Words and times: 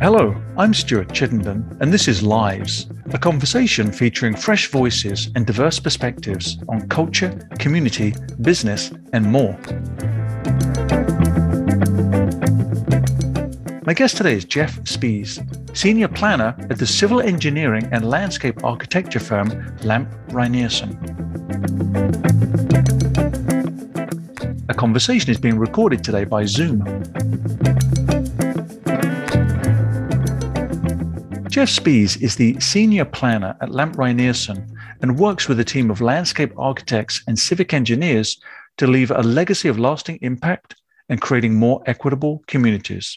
Hello, 0.00 0.34
I'm 0.56 0.72
Stuart 0.72 1.12
Chittenden, 1.12 1.76
and 1.80 1.92
this 1.92 2.08
is 2.08 2.22
Lives, 2.22 2.86
a 3.10 3.18
conversation 3.18 3.92
featuring 3.92 4.34
fresh 4.34 4.70
voices 4.70 5.30
and 5.34 5.44
diverse 5.44 5.78
perspectives 5.78 6.56
on 6.70 6.88
culture, 6.88 7.46
community, 7.58 8.14
business, 8.40 8.90
and 9.12 9.26
more. 9.26 9.58
My 13.84 13.94
guest 13.94 14.16
today 14.16 14.34
is 14.34 14.44
Jeff 14.44 14.78
Spiehs, 14.84 15.42
Senior 15.78 16.08
Planner 16.08 16.56
at 16.70 16.78
the 16.78 16.86
civil 16.88 17.20
engineering 17.20 17.88
and 17.92 18.10
landscape 18.10 18.64
architecture 18.64 19.20
firm 19.20 19.48
Lamp 19.84 20.10
Rynearson. 20.30 20.90
A 24.68 24.74
conversation 24.74 25.30
is 25.30 25.38
being 25.38 25.56
recorded 25.56 26.02
today 26.02 26.24
by 26.24 26.46
Zoom. 26.46 26.80
Jeff 31.48 31.68
Spiehs 31.68 32.20
is 32.20 32.34
the 32.34 32.58
senior 32.58 33.04
planner 33.04 33.56
at 33.60 33.70
Lamp 33.70 33.94
Rynearson 33.94 34.68
and 35.00 35.16
works 35.16 35.46
with 35.46 35.60
a 35.60 35.64
team 35.64 35.92
of 35.92 36.00
landscape 36.00 36.52
architects 36.56 37.22
and 37.28 37.38
civic 37.38 37.72
engineers 37.72 38.40
to 38.78 38.88
leave 38.88 39.12
a 39.12 39.22
legacy 39.22 39.68
of 39.68 39.78
lasting 39.78 40.18
impact 40.22 40.74
and 41.08 41.20
creating 41.20 41.54
more 41.54 41.80
equitable 41.86 42.42
communities. 42.48 43.16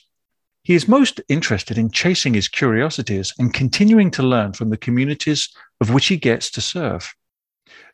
He 0.63 0.75
is 0.75 0.87
most 0.87 1.19
interested 1.27 1.77
in 1.77 1.89
chasing 1.89 2.35
his 2.35 2.47
curiosities 2.47 3.33
and 3.39 3.53
continuing 3.53 4.11
to 4.11 4.23
learn 4.23 4.53
from 4.53 4.69
the 4.69 4.77
communities 4.77 5.49
of 5.79 5.91
which 5.91 6.07
he 6.07 6.17
gets 6.17 6.51
to 6.51 6.61
serve. 6.61 7.13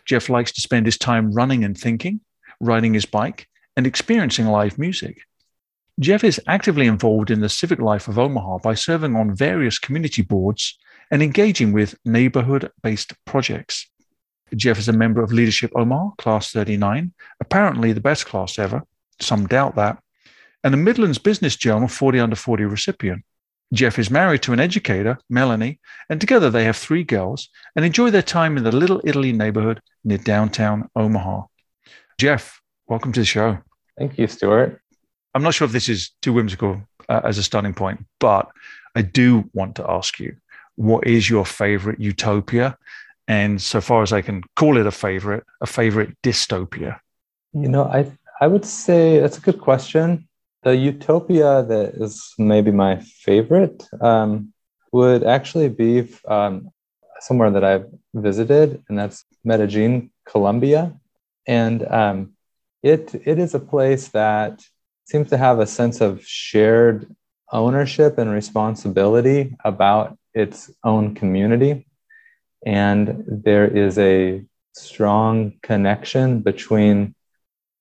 Jeff 0.05 0.29
likes 0.29 0.51
to 0.53 0.61
spend 0.61 0.85
his 0.85 0.97
time 0.97 1.31
running 1.31 1.63
and 1.63 1.77
thinking, 1.77 2.19
riding 2.59 2.93
his 2.93 3.05
bike, 3.05 3.47
and 3.77 3.87
experiencing 3.87 4.47
live 4.47 4.77
music. 4.77 5.21
Jeff 5.99 6.23
is 6.23 6.41
actively 6.47 6.87
involved 6.87 7.31
in 7.31 7.39
the 7.39 7.49
civic 7.49 7.79
life 7.79 8.07
of 8.07 8.19
Omaha 8.19 8.59
by 8.59 8.73
serving 8.73 9.15
on 9.15 9.35
various 9.35 9.79
community 9.79 10.21
boards 10.21 10.77
and 11.09 11.23
engaging 11.23 11.71
with 11.71 11.97
neighborhood 12.05 12.69
based 12.83 13.13
projects. 13.25 13.89
Jeff 14.55 14.77
is 14.77 14.89
a 14.89 14.93
member 14.93 15.23
of 15.23 15.31
Leadership 15.31 15.71
Omaha, 15.75 16.11
Class 16.17 16.51
39, 16.51 17.13
apparently 17.39 17.93
the 17.93 18.01
best 18.01 18.25
class 18.25 18.59
ever, 18.59 18.83
some 19.19 19.47
doubt 19.47 19.75
that, 19.75 19.99
and 20.67 20.73
a 20.73 20.77
Midlands 20.77 21.17
Business 21.17 21.55
Journal 21.55 21.87
40 21.87 22.19
Under 22.19 22.35
40 22.35 22.65
recipient. 22.65 23.23
Jeff 23.71 23.97
is 23.97 24.11
married 24.11 24.41
to 24.41 24.51
an 24.51 24.59
educator, 24.59 25.17
Melanie, 25.29 25.79
and 26.09 26.19
together 26.19 26.49
they 26.49 26.65
have 26.65 26.75
three 26.75 27.05
girls 27.05 27.47
and 27.77 27.85
enjoy 27.85 28.11
their 28.11 28.21
time 28.21 28.57
in 28.57 28.65
the 28.65 28.75
Little 28.75 28.99
Italy 29.05 29.31
neighborhood 29.31 29.81
near 30.03 30.17
downtown 30.17 30.89
Omaha. 30.93 31.43
Jeff, 32.17 32.61
welcome 32.85 33.13
to 33.13 33.21
the 33.21 33.25
show. 33.25 33.59
Thank 33.97 34.17
you, 34.17 34.27
Stuart. 34.27 34.81
I'm 35.33 35.41
not 35.41 35.53
sure 35.53 35.63
if 35.63 35.71
this 35.71 35.87
is 35.87 36.11
too 36.21 36.33
whimsical 36.33 36.81
uh, 37.07 37.21
as 37.23 37.37
a 37.37 37.43
starting 37.43 37.73
point, 37.73 38.05
but 38.19 38.49
I 38.93 39.03
do 39.03 39.49
want 39.53 39.77
to 39.77 39.89
ask 39.89 40.19
you 40.19 40.35
what 40.75 41.07
is 41.07 41.29
your 41.29 41.45
favorite 41.45 42.01
utopia? 42.01 42.77
And 43.29 43.61
so 43.61 43.79
far 43.79 44.03
as 44.03 44.11
I 44.11 44.21
can 44.21 44.43
call 44.57 44.75
it 44.75 44.85
a 44.85 44.91
favorite, 44.91 45.45
a 45.61 45.65
favorite 45.65 46.21
dystopia? 46.23 46.99
You 47.53 47.69
know, 47.69 47.85
I 47.85 48.11
I 48.41 48.47
would 48.47 48.65
say 48.65 49.19
that's 49.19 49.37
a 49.37 49.41
good 49.41 49.61
question. 49.61 50.27
The 50.63 50.75
utopia 50.75 51.63
that 51.63 51.95
is 51.95 52.33
maybe 52.37 52.71
my 52.71 52.99
favorite 52.99 53.87
um, 54.01 54.53
would 54.91 55.23
actually 55.23 55.69
be 55.69 56.07
um, 56.27 56.69
somewhere 57.19 57.51
that 57.51 57.63
I've 57.63 57.87
visited, 58.13 58.83
and 58.89 58.97
that's 58.97 59.25
Medellin, 59.43 60.11
Colombia. 60.25 60.93
And 61.47 61.87
um, 61.87 62.33
it 62.83 63.13
it 63.25 63.39
is 63.39 63.53
a 63.53 63.59
place 63.59 64.09
that 64.09 64.63
seems 65.05 65.29
to 65.29 65.37
have 65.37 65.59
a 65.59 65.67
sense 65.67 66.01
of 66.01 66.25
shared 66.25 67.15
ownership 67.51 68.17
and 68.17 68.31
responsibility 68.31 69.55
about 69.63 70.17
its 70.33 70.69
own 70.83 71.15
community. 71.15 71.87
And 72.65 73.23
there 73.27 73.65
is 73.65 73.97
a 73.97 74.43
strong 74.73 75.53
connection 75.61 76.41
between 76.41 77.15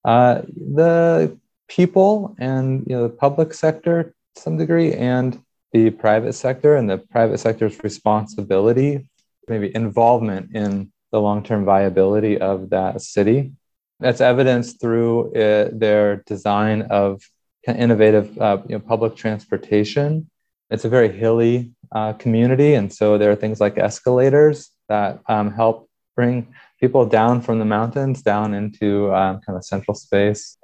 uh, 0.05 0.43
the 0.75 1.37
people 1.69 2.35
and 2.39 2.85
you 2.87 2.97
know, 2.97 3.03
the 3.05 3.15
public 3.15 3.55
sector 3.55 4.15
to 4.35 4.43
some 4.43 4.57
degree 4.57 4.93
and 4.93 5.43
the 5.73 5.91
private 5.91 6.33
sector 6.33 6.77
and 6.77 6.89
the 6.89 6.99
private 6.99 7.39
sector's 7.39 7.83
responsibility, 7.83 9.07
maybe 9.49 9.75
involvement 9.75 10.55
in 10.55 10.93
the 11.13 11.21
long 11.21 11.43
term 11.43 11.65
viability 11.65 12.39
of 12.39 12.71
that 12.71 13.01
city. 13.01 13.53
That's 14.01 14.21
evidenced 14.21 14.81
through 14.81 15.33
uh, 15.35 15.71
their 15.73 16.17
design 16.27 16.83
of 16.83 17.23
innovative 17.67 18.39
uh, 18.39 18.59
you 18.69 18.77
know, 18.77 18.81
public 18.81 19.17
transportation. 19.17 20.31
It's 20.71 20.85
a 20.85 20.89
very 20.89 21.11
hilly 21.11 21.73
uh, 21.93 22.13
community, 22.15 22.75
and 22.75 22.93
so 22.93 23.19
there 23.19 23.31
are 23.31 23.37
things 23.37 23.61
like 23.61 23.79
escalators 23.79 24.71
that 24.89 25.21
um, 25.29 25.53
help 25.53 25.89
bring 26.15 26.55
people 26.81 27.07
down 27.07 27.41
from 27.41 27.59
the 27.59 27.65
mountains 27.65 28.23
down 28.23 28.55
into 28.55 29.13
um, 29.15 29.41
kind 29.41 29.57
of 29.57 29.65
central 29.65 29.95
space, 29.95 30.59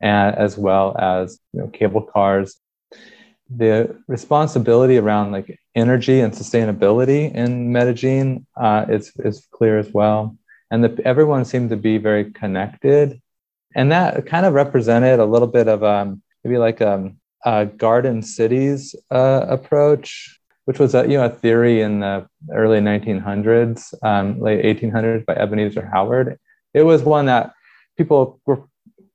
and 0.00 0.36
as 0.36 0.56
well 0.56 0.96
as 0.98 1.38
you 1.52 1.60
know, 1.60 1.68
cable 1.68 2.02
cars. 2.02 2.60
The 3.50 3.96
responsibility 4.06 4.98
around 4.98 5.32
like 5.32 5.58
energy 5.74 6.20
and 6.20 6.32
sustainability 6.32 7.34
in 7.34 7.72
Medellin 7.72 8.46
uh, 8.56 8.86
is 8.88 9.12
is 9.18 9.46
clear 9.50 9.78
as 9.78 9.90
well. 9.92 10.36
And 10.70 10.84
the, 10.84 11.02
everyone 11.06 11.44
seemed 11.46 11.70
to 11.70 11.76
be 11.76 11.96
very 11.96 12.30
connected. 12.30 13.20
And 13.74 13.90
that 13.92 14.26
kind 14.26 14.44
of 14.44 14.52
represented 14.52 15.18
a 15.18 15.24
little 15.24 15.48
bit 15.48 15.68
of 15.68 15.82
um, 15.82 16.22
maybe 16.44 16.58
like 16.58 16.82
um, 16.82 17.18
a 17.44 17.64
garden 17.64 18.22
cities 18.22 18.94
uh, 19.10 19.46
approach 19.48 20.38
which 20.68 20.78
was 20.78 20.94
a, 20.94 21.00
you 21.08 21.16
know, 21.16 21.24
a 21.24 21.30
theory 21.30 21.80
in 21.80 22.00
the 22.00 22.28
early 22.52 22.78
1900s 22.78 23.94
um, 24.02 24.38
late 24.38 24.62
1800s 24.62 25.24
by 25.24 25.32
ebenezer 25.34 25.88
howard. 25.90 26.38
It 26.74 26.82
was 26.82 27.02
one 27.02 27.24
that 27.24 27.54
people 27.96 28.38
were 28.44 28.64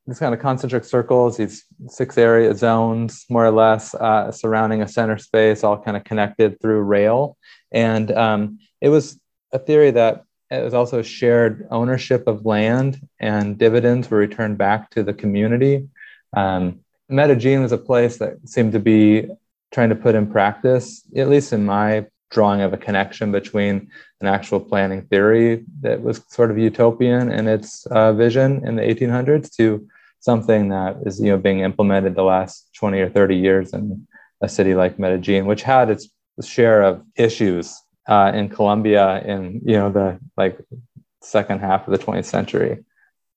these 0.05 0.19
kind 0.19 0.33
of 0.33 0.39
concentric 0.39 0.83
circles 0.83 1.37
these 1.37 1.63
six 1.87 2.17
area 2.17 2.53
zones 2.53 3.25
more 3.29 3.45
or 3.45 3.51
less 3.51 3.95
uh, 3.95 4.31
surrounding 4.31 4.81
a 4.81 4.87
center 4.87 5.17
space 5.17 5.63
all 5.63 5.77
kind 5.77 5.95
of 5.97 6.03
connected 6.03 6.59
through 6.59 6.81
rail 6.81 7.37
and 7.71 8.11
um, 8.11 8.59
it 8.81 8.89
was 8.89 9.19
a 9.53 9.59
theory 9.59 9.91
that 9.91 10.25
it 10.51 10.63
was 10.63 10.73
also 10.73 11.01
shared 11.01 11.67
ownership 11.71 12.27
of 12.27 12.45
land 12.45 13.07
and 13.19 13.57
dividends 13.57 14.09
were 14.09 14.19
returned 14.19 14.57
back 14.57 14.89
to 14.91 15.01
the 15.03 15.13
community. 15.13 15.87
Um, 16.35 16.81
Medellin 17.09 17.61
was 17.61 17.71
a 17.71 17.77
place 17.77 18.17
that 18.17 18.37
seemed 18.47 18.73
to 18.73 18.79
be 18.79 19.27
trying 19.71 19.89
to 19.89 19.95
put 19.95 20.15
in 20.15 20.31
practice, 20.31 21.03
at 21.15 21.29
least 21.29 21.53
in 21.53 21.65
my 21.65 22.05
drawing 22.29 22.61
of 22.61 22.73
a 22.73 22.77
connection 22.77 23.31
between 23.31 23.89
an 24.21 24.27
actual 24.27 24.59
planning 24.59 25.03
theory 25.03 25.63
that 25.81 26.01
was 26.01 26.23
sort 26.27 26.51
of 26.51 26.57
utopian 26.57 27.31
in 27.31 27.47
its 27.47 27.85
uh, 27.87 28.13
vision 28.13 28.65
in 28.67 28.75
the 28.75 28.81
1800s 28.81 29.55
to 29.55 29.87
something 30.23 30.69
that 30.69 30.95
is 31.05 31.19
you 31.19 31.29
know 31.31 31.37
being 31.37 31.59
implemented 31.59 32.15
the 32.15 32.23
last 32.23 32.69
20 32.75 32.99
or 33.01 33.09
30 33.09 33.35
years 33.35 33.73
in 33.73 34.07
a 34.41 34.47
city 34.47 34.73
like 34.73 34.97
Medellin, 34.97 35.45
which 35.45 35.63
had 35.63 35.89
its 35.89 36.09
share 36.41 36.81
of 36.81 37.03
issues 37.15 37.77
uh, 38.07 38.31
in 38.33 38.49
Colombia 38.49 39.21
in 39.25 39.61
you 39.65 39.75
know 39.75 39.91
the 39.91 40.19
like 40.37 40.57
second 41.21 41.59
half 41.59 41.87
of 41.87 41.91
the 41.91 42.03
20th 42.03 42.25
century. 42.25 42.83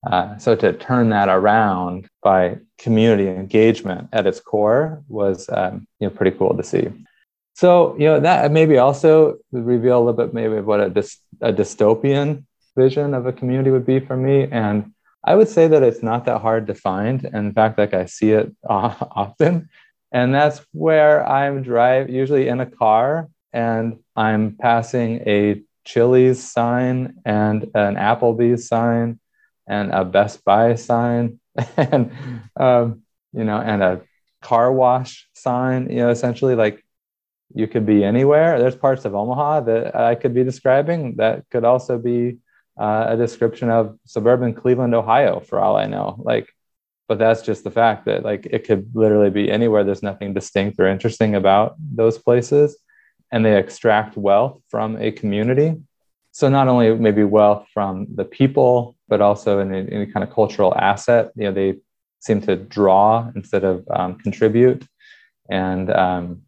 Uh, 0.07 0.39
so 0.39 0.55
to 0.55 0.73
turn 0.73 1.11
that 1.11 1.29
around 1.29 2.09
by 2.23 2.57
community 2.79 3.29
engagement 3.29 4.09
at 4.13 4.27
its 4.27 4.39
core 4.39 5.03
was 5.09 5.49
um, 5.53 5.87
you 5.99 6.07
know 6.07 6.15
pretty 6.15 6.37
cool 6.37 6.57
to 6.57 6.63
see. 6.63 6.89
So 7.55 7.97
you 7.99 8.07
know 8.07 8.21
that 8.21 8.53
maybe 8.53 8.79
also 8.79 9.39
reveal 9.51 9.99
a 9.99 10.03
little 10.05 10.21
bit 10.23 10.33
maybe 10.33 10.61
what 10.61 10.81
a, 10.81 10.89
dy- 10.89 11.19
a 11.41 11.53
dystopian 11.53 12.45
vision 12.77 13.13
of 13.13 13.27
a 13.27 13.33
community 13.33 13.71
would 13.71 13.87
be 13.87 13.99
for 13.99 14.17
me, 14.17 14.47
and 14.53 14.93
I 15.27 15.35
would 15.35 15.49
say 15.49 15.67
that 15.67 15.83
it's 15.83 16.03
not 16.03 16.25
that 16.27 16.41
hard 16.41 16.69
to 16.69 16.75
find. 16.75 17.25
And 17.25 17.49
in 17.49 17.53
fact, 17.53 17.79
like 17.79 17.93
I 17.93 18.07
see 18.07 18.31
it 18.31 18.55
often, 18.69 19.69
and 20.13 20.33
that's 20.33 20.65
where 20.73 21.27
I'm 21.29 21.63
drive 21.63 22.09
usually 22.09 22.49
in 22.49 22.61
a 22.61 22.67
car 22.67 23.29
and 23.53 23.99
I'm 24.15 24.57
passing 24.57 25.17
a 25.27 25.63
Chili's 25.85 26.43
sign 26.43 27.15
and 27.25 27.65
an 27.75 27.97
Applebee's 27.97 28.69
sign 28.69 29.19
and 29.67 29.91
a 29.93 30.05
Best 30.05 30.45
Buy 30.45 30.75
sign 30.77 31.41
and 31.77 32.13
um, 32.57 33.03
you 33.33 33.45
know 33.45 33.59
and 33.59 33.83
a 33.83 34.03
car 34.43 34.73
wash 34.73 35.29
sign. 35.35 35.91
You 35.91 35.99
know, 35.99 36.11
essentially 36.11 36.55
like 36.55 36.85
you 37.55 37.67
could 37.67 37.87
be 37.87 38.05
anywhere. 38.05 38.59
There's 38.59 38.77
parts 38.77 39.05
of 39.05 39.15
Omaha 39.15 39.61
that 39.61 39.97
I 39.97 40.15
could 40.15 40.35
be 40.35 40.45
describing 40.45 41.17
that 41.17 41.45
could 41.51 41.65
also 41.65 41.99
be 41.99 42.39
uh, 42.79 43.07
a 43.09 43.17
description 43.17 43.71
of 43.71 43.99
suburban 44.05 44.55
Cleveland, 44.55 44.95
Ohio, 44.95 45.41
for 45.41 45.59
all 45.61 45.77
I 45.77 45.87
know. 45.87 46.17
Like, 46.19 46.49
but 47.09 47.19
that's 47.19 47.43
just 47.43 47.65
the 47.65 47.71
fact 47.71 48.07
that 48.07 48.25
like 48.25 48.47
it 48.47 48.65
could 48.65 48.91
literally 48.95 49.31
be 49.31 49.51
anywhere. 49.51 49.85
There's 49.85 50.03
nothing 50.03 50.35
distinct 50.35 50.79
or 50.81 50.87
interesting 50.87 51.35
about 51.35 51.77
those 51.79 52.19
places 52.19 52.77
and 53.33 53.45
they 53.45 53.57
extract 53.57 54.17
wealth 54.17 54.61
from 54.69 54.97
a 54.97 55.11
community. 55.11 55.77
So 56.33 56.49
not 56.49 56.69
only 56.69 56.95
maybe 56.95 57.25
wealth 57.25 57.67
from 57.73 58.07
the 58.15 58.25
people, 58.25 58.97
but 59.09 59.21
also 59.21 59.61
in 59.61 59.73
any 59.73 60.07
kind 60.07 60.23
of 60.23 60.33
cultural 60.33 60.75
asset. 60.77 61.31
You 61.35 61.45
know, 61.45 61.53
they 61.53 61.79
seem 62.21 62.41
to 62.43 62.57
draw 62.57 63.31
instead 63.35 63.65
of 63.65 63.85
um, 63.91 64.17
contribute, 64.19 64.87
and 65.49 65.91
um, 65.91 66.43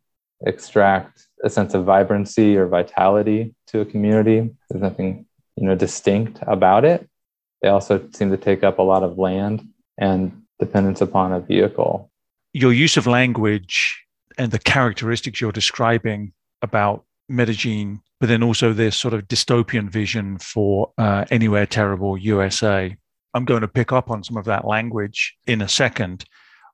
extract 0.45 1.27
a 1.45 1.51
sense 1.51 1.75
of 1.75 1.85
vibrancy 1.85 2.57
or 2.57 2.67
vitality 2.67 3.55
to 3.69 3.81
a 3.81 3.85
community. 3.85 4.51
There's 4.69 4.83
nothing 4.83 5.27
you 5.61 5.67
know 5.67 5.75
distinct 5.75 6.39
about 6.43 6.85
it. 6.85 7.09
They 7.63 7.69
also 7.69 8.07
seem 8.13 8.31
to 8.31 8.37
take 8.37 8.63
up 8.63 8.79
a 8.79 8.83
lot 8.83 9.03
of 9.03 9.19
land 9.19 9.67
and 9.99 10.43
dependence 10.61 11.01
upon 11.01 11.33
a 11.33 11.41
vehicle. 11.41 12.11
Your 12.53 12.73
use 12.73 12.97
of 12.97 13.07
language 13.07 14.05
and 14.39 14.53
the 14.53 14.59
characteristics 14.59 15.41
you're 15.41 15.53
describing 15.53 16.33
about 16.63 17.05
Medellin, 17.29 18.01
but 18.21 18.29
then 18.29 18.43
also 18.43 18.73
this 18.73 18.97
sort 18.97 19.15
of 19.15 19.27
dystopian 19.27 19.91
vision 19.91 20.39
for 20.39 20.93
uh, 20.99 21.25
Anywhere 21.31 21.67
Terrible 21.67 22.17
USA. 22.17 22.97
I'm 23.35 23.45
going 23.45 23.61
to 23.61 23.69
pick 23.69 23.93
up 23.93 24.11
on 24.11 24.23
some 24.23 24.37
of 24.37 24.45
that 24.47 24.65
language 24.65 25.37
in 25.47 25.61
a 25.61 25.69
second. 25.69 26.25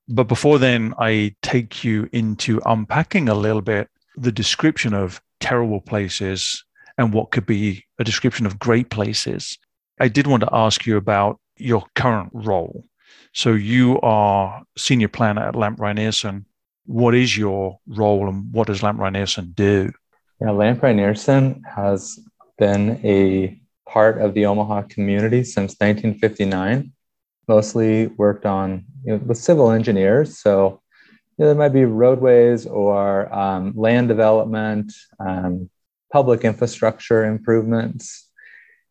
But 0.06 0.24
before 0.24 0.58
then, 0.58 0.94
I 0.98 1.34
take 1.42 1.82
you 1.82 2.08
into 2.12 2.60
unpacking 2.66 3.28
a 3.28 3.34
little 3.34 3.62
bit 3.62 3.88
the 4.16 4.32
description 4.32 4.94
of 4.94 5.20
terrible 5.40 5.80
places 5.80 6.62
and 6.98 7.12
what 7.12 7.30
could 7.30 7.46
be 7.46 7.84
a 7.98 8.04
description 8.04 8.46
of 8.46 8.58
great 8.58 8.90
places. 8.90 9.58
I 10.00 10.08
did 10.08 10.26
want 10.26 10.42
to 10.42 10.48
ask 10.52 10.86
you 10.86 10.96
about 10.96 11.38
your 11.56 11.84
current 11.94 12.30
role. 12.32 12.84
So 13.32 13.52
you 13.52 14.00
are 14.00 14.62
senior 14.76 15.08
planner 15.08 15.42
at 15.42 15.56
Lamp 15.56 15.78
Rynearson. 15.78 16.44
What 16.86 17.14
is 17.14 17.36
your 17.36 17.78
role 17.86 18.28
and 18.28 18.52
what 18.52 18.68
does 18.68 18.82
Lamp 18.82 18.98
Rynearson 18.98 19.54
do? 19.54 19.92
Yeah, 20.40 20.50
Lamp 20.50 20.80
Rynearson 20.80 21.62
has 21.64 22.18
been 22.58 23.00
a 23.04 23.60
part 23.88 24.20
of 24.20 24.34
the 24.34 24.46
Omaha 24.46 24.82
community 24.82 25.44
since 25.44 25.74
1959. 25.78 26.92
Mostly 27.46 28.06
worked 28.08 28.46
on 28.46 28.84
you 29.04 29.12
know, 29.12 29.18
with 29.18 29.38
civil 29.38 29.70
engineers. 29.70 30.38
So 30.38 30.80
you 31.36 31.44
know, 31.44 31.46
there 31.46 31.54
might 31.54 31.70
be 31.70 31.84
roadways 31.84 32.66
or 32.66 33.32
um, 33.34 33.72
land 33.76 34.08
development, 34.08 34.92
um, 35.18 35.70
public 36.14 36.44
infrastructure 36.44 37.24
improvements, 37.24 38.30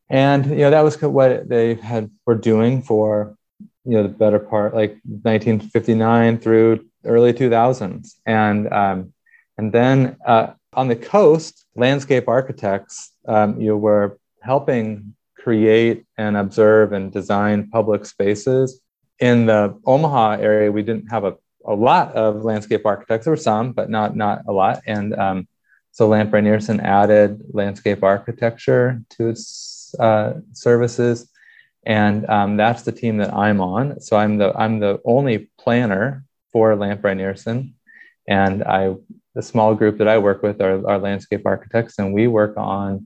and 0.10 0.46
you 0.46 0.64
know 0.64 0.72
that 0.72 0.84
was 0.84 1.02
what 1.02 1.48
they 1.48 1.76
had 1.76 2.12
were 2.26 2.36
doing 2.52 2.82
for 2.90 3.38
you 3.86 3.96
know 3.96 4.04
the 4.04 4.18
better 4.24 4.40
part 4.40 4.76
like 4.76 4.92
1959 5.06 6.40
through 6.40 6.86
early 7.06 7.32
2000s, 7.32 8.16
and 8.26 8.62
um, 8.74 9.14
and 9.58 9.72
then 9.72 10.18
uh, 10.28 10.48
on 10.74 10.90
the 10.90 10.98
coast, 10.98 11.66
landscape 11.76 12.28
architects 12.28 13.14
um, 13.26 13.50
you 13.62 13.78
were 13.78 14.20
helping 14.42 15.16
create 15.44 16.06
and 16.18 16.36
observe 16.36 16.92
and 16.92 17.14
design 17.14 17.70
public 17.70 18.06
spaces 18.06 18.82
in 19.20 19.46
the 19.46 19.62
Omaha 19.86 20.32
area. 20.50 20.70
We 20.70 20.84
didn't 20.84 21.08
have 21.08 21.24
a 21.24 21.36
a 21.66 21.74
lot 21.74 22.14
of 22.16 22.44
landscape 22.44 22.86
architects. 22.86 23.24
There 23.24 23.32
were 23.32 23.48
some, 23.52 23.72
but 23.72 23.90
not 23.90 24.10
not 24.18 24.42
a 24.46 24.52
lot. 24.52 24.82
And 24.86 25.16
um, 25.16 25.48
so 25.94 26.08
Lamp 26.08 26.32
Rynearson 26.32 26.82
added 26.84 27.40
landscape 27.52 28.04
architecture 28.04 29.00
to 29.12 29.30
its 29.30 29.94
uh, 30.00 30.34
services, 30.52 31.30
and 31.86 32.28
um, 32.28 32.58
that's 32.58 32.82
the 32.82 32.92
team 32.92 33.18
that 33.18 33.32
I'm 33.32 33.62
on. 33.62 34.02
So 34.02 34.18
I'm 34.18 34.40
the 34.40 34.52
I'm 34.58 34.80
the 34.80 35.00
only 35.06 35.52
planner 35.60 36.26
for 36.52 36.76
Lamp 36.76 37.04
Rynearson, 37.04 37.74
and 38.28 38.64
I 38.64 38.96
the 39.36 39.44
small 39.44 39.76
group 39.76 40.00
that 40.00 40.08
I 40.08 40.18
work 40.18 40.42
with 40.42 40.62
are, 40.62 40.86
are 40.90 40.98
landscape 40.98 41.46
architects, 41.46 42.00
and 42.00 42.12
we 42.12 42.26
work 42.28 42.58
on 42.58 43.06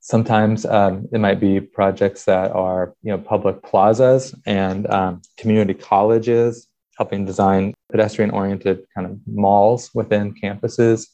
sometimes 0.00 0.66
um, 0.66 1.08
it 1.12 1.20
might 1.20 1.38
be 1.38 1.60
projects 1.60 2.24
that 2.24 2.50
are 2.50 2.94
you 3.04 3.12
know 3.12 3.18
public 3.18 3.62
plazas 3.62 4.34
and 4.44 4.90
um, 4.90 5.22
community 5.36 5.74
colleges 5.74 6.66
helping 6.96 7.24
design 7.24 7.74
pedestrian 7.90 8.30
oriented 8.30 8.84
kind 8.92 9.06
of 9.06 9.18
malls 9.26 9.90
within 9.94 10.34
campuses, 10.34 11.06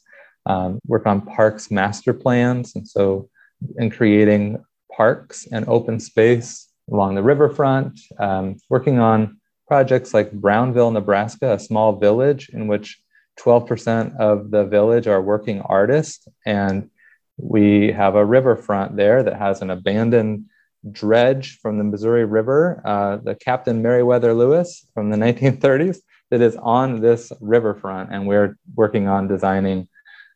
um, 0.45 0.79
work 0.85 1.05
on 1.05 1.21
parks 1.21 1.71
master 1.71 2.13
plans. 2.13 2.75
And 2.75 2.87
so, 2.87 3.29
in 3.77 3.89
creating 3.91 4.63
parks 4.95 5.47
and 5.51 5.67
open 5.67 5.99
space 5.99 6.67
along 6.91 7.15
the 7.15 7.23
riverfront, 7.23 7.99
um, 8.19 8.57
working 8.69 8.99
on 8.99 9.39
projects 9.67 10.13
like 10.13 10.31
Brownville, 10.31 10.91
Nebraska, 10.91 11.53
a 11.53 11.59
small 11.59 11.95
village 11.95 12.49
in 12.49 12.67
which 12.67 12.99
12% 13.39 14.17
of 14.17 14.51
the 14.51 14.65
village 14.65 15.07
are 15.07 15.21
working 15.21 15.61
artists. 15.61 16.27
And 16.45 16.89
we 17.37 17.91
have 17.91 18.15
a 18.15 18.25
riverfront 18.25 18.95
there 18.95 19.23
that 19.23 19.37
has 19.37 19.61
an 19.61 19.69
abandoned 19.69 20.45
dredge 20.91 21.59
from 21.59 21.77
the 21.77 21.83
Missouri 21.83 22.25
River, 22.25 22.81
uh, 22.85 23.17
the 23.17 23.35
Captain 23.35 23.81
Meriwether 23.81 24.33
Lewis 24.33 24.85
from 24.93 25.09
the 25.09 25.17
1930s, 25.25 25.99
that 26.31 26.41
is 26.41 26.55
on 26.57 27.01
this 27.01 27.31
riverfront. 27.41 28.11
And 28.11 28.27
we're 28.27 28.57
working 28.75 29.07
on 29.07 29.27
designing 29.27 29.87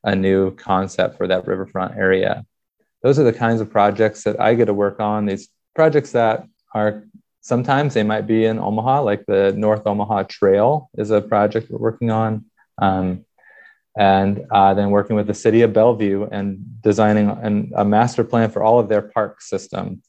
a 0.05 0.15
new 0.15 0.55
concept 0.55 1.17
for 1.17 1.27
that 1.27 1.45
riverfront 1.47 1.97
area. 1.97 2.45
Those 3.03 3.19
are 3.19 3.23
the 3.23 3.33
kinds 3.33 3.59
of 3.59 3.69
projects 3.69 4.23
that 4.23 4.39
I 4.39 4.53
get 4.55 4.65
to 4.65 4.73
work 4.73 4.99
on. 4.99 5.25
These 5.25 5.49
projects 5.75 6.11
that 6.13 6.47
are 6.73 7.03
sometimes 7.41 7.93
they 7.93 8.03
might 8.03 8.25
be 8.25 8.45
in 8.45 8.57
Omaha, 8.59 9.01
like 9.01 9.25
the 9.25 9.53
North 9.57 9.85
Omaha 9.85 10.23
Trail 10.23 10.89
is 10.97 11.11
a 11.11 11.21
project 11.21 11.69
we're 11.69 11.77
working 11.77 12.11
on. 12.11 12.45
Um, 12.77 13.25
and 13.97 14.45
uh, 14.51 14.73
then 14.73 14.89
working 14.89 15.15
with 15.15 15.27
the 15.27 15.33
city 15.33 15.61
of 15.61 15.71
Bellevue 15.71 16.27
and 16.31 16.81
designing 16.81 17.29
an, 17.29 17.71
a 17.75 17.85
master 17.85 18.23
plan 18.23 18.49
for 18.49 18.61
all 18.61 18.79
of 18.79 18.89
their 18.89 19.01
park 19.01 19.41
system 19.41 20.01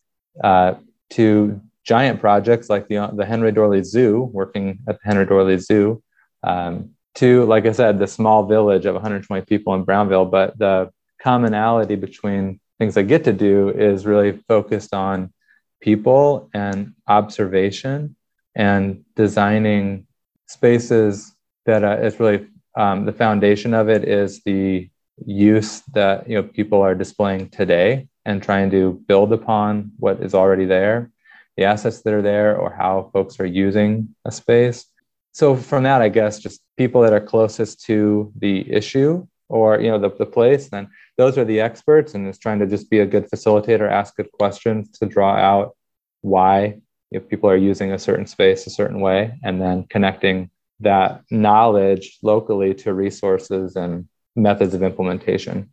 uh, 0.42 0.74
to 1.10 1.60
giant 1.84 2.20
projects 2.20 2.68
like 2.68 2.88
the, 2.88 3.08
the 3.14 3.24
Henry 3.24 3.52
Doorly 3.52 3.84
Zoo, 3.84 4.28
working 4.32 4.80
at 4.88 4.96
the 4.96 5.04
Henry 5.04 5.24
Doorly 5.24 5.58
Zoo, 5.58 6.02
um, 6.42 6.95
to, 7.16 7.44
like 7.46 7.66
I 7.66 7.72
said, 7.72 7.98
the 7.98 8.06
small 8.06 8.44
village 8.46 8.86
of 8.86 8.94
120 8.94 9.44
people 9.46 9.74
in 9.74 9.84
Brownville. 9.84 10.26
But 10.26 10.58
the 10.58 10.90
commonality 11.20 11.96
between 11.96 12.60
things 12.78 12.96
I 12.96 13.02
get 13.02 13.24
to 13.24 13.32
do 13.32 13.70
is 13.70 14.06
really 14.06 14.32
focused 14.48 14.94
on 14.94 15.32
people 15.80 16.50
and 16.54 16.94
observation 17.06 18.16
and 18.54 19.04
designing 19.14 20.06
spaces 20.46 21.34
that 21.64 21.84
uh, 21.84 21.98
is 21.98 22.18
really 22.20 22.46
um, 22.76 23.04
the 23.04 23.12
foundation 23.12 23.74
of 23.74 23.88
it 23.88 24.04
is 24.04 24.42
the 24.44 24.88
use 25.24 25.80
that 25.94 26.28
you 26.28 26.36
know 26.36 26.42
people 26.42 26.82
are 26.82 26.94
displaying 26.94 27.48
today 27.48 28.08
and 28.24 28.42
trying 28.42 28.70
to 28.70 28.92
build 29.06 29.32
upon 29.32 29.92
what 29.98 30.20
is 30.20 30.34
already 30.34 30.66
there, 30.66 31.10
the 31.56 31.64
assets 31.64 32.02
that 32.02 32.12
are 32.12 32.22
there, 32.22 32.56
or 32.56 32.70
how 32.70 33.08
folks 33.12 33.40
are 33.40 33.46
using 33.46 34.14
a 34.24 34.32
space. 34.32 34.84
So 35.32 35.56
from 35.56 35.84
that, 35.84 36.02
I 36.02 36.08
guess 36.08 36.38
just 36.38 36.60
people 36.76 37.02
that 37.02 37.12
are 37.12 37.20
closest 37.20 37.84
to 37.86 38.32
the 38.36 38.70
issue 38.70 39.26
or 39.48 39.80
you 39.80 39.88
know 39.88 39.98
the, 39.98 40.10
the 40.10 40.26
place, 40.26 40.68
then 40.68 40.88
those 41.16 41.38
are 41.38 41.44
the 41.44 41.60
experts, 41.60 42.14
and 42.14 42.26
it's 42.26 42.38
trying 42.38 42.58
to 42.58 42.66
just 42.66 42.90
be 42.90 42.98
a 42.98 43.06
good 43.06 43.30
facilitator, 43.30 43.90
ask 43.90 44.16
good 44.16 44.30
questions 44.32 44.90
to 44.98 45.06
draw 45.06 45.36
out 45.36 45.76
why 46.22 46.80
if 47.12 47.28
people 47.28 47.48
are 47.48 47.56
using 47.56 47.92
a 47.92 47.98
certain 47.98 48.26
space 48.26 48.66
a 48.66 48.70
certain 48.70 49.00
way, 49.00 49.38
and 49.44 49.60
then 49.60 49.84
connecting 49.88 50.50
that 50.80 51.22
knowledge 51.30 52.18
locally 52.22 52.74
to 52.74 52.92
resources 52.92 53.76
and 53.76 54.08
methods 54.34 54.74
of 54.74 54.82
implementation. 54.82 55.72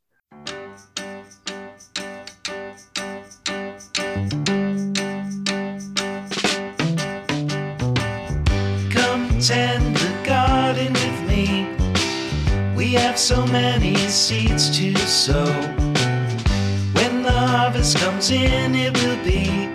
Have 13.14 13.20
so 13.20 13.46
many 13.46 13.96
seeds 14.08 14.76
to 14.76 14.96
sow. 15.06 15.46
When 16.98 17.22
the 17.22 17.32
harvest 17.32 17.98
comes 17.98 18.32
in, 18.32 18.74
it 18.74 18.92
will 19.04 19.24
be 19.24 19.70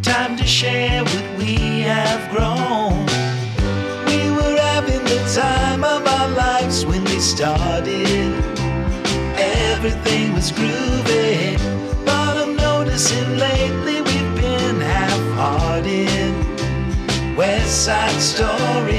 time 0.00 0.34
to 0.38 0.46
share 0.46 1.04
what 1.04 1.26
we 1.36 1.82
have 1.82 2.22
grown. 2.30 3.04
We 4.06 4.30
were 4.36 4.56
having 4.56 5.04
the 5.04 5.20
time 5.34 5.84
of 5.84 6.06
our 6.06 6.28
lives 6.30 6.86
when 6.86 7.04
we 7.04 7.20
started. 7.20 8.32
Everything 9.36 10.32
was 10.32 10.50
groovy, 10.50 11.58
but 12.06 12.38
I'm 12.38 12.56
noticing 12.56 13.36
lately 13.36 14.00
we've 14.00 14.34
been 14.34 14.80
half-hearted. 14.80 16.32
West 17.36 17.84
Side 17.84 18.18
Story 18.18 18.93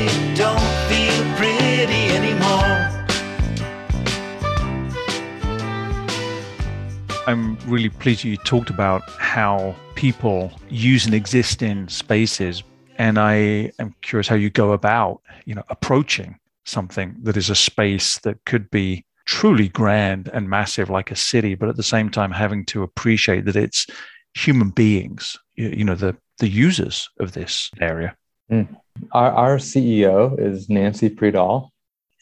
really 7.68 7.90
pleased 7.90 8.24
you 8.24 8.38
talked 8.38 8.70
about 8.70 9.02
how 9.12 9.76
people 9.96 10.52
use 10.70 11.06
and 11.06 11.14
exist 11.14 11.62
in 11.62 11.88
spaces. 11.88 12.64
And 12.98 13.18
I 13.18 13.72
am 13.80 13.96
curious 14.02 14.28
how 14.28 14.36
you 14.36 14.50
go 14.50 14.72
about, 14.72 15.22
you 15.46 15.56
know, 15.56 15.64
approaching 15.70 16.38
something 16.66 17.16
that 17.24 17.38
is 17.38 17.50
a 17.50 17.56
space 17.56 18.20
that 18.20 18.44
could 18.46 18.70
be 18.72 19.06
truly 19.26 19.68
grand 19.68 20.30
and 20.34 20.50
massive 20.50 20.90
like 20.90 21.12
a 21.12 21.16
city, 21.16 21.56
but 21.56 21.70
at 21.70 21.76
the 21.76 21.84
same 21.84 22.10
time 22.10 22.32
having 22.32 22.66
to 22.66 22.84
appreciate 22.84 23.46
that 23.46 23.56
it's 23.56 23.88
human 24.34 24.70
beings, 24.70 25.38
you, 25.56 25.84
know, 25.84 25.96
the 25.96 26.16
the 26.40 26.50
users 26.50 27.10
of 27.20 27.32
this 27.32 27.72
area. 27.80 28.16
Mm. 28.52 28.68
Our, 29.14 29.32
our 29.32 29.58
CEO 29.58 30.40
is 30.40 30.70
Nancy 30.70 31.10
Pridal, 31.10 31.72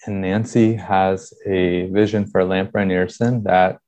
and 0.05 0.21
Nancy 0.21 0.75
has 0.75 1.33
a 1.45 1.87
vision 1.87 2.25
for 2.27 2.43
Lamp 2.43 2.71
Rynearson 2.71 3.43
that 3.43 3.79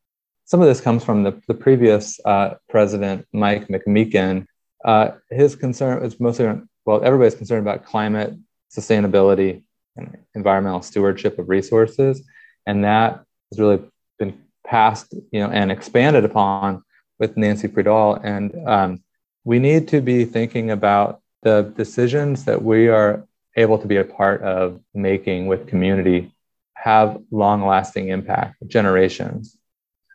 some 0.46 0.62
of 0.62 0.68
this 0.68 0.80
comes 0.80 1.04
from 1.04 1.24
the, 1.24 1.42
the 1.48 1.54
previous 1.54 2.20
uh, 2.24 2.56
president, 2.70 3.28
Mike 3.34 3.68
McMeekin. 3.68 4.46
Uh, 4.84 5.12
his 5.32 5.56
concern 5.56 6.04
is 6.04 6.20
mostly, 6.20 6.46
well, 6.86 7.04
everybody's 7.04 7.36
concerned 7.36 7.68
about 7.68 7.84
climate 7.84 8.36
sustainability 8.72 9.64
and 9.98 10.18
environmental 10.36 10.82
stewardship 10.82 11.40
of 11.40 11.50
resources. 11.50 12.22
And 12.68 12.84
that 12.84 13.24
has 13.52 13.60
really 13.60 13.82
been 14.20 14.40
passed, 14.66 15.14
you 15.32 15.40
know, 15.40 15.50
and 15.50 15.72
expanded 15.72 16.26
upon 16.26 16.84
with 17.18 17.38
Nancy 17.38 17.68
Pridal. 17.68 18.16
And 18.24 18.68
um, 18.68 19.04
we 19.44 19.58
need 19.60 19.88
to 19.90 20.02
be 20.02 20.26
thinking 20.26 20.72
about 20.72 21.22
the 21.42 21.74
decisions 21.76 22.46
that 22.46 22.62
we 22.62 22.88
are 22.88 23.28
able 23.56 23.78
to 23.80 23.88
be 23.88 23.98
a 23.98 24.04
part 24.04 24.42
of 24.42 24.80
making 24.94 25.48
with 25.48 25.68
community 25.68 26.32
have 26.74 27.20
long 27.32 27.66
lasting 27.66 28.10
impact, 28.10 28.58
generations. 28.68 29.58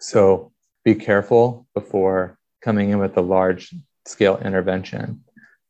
So 0.00 0.52
be 0.84 0.94
careful 0.94 1.66
before 1.74 2.38
coming 2.62 2.90
in 2.90 2.98
with 2.98 3.16
a 3.16 3.22
large 3.22 3.74
scale 4.06 4.38
intervention. 4.38 5.24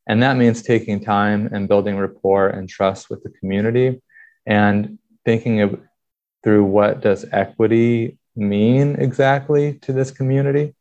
And 0.07 0.23
that 0.23 0.37
means 0.37 0.63
taking 0.63 1.01
time 1.01 1.51
and 1.53 1.69
building 1.69 1.97
rapport 1.97 2.49
and 2.49 2.69
trust 2.69 3.11
with 3.11 3.23
the 3.23 3.31
community 3.31 4.03
and 4.47 4.99
thinking 5.25 5.61
of, 5.61 5.81
through 6.43 6.65
what 6.65 7.01
does 7.01 7.27
equity 7.33 8.19
mean 8.35 8.97
exactly 8.97 9.75
to 9.83 9.93
this 9.93 10.11
community. 10.11 10.75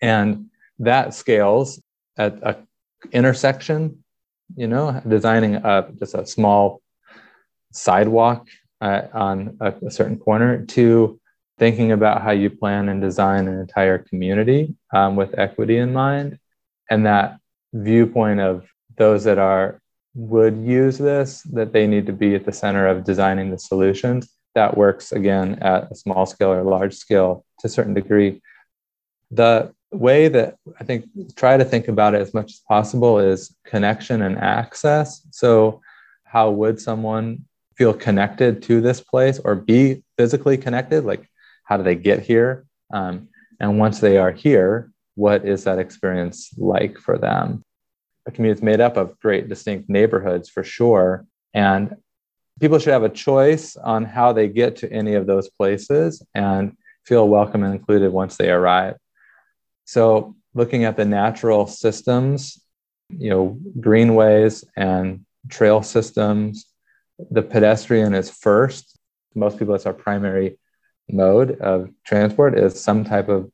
And 0.00 0.46
that 0.78 1.14
scales 1.14 1.80
at 2.16 2.34
a 2.42 2.56
intersection, 3.10 4.04
you 4.56 4.66
know, 4.66 5.00
designing 5.06 5.56
a, 5.56 5.88
just 5.98 6.14
a 6.14 6.26
small 6.26 6.80
sidewalk 7.72 8.48
uh, 8.80 9.02
on 9.12 9.56
a, 9.60 9.74
a, 9.86 9.90
certain 9.90 10.18
corner 10.18 10.64
to 10.66 11.20
thinking 11.58 11.92
about 11.92 12.22
how 12.22 12.30
you 12.30 12.50
plan 12.50 12.88
and 12.88 13.00
design 13.00 13.48
an 13.48 13.58
entire 13.58 13.98
community 13.98 14.74
um, 14.92 15.16
with 15.16 15.38
equity 15.38 15.78
in 15.78 15.92
mind. 15.92 16.38
And 16.90 17.06
that 17.06 17.38
viewpoint 17.72 18.40
of 18.40 18.66
those 18.96 19.24
that 19.24 19.38
are 19.38 19.80
would 20.14 20.58
use 20.58 20.98
this, 20.98 21.42
that 21.44 21.72
they 21.72 21.86
need 21.86 22.06
to 22.06 22.12
be 22.12 22.34
at 22.34 22.44
the 22.44 22.52
center 22.52 22.86
of 22.86 23.04
designing 23.04 23.50
the 23.50 23.58
solutions. 23.58 24.28
That 24.54 24.76
works 24.76 25.12
again 25.12 25.58
at 25.62 25.90
a 25.90 25.94
small 25.94 26.26
scale 26.26 26.52
or 26.52 26.62
large 26.62 26.94
scale 26.94 27.44
to 27.60 27.66
a 27.66 27.70
certain 27.70 27.94
degree. 27.94 28.42
The 29.30 29.72
way 29.90 30.28
that 30.28 30.56
I 30.78 30.84
think 30.84 31.06
try 31.36 31.56
to 31.56 31.64
think 31.64 31.88
about 31.88 32.14
it 32.14 32.20
as 32.20 32.34
much 32.34 32.52
as 32.52 32.60
possible 32.68 33.18
is 33.18 33.54
connection 33.64 34.22
and 34.22 34.38
access. 34.38 35.26
So, 35.30 35.80
how 36.24 36.50
would 36.50 36.80
someone 36.80 37.44
feel 37.76 37.94
connected 37.94 38.62
to 38.64 38.80
this 38.80 39.00
place 39.00 39.38
or 39.38 39.54
be 39.54 40.02
physically 40.18 40.56
connected? 40.56 41.04
Like, 41.04 41.28
how 41.72 41.78
do 41.78 41.84
they 41.84 41.94
get 41.94 42.20
here? 42.20 42.66
Um, 42.92 43.28
and 43.58 43.78
once 43.78 43.98
they 43.98 44.18
are 44.18 44.30
here, 44.30 44.92
what 45.14 45.46
is 45.46 45.64
that 45.64 45.78
experience 45.78 46.50
like 46.58 46.98
for 46.98 47.16
them? 47.16 47.64
A 48.26 48.30
community 48.30 48.58
is 48.58 48.62
made 48.62 48.82
up 48.82 48.98
of 48.98 49.18
great 49.20 49.48
distinct 49.48 49.88
neighborhoods 49.88 50.50
for 50.50 50.62
sure. 50.62 51.24
And 51.54 51.96
people 52.60 52.78
should 52.78 52.92
have 52.92 53.04
a 53.04 53.08
choice 53.08 53.74
on 53.76 54.04
how 54.04 54.34
they 54.34 54.48
get 54.48 54.76
to 54.76 54.92
any 54.92 55.14
of 55.14 55.26
those 55.26 55.48
places 55.48 56.22
and 56.34 56.76
feel 57.06 57.26
welcome 57.26 57.62
and 57.62 57.74
included 57.74 58.12
once 58.12 58.36
they 58.36 58.50
arrive. 58.50 58.96
So, 59.86 60.36
looking 60.52 60.84
at 60.84 60.98
the 60.98 61.06
natural 61.06 61.66
systems, 61.66 62.62
you 63.08 63.30
know, 63.30 63.58
greenways 63.80 64.62
and 64.76 65.24
trail 65.48 65.82
systems, 65.82 66.66
the 67.30 67.40
pedestrian 67.40 68.12
is 68.12 68.28
first. 68.28 68.98
Most 69.34 69.58
people, 69.58 69.74
it's 69.74 69.86
our 69.86 69.94
primary 69.94 70.58
mode 71.12 71.60
of 71.60 71.90
transport 72.04 72.58
is 72.58 72.80
some 72.80 73.04
type 73.04 73.28
of 73.28 73.50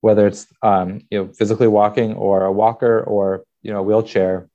whether 0.00 0.26
it's 0.26 0.46
um, 0.62 1.00
you 1.10 1.18
know 1.18 1.32
physically 1.32 1.66
walking 1.66 2.14
or 2.14 2.44
a 2.44 2.52
walker 2.52 3.00
or 3.02 3.44
you 3.62 3.72
know 3.72 3.80
a 3.80 3.82
wheelchair 3.82 4.48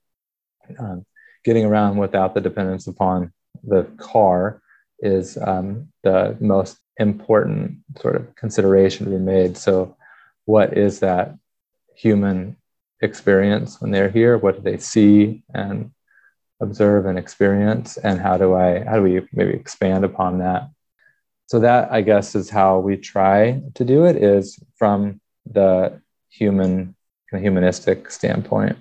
um, 0.78 1.04
getting 1.44 1.64
around 1.64 1.96
without 1.96 2.34
the 2.34 2.40
dependence 2.40 2.86
upon 2.86 3.32
the 3.64 3.84
car 3.98 4.62
is 5.00 5.36
um, 5.36 5.88
the 6.02 6.36
most 6.40 6.78
important 6.96 7.78
sort 8.00 8.16
of 8.16 8.34
consideration 8.36 9.04
to 9.04 9.10
be 9.10 9.18
made. 9.18 9.56
So 9.56 9.96
what 10.44 10.76
is 10.76 11.00
that 11.00 11.36
human 11.94 12.56
experience 13.00 13.80
when 13.80 13.90
they're 13.90 14.08
here? 14.08 14.38
What 14.38 14.56
do 14.56 14.62
they 14.62 14.78
see 14.78 15.42
and 15.52 15.90
observe 16.60 17.06
and 17.06 17.18
experience? 17.18 17.96
And 17.96 18.20
how 18.20 18.36
do 18.36 18.54
i 18.54 18.84
how 18.84 18.96
do 18.96 19.02
we 19.02 19.28
maybe 19.32 19.54
expand 19.54 20.04
upon 20.04 20.38
that 20.38 20.70
so 21.46 21.58
that 21.60 21.90
i 21.92 22.00
guess 22.00 22.34
is 22.34 22.50
how 22.50 22.78
we 22.78 22.96
try 22.96 23.60
to 23.74 23.84
do 23.84 24.04
it 24.04 24.16
is 24.16 24.58
from 24.76 25.20
the 25.46 26.00
human 26.30 26.94
humanistic 27.30 28.10
standpoint. 28.10 28.76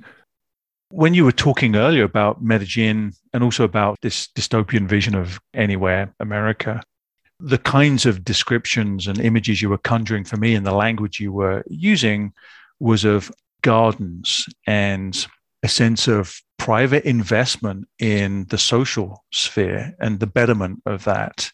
When 0.89 1.13
you 1.13 1.23
were 1.23 1.31
talking 1.31 1.75
earlier 1.77 2.03
about 2.03 2.43
medellin 2.43 3.13
and 3.33 3.43
also 3.43 3.63
about 3.63 3.97
this 4.01 4.27
dystopian 4.27 4.87
vision 4.87 5.15
of 5.15 5.39
anywhere 5.53 6.13
america 6.19 6.81
the 7.39 7.57
kinds 7.57 8.05
of 8.05 8.23
descriptions 8.23 9.07
and 9.07 9.19
images 9.19 9.61
you 9.61 9.69
were 9.69 9.77
conjuring 9.79 10.23
for 10.23 10.37
me 10.37 10.53
and 10.53 10.65
the 10.65 10.73
language 10.73 11.19
you 11.19 11.31
were 11.31 11.63
using 11.67 12.33
was 12.79 13.03
of 13.03 13.31
gardens 13.63 14.45
and 14.67 15.27
a 15.63 15.67
sense 15.67 16.07
of 16.07 16.39
private 16.59 17.03
investment 17.05 17.87
in 17.99 18.45
the 18.49 18.57
social 18.57 19.23
sphere 19.31 19.95
and 19.99 20.19
the 20.19 20.27
betterment 20.27 20.81
of 20.85 21.03
that 21.05 21.51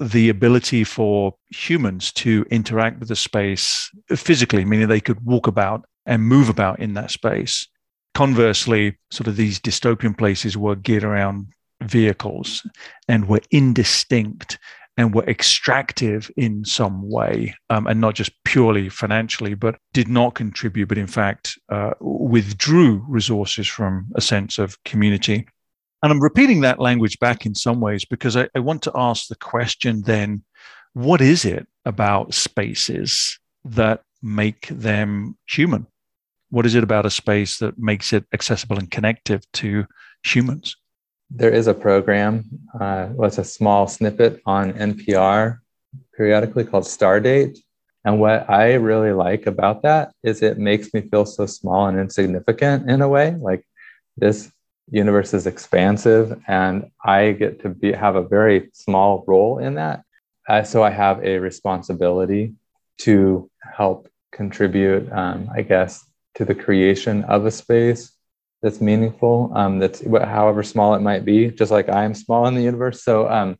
the 0.00 0.28
ability 0.28 0.84
for 0.84 1.34
humans 1.50 2.12
to 2.12 2.44
interact 2.50 2.98
with 2.98 3.08
the 3.08 3.16
space 3.16 3.90
physically 4.14 4.64
meaning 4.64 4.88
they 4.88 5.00
could 5.00 5.24
walk 5.24 5.46
about 5.46 5.84
and 6.06 6.22
move 6.22 6.48
about 6.48 6.78
in 6.80 6.94
that 6.94 7.10
space 7.10 7.68
conversely 8.14 8.96
sort 9.10 9.28
of 9.28 9.36
these 9.36 9.60
dystopian 9.60 10.16
places 10.16 10.56
were 10.56 10.74
geared 10.74 11.04
around 11.04 11.46
vehicles 11.82 12.66
and 13.06 13.28
were 13.28 13.40
indistinct 13.50 14.58
and 14.96 15.14
were 15.14 15.24
extractive 15.26 16.28
in 16.36 16.64
some 16.64 17.08
way, 17.08 17.54
um, 17.70 17.86
and 17.86 18.00
not 18.00 18.16
just 18.16 18.32
purely 18.44 18.88
financially, 18.88 19.54
but 19.54 19.78
did 19.92 20.08
not 20.08 20.34
contribute, 20.34 20.88
but 20.88 20.98
in 20.98 21.06
fact 21.06 21.56
uh, 21.68 21.92
withdrew 22.00 23.04
resources 23.08 23.68
from 23.68 24.08
a 24.16 24.20
sense 24.20 24.58
of 24.58 24.82
community. 24.82 25.46
And 26.02 26.12
I'm 26.12 26.20
repeating 26.20 26.60
that 26.60 26.80
language 26.80 27.18
back 27.18 27.44
in 27.44 27.54
some 27.54 27.80
ways 27.80 28.04
because 28.04 28.36
I, 28.36 28.48
I 28.54 28.60
want 28.60 28.82
to 28.82 28.92
ask 28.94 29.28
the 29.28 29.36
question 29.36 30.02
then 30.02 30.44
what 30.92 31.20
is 31.20 31.44
it 31.44 31.66
about 31.84 32.34
spaces 32.34 33.38
that 33.64 34.02
make 34.22 34.68
them 34.68 35.36
human? 35.48 35.86
What 36.50 36.66
is 36.66 36.74
it 36.74 36.82
about 36.82 37.06
a 37.06 37.10
space 37.10 37.58
that 37.58 37.78
makes 37.78 38.12
it 38.12 38.24
accessible 38.32 38.78
and 38.78 38.90
connective 38.90 39.42
to 39.54 39.86
humans? 40.24 40.76
there 41.30 41.52
is 41.52 41.66
a 41.66 41.74
program, 41.74 42.44
uh, 42.74 43.08
well, 43.12 43.28
it's 43.28 43.38
a 43.38 43.44
small 43.44 43.86
snippet 43.86 44.40
on 44.46 44.72
NPR 44.72 45.58
periodically 46.16 46.64
called 46.64 46.84
Stardate. 46.84 47.58
And 48.04 48.20
what 48.20 48.48
I 48.48 48.74
really 48.74 49.12
like 49.12 49.46
about 49.46 49.82
that 49.82 50.12
is 50.22 50.42
it 50.42 50.58
makes 50.58 50.94
me 50.94 51.02
feel 51.02 51.26
so 51.26 51.46
small 51.46 51.86
and 51.86 51.98
insignificant 51.98 52.90
in 52.90 53.02
a 53.02 53.08
way. 53.08 53.34
Like 53.38 53.64
this 54.16 54.50
universe 54.90 55.34
is 55.34 55.46
expansive, 55.46 56.40
and 56.46 56.90
I 57.04 57.32
get 57.32 57.62
to 57.62 57.68
be 57.68 57.92
have 57.92 58.16
a 58.16 58.26
very 58.26 58.70
small 58.72 59.24
role 59.26 59.58
in 59.58 59.74
that. 59.74 60.02
Uh, 60.48 60.62
so 60.62 60.82
I 60.82 60.90
have 60.90 61.22
a 61.24 61.38
responsibility 61.38 62.54
to 62.98 63.50
help 63.76 64.08
contribute, 64.32 65.10
um, 65.12 65.48
I 65.54 65.62
guess, 65.62 66.04
to 66.36 66.44
the 66.44 66.54
creation 66.54 67.24
of 67.24 67.44
a 67.46 67.50
space 67.50 68.12
that's 68.62 68.80
meaningful 68.80 69.52
um, 69.54 69.78
that's 69.78 70.02
however 70.04 70.62
small 70.62 70.94
it 70.94 71.00
might 71.00 71.24
be 71.24 71.50
just 71.50 71.70
like 71.70 71.88
i 71.88 72.04
am 72.04 72.14
small 72.14 72.46
in 72.46 72.54
the 72.54 72.62
universe 72.62 73.02
so 73.02 73.28
um, 73.28 73.58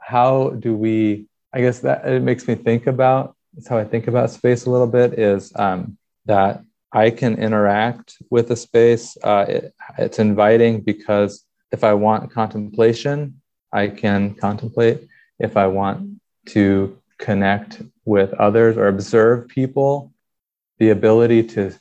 how 0.00 0.50
do 0.50 0.76
we 0.76 1.26
i 1.52 1.60
guess 1.60 1.80
that 1.80 2.06
it 2.06 2.22
makes 2.22 2.46
me 2.46 2.54
think 2.54 2.86
about 2.86 3.36
that's 3.54 3.68
how 3.68 3.78
i 3.78 3.84
think 3.84 4.06
about 4.06 4.30
space 4.30 4.66
a 4.66 4.70
little 4.70 4.86
bit 4.86 5.18
is 5.18 5.52
um, 5.56 5.96
that 6.26 6.62
i 6.92 7.10
can 7.10 7.38
interact 7.38 8.16
with 8.30 8.50
a 8.50 8.56
space 8.56 9.16
uh, 9.24 9.44
it, 9.48 9.74
it's 9.98 10.18
inviting 10.18 10.80
because 10.80 11.44
if 11.72 11.84
i 11.84 11.92
want 11.92 12.30
contemplation 12.32 13.40
i 13.72 13.88
can 13.88 14.34
contemplate 14.34 15.06
if 15.38 15.56
i 15.56 15.66
want 15.66 16.20
to 16.46 16.96
connect 17.18 17.82
with 18.04 18.32
others 18.34 18.76
or 18.76 18.88
observe 18.88 19.48
people 19.48 20.12
the 20.78 20.90
ability 20.90 21.42
to 21.42 21.72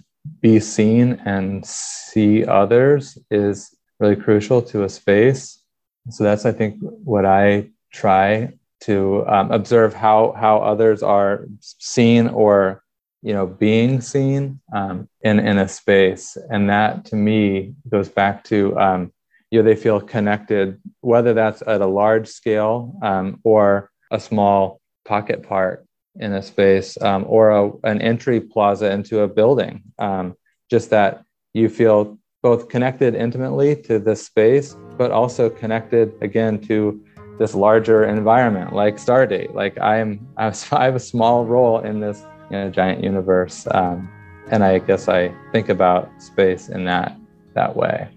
be 0.41 0.59
seen 0.59 1.21
and 1.25 1.65
see 1.65 2.45
others 2.45 3.17
is 3.31 3.75
really 3.99 4.15
crucial 4.15 4.61
to 4.61 4.83
a 4.83 4.89
space. 4.89 5.61
So 6.09 6.23
that's, 6.23 6.45
I 6.45 6.51
think, 6.51 6.77
what 6.81 7.25
I 7.25 7.69
try 7.91 8.53
to 8.81 9.25
um, 9.27 9.51
observe 9.51 9.93
how 9.93 10.33
how 10.37 10.59
others 10.59 11.01
are 11.01 11.45
seen 11.59 12.27
or 12.27 12.83
you 13.27 13.33
know 13.33 13.45
being 13.45 13.99
seen 13.99 14.61
um, 14.73 15.09
in 15.21 15.37
in 15.37 15.57
a 15.57 15.67
space. 15.67 16.37
And 16.49 16.69
that 16.69 17.03
to 17.09 17.15
me 17.17 17.73
goes 17.89 18.07
back 18.07 18.45
to 18.45 18.57
um, 18.79 19.11
you 19.51 19.59
know 19.59 19.65
they 19.65 19.75
feel 19.75 19.99
connected 19.99 20.79
whether 21.01 21.33
that's 21.33 21.61
at 21.67 21.81
a 21.81 21.93
large 22.01 22.29
scale 22.29 22.93
um, 23.03 23.41
or 23.43 23.91
a 24.11 24.19
small 24.19 24.79
pocket 25.03 25.43
park 25.43 25.85
in 26.15 26.31
a 26.33 26.41
space 26.41 26.99
um, 27.01 27.25
or 27.27 27.51
a, 27.51 27.71
an 27.83 28.01
entry 28.01 28.39
plaza 28.39 28.89
into 28.91 29.19
a 29.19 29.27
building. 29.27 29.83
Um, 29.99 30.35
just 30.71 30.89
that 30.91 31.23
you 31.53 31.67
feel 31.67 32.17
both 32.41 32.69
connected 32.69 33.13
intimately 33.13 33.75
to 33.87 33.99
this 33.99 34.25
space 34.25 34.77
but 34.97 35.11
also 35.11 35.49
connected 35.49 36.13
again 36.21 36.59
to 36.59 37.03
this 37.39 37.53
larger 37.53 38.05
environment 38.05 38.73
like 38.73 38.95
stardate 38.97 39.53
like 39.53 39.77
i'm 39.79 40.27
i 40.37 40.45
have 40.85 40.95
a 40.95 40.99
small 41.13 41.45
role 41.45 41.79
in 41.79 41.99
this 41.99 42.23
in 42.49 42.57
a 42.57 42.71
giant 42.71 43.03
universe. 43.03 43.67
Um, 43.71 44.09
and 44.49 44.63
I 44.63 44.79
guess 44.79 45.07
I 45.07 45.33
think 45.51 45.69
about 45.69 46.09
space 46.21 46.69
in 46.69 46.85
that 46.85 47.17
that 47.53 47.75
way. 47.75 48.07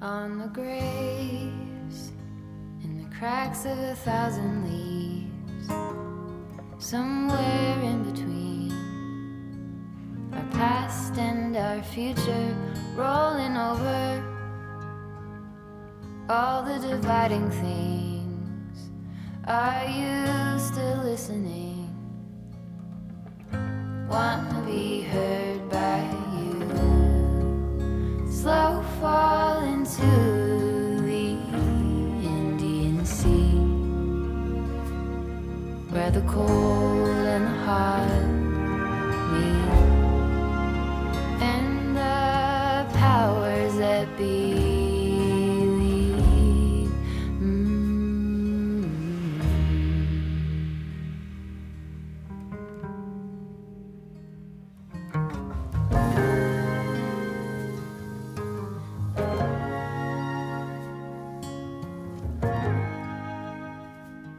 On 0.00 0.38
the 0.38 0.48
graves, 0.48 2.12
in 2.82 3.02
the 3.02 3.16
cracks 3.16 3.64
of 3.64 3.78
a 3.78 3.94
thousand 3.94 4.64
leaves, 4.64 5.68
somewhere 6.78 7.80
in 7.82 8.02
between 8.10 8.72
our 10.32 10.44
past 10.52 11.16
and 11.18 11.56
our 11.56 11.82
future, 11.82 12.56
rolling 12.96 13.56
over 13.56 14.34
all 16.28 16.62
the 16.62 16.78
dividing 16.78 17.50
things. 17.50 18.90
Are 19.46 19.84
you 19.84 20.58
still 20.58 21.02
listening? 21.04 21.73
Want 24.08 24.50
to 24.50 24.60
be 24.66 25.02
heard 25.02 25.68
by 25.70 26.00
you. 26.36 26.54
Slow 28.30 28.82
fall 29.00 29.64
into 29.64 30.02
the 31.02 31.36
Indian 32.22 33.04
Sea, 33.04 33.58
where 35.90 36.10
the 36.10 36.22
cold 36.22 37.26
and 37.34 37.46
the 37.46 37.56
hot 37.64 38.08
meet, 39.32 39.83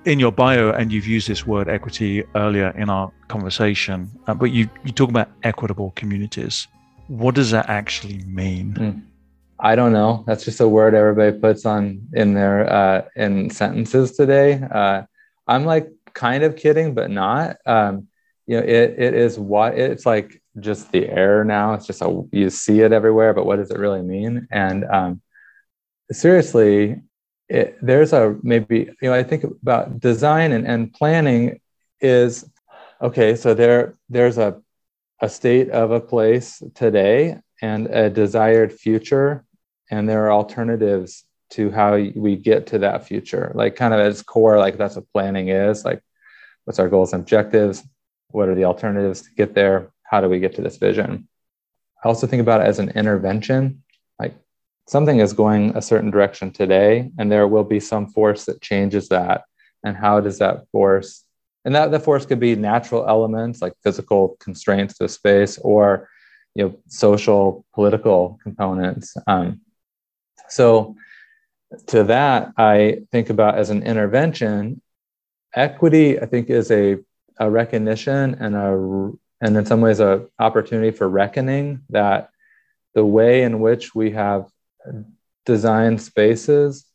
in 0.06 0.20
your 0.20 0.32
bio, 0.32 0.72
and 0.72 0.92
you've 0.92 1.08
used 1.08 1.28
this 1.28 1.46
word 1.46 1.68
equity 1.68 2.24
earlier 2.36 2.70
in 2.78 2.90
our 2.90 3.12
conversation, 3.28 4.10
uh, 4.28 4.34
but 4.34 4.52
you, 4.52 4.70
you 4.84 4.92
talk 4.92 5.10
about 5.10 5.30
equitable 5.44 5.92
communities. 5.96 6.68
What 7.08 7.36
does 7.36 7.52
that 7.52 7.70
actually 7.70 8.20
mean? 8.26 8.74
Mm. 8.74 9.02
I 9.60 9.76
don't 9.76 9.94
know. 9.94 10.24
That's 10.28 10.44
just 10.44 10.60
a 10.60 10.68
word 10.68 10.94
everybody 10.94 11.40
puts 11.40 11.66
on 11.66 12.08
in 12.14 12.34
their 12.34 12.72
uh, 12.72 13.06
in 13.16 13.50
sentences 13.50 14.18
today. 14.18 14.62
Uh, 14.70 15.04
I'm 15.48 15.66
like 15.66 15.90
kind 16.14 16.44
of 16.44 16.56
kidding, 16.56 16.94
but 16.94 17.10
not. 17.10 17.58
Um, 17.66 18.08
you 18.48 18.58
know, 18.58 18.64
it 18.64 18.96
it 18.98 19.14
is 19.14 19.40
what 19.40 19.78
it's 19.78 20.06
like. 20.06 20.42
Just 20.58 20.90
the 20.94 21.10
air 21.10 21.44
now. 21.44 21.74
It's 21.74 21.86
just 21.86 22.02
a 22.02 22.24
you 22.32 22.50
see 22.50 22.80
it 22.80 22.94
everywhere, 22.94 23.34
but 23.34 23.46
what 23.46 23.58
does 23.58 23.72
it 23.72 23.78
really 23.78 24.02
mean? 24.02 24.48
And 24.52 24.86
um, 24.86 25.22
seriously, 26.14 27.02
it, 27.48 27.78
there's 27.82 28.14
a 28.14 28.36
maybe 28.42 28.90
you 29.02 29.10
know 29.10 29.14
i 29.14 29.24
think 29.24 29.44
about 29.44 30.00
design 30.00 30.52
and, 30.52 30.68
and 30.68 30.94
planning 30.94 31.60
is 32.02 32.50
okay 33.02 33.36
so 33.36 33.54
there 33.54 33.96
there's 34.10 34.38
a 34.38 34.62
a 35.22 35.30
state 35.30 35.70
of 35.70 35.92
a 35.92 36.00
place 36.00 36.62
today 36.74 37.38
and 37.62 37.88
a 37.88 38.10
desired 38.10 38.74
future 38.74 39.46
and 39.90 40.10
there 40.10 40.26
are 40.26 40.34
alternatives 40.34 41.24
to 41.52 41.72
how 41.72 41.96
we 41.96 42.36
get 42.36 42.68
to 42.68 42.80
that 42.80 43.08
future. 43.08 43.52
Like 43.56 43.76
kind 43.76 43.94
of 43.94 44.00
at 44.00 44.08
its 44.08 44.22
core 44.22 44.58
like 44.58 44.78
that's 44.78 44.96
what 44.96 45.12
planning 45.14 45.50
is 45.50 45.86
like 45.86 46.02
what's 46.66 46.80
our 46.80 46.90
goals 46.90 47.14
and 47.14 47.22
objectives? 47.22 47.84
What 48.30 48.50
are 48.50 48.56
the 48.56 48.66
alternatives 48.66 49.22
to 49.22 49.30
get 49.38 49.54
there? 49.54 49.92
How 50.04 50.22
do 50.22 50.30
we 50.30 50.40
get 50.40 50.56
to 50.56 50.62
this 50.62 50.78
vision? 50.78 51.28
I 52.04 52.08
also 52.08 52.28
think 52.28 52.42
about 52.42 52.62
it 52.62 52.68
as 52.68 52.80
an 52.80 52.90
intervention 52.90 53.84
something 54.88 55.20
is 55.20 55.34
going 55.34 55.76
a 55.76 55.82
certain 55.82 56.12
direction 56.12 56.52
today 56.52 57.12
and 57.18 57.32
there 57.32 57.48
will 57.48 57.64
be 57.64 57.80
some 57.80 58.08
force 58.08 58.46
that 58.46 58.62
changes 58.62 59.10
that. 59.10 59.44
And 59.84 59.96
how 59.96 60.20
does 60.20 60.40
that 60.40 60.68
force 60.72 61.24
and 61.64 61.74
that 61.74 61.90
the 61.90 62.00
force 62.00 62.26
could 62.26 62.40
be 62.40 62.56
natural 62.56 63.08
elements 63.08 63.62
like 63.62 63.74
physical 63.84 64.38
constraints 64.40 64.98
to 65.00 65.08
space 65.10 65.58
or 65.58 66.10
you 66.54 66.64
know 66.64 66.76
social 66.88 67.66
political 67.74 68.40
components. 68.44 69.16
Um, 69.28 69.62
so 70.48 70.96
to 71.88 72.04
that 72.04 72.52
i 72.58 73.02
think 73.12 73.30
about 73.30 73.58
as 73.58 73.70
an 73.70 73.84
intervention 73.84 74.82
equity 75.54 76.20
i 76.20 76.26
think 76.26 76.50
is 76.50 76.72
a, 76.72 76.98
a 77.40 77.50
recognition 77.50 78.36
and 78.36 78.56
a 78.56 79.12
and 79.42 79.58
in 79.58 79.66
some 79.66 79.82
ways 79.82 80.00
a 80.00 80.28
opportunity 80.40 80.92
for 80.92 81.10
reckoning 81.10 81.82
that 81.90 82.30
the 82.94 83.04
way 83.04 83.44
in 83.44 83.60
which 83.60 83.94
we 83.94 84.12
have 84.12 84.48
design 85.46 85.98
spaces 85.98 86.86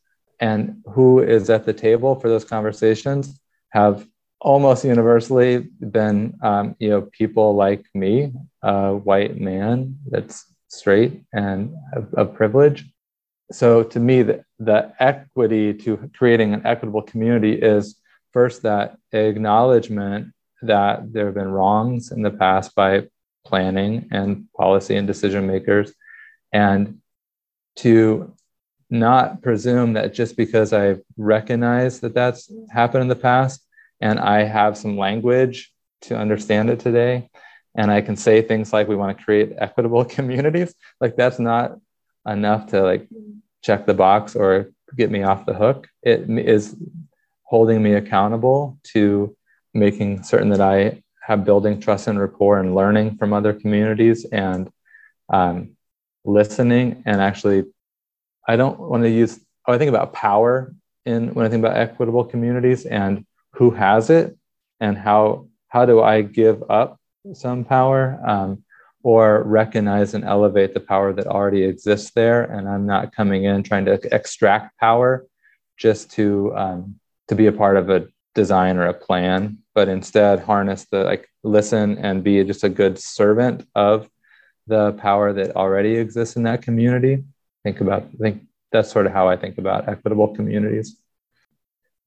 and 0.41 0.83
who 0.87 1.21
is 1.21 1.51
at 1.51 1.65
the 1.65 1.73
table 1.73 2.15
for 2.15 2.29
those 2.29 2.45
conversations 2.45 3.41
have 3.71 4.07
almost 4.41 4.85
universally 4.85 5.69
been 5.91 6.35
um, 6.43 6.75
you 6.79 6.89
know 6.89 7.03
people 7.03 7.55
like 7.55 7.85
me 7.95 8.33
a 8.63 8.95
white 8.95 9.39
man 9.39 9.99
that's 10.11 10.47
straight 10.69 11.23
and 11.33 11.75
of, 12.17 12.35
privilege. 12.35 12.85
So 13.53 13.83
to 13.83 14.01
me 14.01 14.23
the, 14.23 14.45
the 14.59 14.93
equity 14.99 15.75
to 15.75 16.11
creating 16.17 16.55
an 16.55 16.65
equitable 16.65 17.03
community 17.03 17.53
is 17.55 17.97
first 18.33 18.63
that 18.63 18.97
acknowledgement 19.13 20.33
that 20.63 21.13
there 21.13 21.27
have 21.27 21.35
been 21.35 21.51
wrongs 21.51 22.13
in 22.13 22.23
the 22.23 22.31
past 22.31 22.75
by 22.75 23.09
planning 23.45 24.09
and 24.13 24.47
policy 24.57 24.97
and 24.97 25.07
decision 25.07 25.47
makers 25.47 25.93
and 26.53 27.00
to 27.81 28.35
not 28.91 29.43
presume 29.43 29.93
that 29.95 30.13
just 30.13 30.37
because 30.37 30.73
I 30.73 30.97
recognize 31.17 32.01
that 32.01 32.15
that's 32.15 32.51
happened 32.71 33.03
in 33.03 33.09
the 33.09 33.17
past 33.17 33.65
and 34.01 34.19
I 34.19 34.45
have 34.45 34.77
some 34.77 34.99
language 34.99 35.73
to 36.03 36.17
understand 36.17 36.71
it 36.71 36.81
today, 36.81 37.29
and 37.75 37.91
I 37.91 38.01
can 38.01 38.17
say 38.17 38.43
things 38.43 38.73
like 38.73 38.89
we 38.89 38.97
want 38.97 39.17
to 39.17 39.25
create 39.25 39.53
equitable 39.59 40.05
communities, 40.17 40.75
like 41.01 41.17
that's 41.17 41.39
not 41.39 41.79
enough 42.27 42.69
to 42.69 42.83
like 42.83 43.09
check 43.63 43.87
the 43.87 43.95
box 43.95 44.35
or 44.35 44.73
get 44.97 45.11
me 45.11 45.23
off 45.23 45.47
the 45.47 45.55
hook. 45.55 45.89
It 46.03 46.29
is 46.29 46.75
holding 47.45 47.83
me 47.83 47.95
accountable 47.95 48.79
to 48.93 49.37
making 49.75 50.23
certain 50.23 50.49
that 50.51 50.61
I 50.61 51.03
have 51.23 51.45
building 51.45 51.81
trust 51.81 52.09
and 52.09 52.19
rapport 52.19 52.59
and 52.59 52.75
learning 52.75 53.17
from 53.17 53.33
other 53.33 53.53
communities 53.53 54.25
and 54.25 54.71
um, 55.29 55.77
listening 56.25 57.03
and 57.07 57.21
actually 57.21 57.65
i 58.47 58.57
don't 58.57 58.79
want 58.79 59.03
to 59.03 59.11
use 59.11 59.41
i 59.67 59.79
think 59.79 59.89
about 59.89 60.13
power 60.13 60.75
in 61.07 61.33
when 61.35 61.47
i 61.47 61.49
think 61.49 61.65
about 61.65 61.77
equitable 61.77 62.25
communities 62.25 62.85
and 62.85 63.25
who 63.55 63.71
has 63.71 64.11
it 64.11 64.37
and 64.81 64.97
how 64.99 65.47
how 65.69 65.87
do 65.87 66.03
i 66.03 66.21
give 66.21 66.63
up 66.69 66.99
some 67.35 67.65
power 67.65 68.21
um, 68.27 68.63
or 69.03 69.43
recognize 69.45 70.15
and 70.15 70.25
elevate 70.25 70.75
the 70.75 70.81
power 70.81 71.13
that 71.13 71.27
already 71.27 71.63
exists 71.63 72.11
there 72.13 72.45
and 72.45 72.69
i'm 72.69 72.87
not 72.87 73.15
coming 73.15 73.45
in 73.45 73.63
trying 73.63 73.85
to 73.85 73.99
extract 74.15 74.79
power 74.79 75.27
just 75.79 76.11
to 76.11 76.55
um, 76.55 76.97
to 77.29 77.35
be 77.35 77.47
a 77.47 77.53
part 77.53 77.77
of 77.77 77.89
a 77.89 78.07
design 78.35 78.77
or 78.77 78.87
a 78.87 78.95
plan 78.95 79.59
but 79.75 79.89
instead 79.89 80.41
harness 80.41 80.87
the 80.91 81.03
like 81.03 81.29
listen 81.43 81.99
and 81.99 82.23
be 82.23 82.45
just 82.45 82.65
a 82.65 82.69
good 82.69 82.99
servant 82.99 83.67
of 83.75 84.09
the 84.71 84.93
power 84.95 85.33
that 85.33 85.57
already 85.57 85.97
exists 85.97 86.37
in 86.37 86.45
that 86.45 86.63
community. 86.63 87.25
Think 87.65 87.81
about, 87.81 88.11
think 88.23 88.47
that's 88.73 88.91
sort 88.91 89.07
of 89.07 89.13
how 89.13 89.29
I 89.29 89.37
think 89.37 89.59
about 89.59 89.89
equitable 89.89 90.29
communities. 90.29 90.97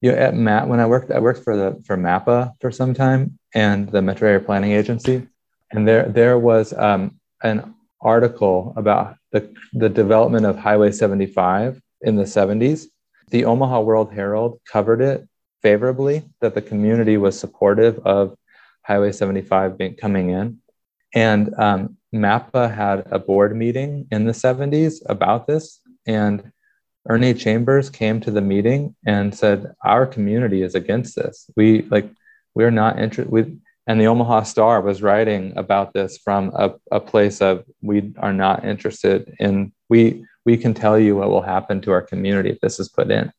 You 0.00 0.12
know, 0.12 0.18
at 0.18 0.34
MAT, 0.34 0.68
when 0.68 0.80
I 0.80 0.86
worked, 0.86 1.10
I 1.10 1.20
worked 1.20 1.44
for 1.44 1.56
the 1.56 1.82
for 1.86 1.96
MAPA 1.96 2.52
for 2.60 2.70
some 2.70 2.92
time 2.92 3.38
and 3.54 3.88
the 3.88 4.02
Metro 4.02 4.28
Area 4.28 4.40
Planning 4.40 4.72
Agency, 4.72 5.26
and 5.70 5.86
there 5.88 6.08
there 6.08 6.38
was 6.38 6.74
um, 6.74 7.20
an 7.42 7.74
article 8.00 8.74
about 8.76 9.16
the 9.32 9.54
the 9.72 9.88
development 9.88 10.44
of 10.44 10.58
Highway 10.58 10.90
75 10.92 11.80
in 12.04 12.16
the 12.16 12.24
70s, 12.24 12.86
The 13.30 13.44
Omaha 13.46 13.80
World 13.80 14.12
Herald 14.12 14.60
covered 14.70 15.00
it 15.00 15.26
favorably, 15.62 16.22
that 16.40 16.54
the 16.54 16.62
community 16.62 17.16
was 17.16 17.38
supportive 17.38 17.98
of 18.06 18.36
Highway 18.82 19.12
75 19.12 19.78
being, 19.78 19.94
coming 19.96 20.30
in. 20.30 20.60
And 21.14 21.54
um, 21.58 21.96
MAPA 22.12 22.74
had 22.74 23.06
a 23.10 23.18
board 23.18 23.56
meeting 23.56 24.06
in 24.10 24.24
the 24.24 24.32
70s 24.32 25.00
about 25.06 25.46
this. 25.46 25.80
And 26.06 26.52
Ernie 27.08 27.34
Chambers 27.34 27.88
came 27.88 28.20
to 28.20 28.30
the 28.30 28.40
meeting 28.40 28.96
and 29.06 29.34
said, 29.34 29.74
Our 29.84 30.06
community 30.06 30.62
is 30.62 30.74
against 30.74 31.16
this. 31.16 31.48
We 31.56 31.82
like, 31.82 32.10
we're 32.54 32.70
not 32.70 32.98
interested. 32.98 33.60
And 33.86 34.00
the 34.00 34.06
Omaha 34.06 34.44
Star 34.44 34.80
was 34.80 35.02
writing 35.02 35.52
about 35.56 35.92
this 35.92 36.16
from 36.18 36.50
a, 36.54 36.74
a 36.90 37.00
place 37.00 37.42
of 37.42 37.64
we 37.82 38.14
are 38.18 38.32
not 38.32 38.64
interested 38.64 39.36
in, 39.38 39.72
we, 39.90 40.24
we 40.46 40.56
can 40.56 40.72
tell 40.72 40.98
you 40.98 41.16
what 41.16 41.28
will 41.28 41.42
happen 41.42 41.82
to 41.82 41.92
our 41.92 42.00
community 42.00 42.50
if 42.50 42.60
this 42.60 42.80
is 42.80 42.88
put 42.88 43.10
in. 43.10 43.30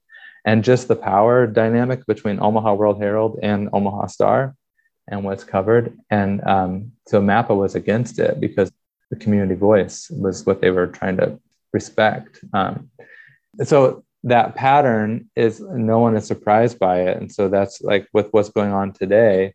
And 0.45 0.63
just 0.63 0.87
the 0.87 0.95
power 0.95 1.47
dynamic 1.47 2.05
between 2.05 2.39
Omaha 2.39 2.75
World 2.75 3.01
Herald 3.01 3.39
and 3.41 3.69
Omaha 3.73 4.05
Star 4.07 4.55
and 5.07 5.23
what's 5.23 5.43
covered. 5.43 5.97
And 6.09 6.43
um, 6.45 6.91
so 7.07 7.21
MAPA 7.21 7.55
was 7.55 7.75
against 7.75 8.19
it 8.19 8.39
because 8.39 8.71
the 9.09 9.15
community 9.15 9.55
voice 9.55 10.09
was 10.09 10.45
what 10.45 10.61
they 10.61 10.71
were 10.71 10.87
trying 10.87 11.17
to 11.17 11.39
respect. 11.73 12.43
Um, 12.53 12.89
so 13.63 14.03
that 14.23 14.55
pattern 14.55 15.29
is 15.35 15.59
no 15.59 15.99
one 15.99 16.15
is 16.15 16.25
surprised 16.25 16.79
by 16.79 17.01
it. 17.01 17.17
And 17.17 17.31
so 17.31 17.47
that's 17.47 17.81
like 17.81 18.07
with 18.13 18.27
what's 18.31 18.49
going 18.49 18.73
on 18.73 18.91
today. 18.91 19.53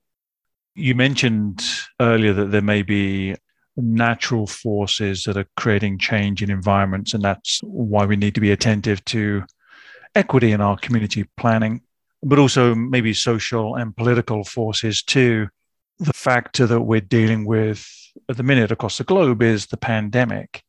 You 0.77 0.95
mentioned 0.95 1.63
earlier 2.01 2.33
that 2.33 2.53
there 2.53 2.63
may 2.63 2.83
be 2.83 3.35
natural 3.77 4.47
forces 4.47 5.25
that 5.25 5.37
are 5.37 5.47
creating 5.57 5.99
change 5.99 6.43
in 6.43 6.51
environments, 6.51 7.15
and 7.15 7.23
that's 7.23 7.61
why 7.63 8.07
we 8.07 8.17
need 8.17 8.35
to 8.37 8.41
be 8.41 8.53
attentive 8.53 9.05
to 9.07 9.45
equity 10.15 10.53
in 10.53 10.61
our 10.61 10.77
community 10.77 11.25
planning 11.37 11.81
but 12.23 12.39
also 12.39 12.75
maybe 12.75 13.15
social 13.15 13.77
and 13.77 13.97
political 13.97 14.45
forces 14.45 15.03
too. 15.03 15.49
The 15.99 16.13
factor 16.13 16.67
that 16.67 16.83
we're 16.83 17.01
dealing 17.01 17.45
with 17.45 17.87
at 18.29 18.37
the 18.37 18.43
minute 18.43 18.73
across 18.73 18.99
the 18.99 19.05
globe 19.05 19.43
is 19.43 19.67
the 19.67 19.77
pandemic. 19.77 20.63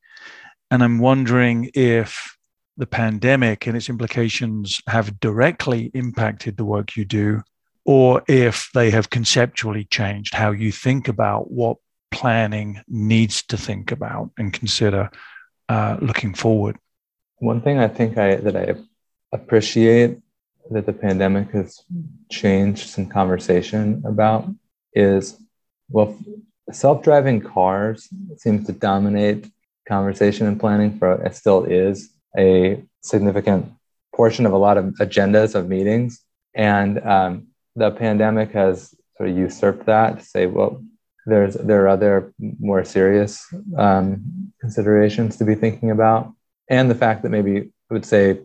And 0.69 0.83
I'm 0.83 0.99
wondering 0.99 1.69
if 1.73 2.37
the 2.77 2.87
pandemic 2.87 3.67
and 3.67 3.75
its 3.75 3.89
implications 3.89 4.81
have 4.87 5.19
directly 5.19 5.91
impacted 5.93 6.57
the 6.57 6.65
work 6.65 6.95
you 6.95 7.05
do, 7.05 7.41
or 7.85 8.23
if 8.27 8.69
they 8.73 8.89
have 8.91 9.09
conceptually 9.09 9.85
changed 9.85 10.33
how 10.33 10.51
you 10.51 10.71
think 10.71 11.07
about 11.07 11.51
what 11.51 11.77
planning 12.11 12.81
needs 12.87 13.43
to 13.43 13.57
think 13.57 13.91
about 13.91 14.31
and 14.37 14.53
consider 14.53 15.09
uh, 15.69 15.97
looking 16.01 16.33
forward. 16.33 16.77
One 17.37 17.61
thing 17.61 17.79
I 17.79 17.87
think 17.87 18.17
I 18.17 18.35
that 18.35 18.55
I 18.55 18.75
appreciate 19.31 20.19
that 20.71 20.85
the 20.85 20.93
pandemic 20.93 21.51
has 21.51 21.83
changed 22.29 22.89
some 22.89 23.07
conversation 23.07 24.01
about 24.05 24.47
is 24.93 25.37
well, 25.89 26.17
self 26.71 27.03
driving 27.03 27.41
cars 27.41 28.07
seems 28.37 28.65
to 28.65 28.71
dominate 28.71 29.45
conversation 29.87 30.47
and 30.47 30.59
planning 30.59 30.97
for 30.97 31.21
it 31.25 31.35
still 31.35 31.65
is 31.65 32.13
a 32.37 32.81
significant 33.01 33.71
portion 34.15 34.45
of 34.45 34.53
a 34.53 34.57
lot 34.57 34.77
of 34.77 34.85
agendas 34.99 35.55
of 35.55 35.67
meetings. 35.67 36.21
And 36.55 36.99
um, 37.05 37.47
the 37.75 37.91
pandemic 37.91 38.51
has 38.51 38.95
sort 39.17 39.29
of 39.29 39.37
usurped 39.37 39.85
that 39.85 40.19
to 40.19 40.25
say, 40.25 40.45
well, 40.45 40.81
there's 41.25 41.53
there 41.53 41.83
are 41.83 41.89
other 41.89 42.33
more 42.39 42.83
serious 42.83 43.45
um, 43.77 44.53
considerations 44.59 45.37
to 45.37 45.45
be 45.45 45.55
thinking 45.55 45.91
about, 45.91 46.33
and 46.69 46.89
the 46.89 46.95
fact 46.95 47.21
that 47.21 47.29
maybe 47.29 47.57
I 47.59 47.93
would 47.93 48.05
say 48.05 48.39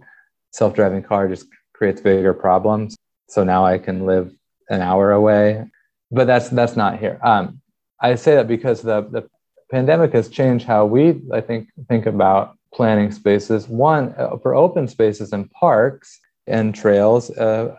self-driving 0.52 1.02
car 1.04 1.28
just 1.28 1.46
creates 1.76 2.00
bigger 2.00 2.34
problems. 2.34 2.96
So 3.28 3.44
now 3.44 3.64
I 3.64 3.78
can 3.78 4.06
live 4.06 4.34
an 4.68 4.80
hour 4.80 5.12
away, 5.12 5.64
but 6.10 6.26
that's 6.26 6.48
that's 6.48 6.76
not 6.76 6.98
here. 6.98 7.18
Um, 7.22 7.60
I 8.00 8.14
say 8.14 8.34
that 8.36 8.48
because 8.48 8.82
the 8.82 9.02
the 9.02 9.28
pandemic 9.70 10.12
has 10.12 10.28
changed 10.28 10.66
how 10.66 10.86
we 10.86 11.20
I 11.32 11.40
think 11.40 11.68
think 11.88 12.06
about 12.06 12.56
planning 12.72 13.10
spaces. 13.10 13.68
One 13.68 14.14
uh, 14.16 14.36
for 14.38 14.54
open 14.54 14.88
spaces 14.88 15.32
and 15.32 15.50
parks 15.50 16.20
and 16.46 16.74
trails. 16.74 17.30
Uh, 17.30 17.74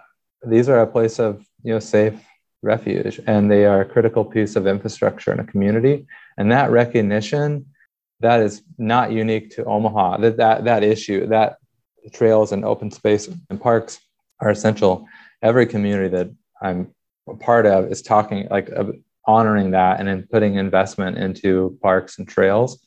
these 0.46 0.70
are 0.70 0.82
a 0.82 0.88
place 0.88 1.20
of 1.20 1.46
you 1.64 1.74
know 1.74 1.80
safe 1.80 2.20
refuge, 2.62 3.20
and 3.28 3.50
they 3.50 3.66
are 3.66 3.82
a 3.82 3.86
critical 3.86 4.26
piece 4.26 4.56
of 4.56 4.68
infrastructure 4.68 5.32
in 5.32 5.40
a 5.40 5.44
community. 5.46 6.06
And 6.38 6.52
that 6.52 6.72
recognition 6.72 7.66
that 8.20 8.42
is 8.42 8.64
not 8.78 9.12
unique 9.12 9.52
to 9.56 9.66
Omaha. 9.66 10.18
That 10.18 10.38
that 10.38 10.66
that 10.66 10.84
issue 10.84 11.28
that 11.28 11.58
trails 12.10 12.52
and 12.52 12.66
open 12.66 12.92
space 12.92 13.30
and 13.50 13.62
parks 13.62 14.00
are 14.40 14.50
essential. 14.50 15.08
Every 15.42 15.66
community 15.66 16.10
that 16.10 16.30
I'm 16.62 16.94
a 17.28 17.36
part 17.36 17.66
of 17.66 17.92
is 17.92 18.02
talking 18.02 18.48
like 18.50 18.70
uh, 18.76 18.86
honoring 19.26 19.72
that 19.72 20.00
and 20.00 20.08
then 20.08 20.28
putting 20.32 20.56
investment 20.56 21.18
into 21.18 21.78
parks 21.82 22.18
and 22.18 22.28
trails. 22.28 22.80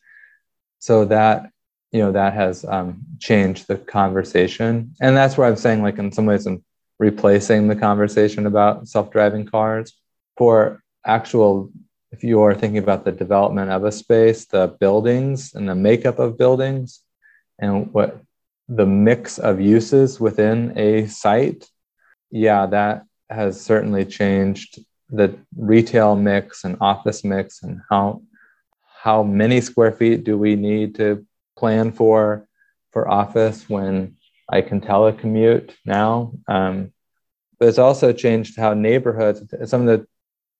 So 0.79 1.05
that 1.07 1.51
you 1.93 2.01
know 2.01 2.13
that 2.13 2.35
has 2.35 2.65
um, 2.65 3.03
changed 3.19 3.67
the 3.69 3.77
conversation, 3.77 4.95
and 5.01 5.17
that's 5.17 5.37
where 5.37 5.47
I'm 5.47 5.57
saying 5.57 5.83
like 5.83 5.99
in 5.99 6.13
some 6.13 6.27
ways 6.27 6.47
I'm 6.47 6.65
replacing 6.99 7.69
the 7.69 7.77
conversation 7.77 8.47
about 8.47 8.89
self-driving 8.89 9.47
cars 9.47 9.93
for 10.37 10.83
actual 11.05 11.71
if 12.13 12.25
you 12.25 12.43
are 12.43 12.55
thinking 12.55 12.79
about 12.79 13.05
the 13.05 13.13
development 13.13 13.71
of 13.71 13.85
a 13.85 13.93
space 13.93 14.45
the 14.47 14.69
buildings 14.81 15.55
and 15.55 15.69
the 15.69 15.75
makeup 15.75 16.19
of 16.19 16.37
buildings 16.37 17.01
and 17.59 17.93
what 17.93 18.21
the 18.71 18.87
mix 18.87 19.39
of 19.39 19.61
uses 19.61 20.21
within 20.21 20.79
a 20.79 21.07
site, 21.09 21.69
yeah, 22.31 22.67
that 22.67 23.05
has 23.29 23.61
certainly 23.61 24.05
changed 24.05 24.79
the 25.11 25.37
retail 25.57 26.15
mix 26.15 26.63
and 26.63 26.77
office 26.81 27.25
mix 27.25 27.65
and 27.65 27.81
how 27.91 28.23
how 29.03 29.23
many 29.25 29.61
square 29.61 29.91
feet 29.91 30.25
do 30.25 30.39
we 30.39 30.55
need 30.55 30.95
to 30.95 31.27
plan 31.59 31.91
for 31.91 32.47
for 32.93 33.09
office 33.09 33.69
when 33.69 34.17
I 34.49 34.61
can 34.63 34.81
telecommute 34.81 35.73
now. 35.85 36.33
Um, 36.47 36.93
but 37.59 37.69
it's 37.69 37.79
also 37.79 38.13
changed 38.13 38.57
how 38.57 38.75
neighborhoods. 38.75 39.43
Some 39.69 39.87
of 39.87 39.87
the 39.87 40.07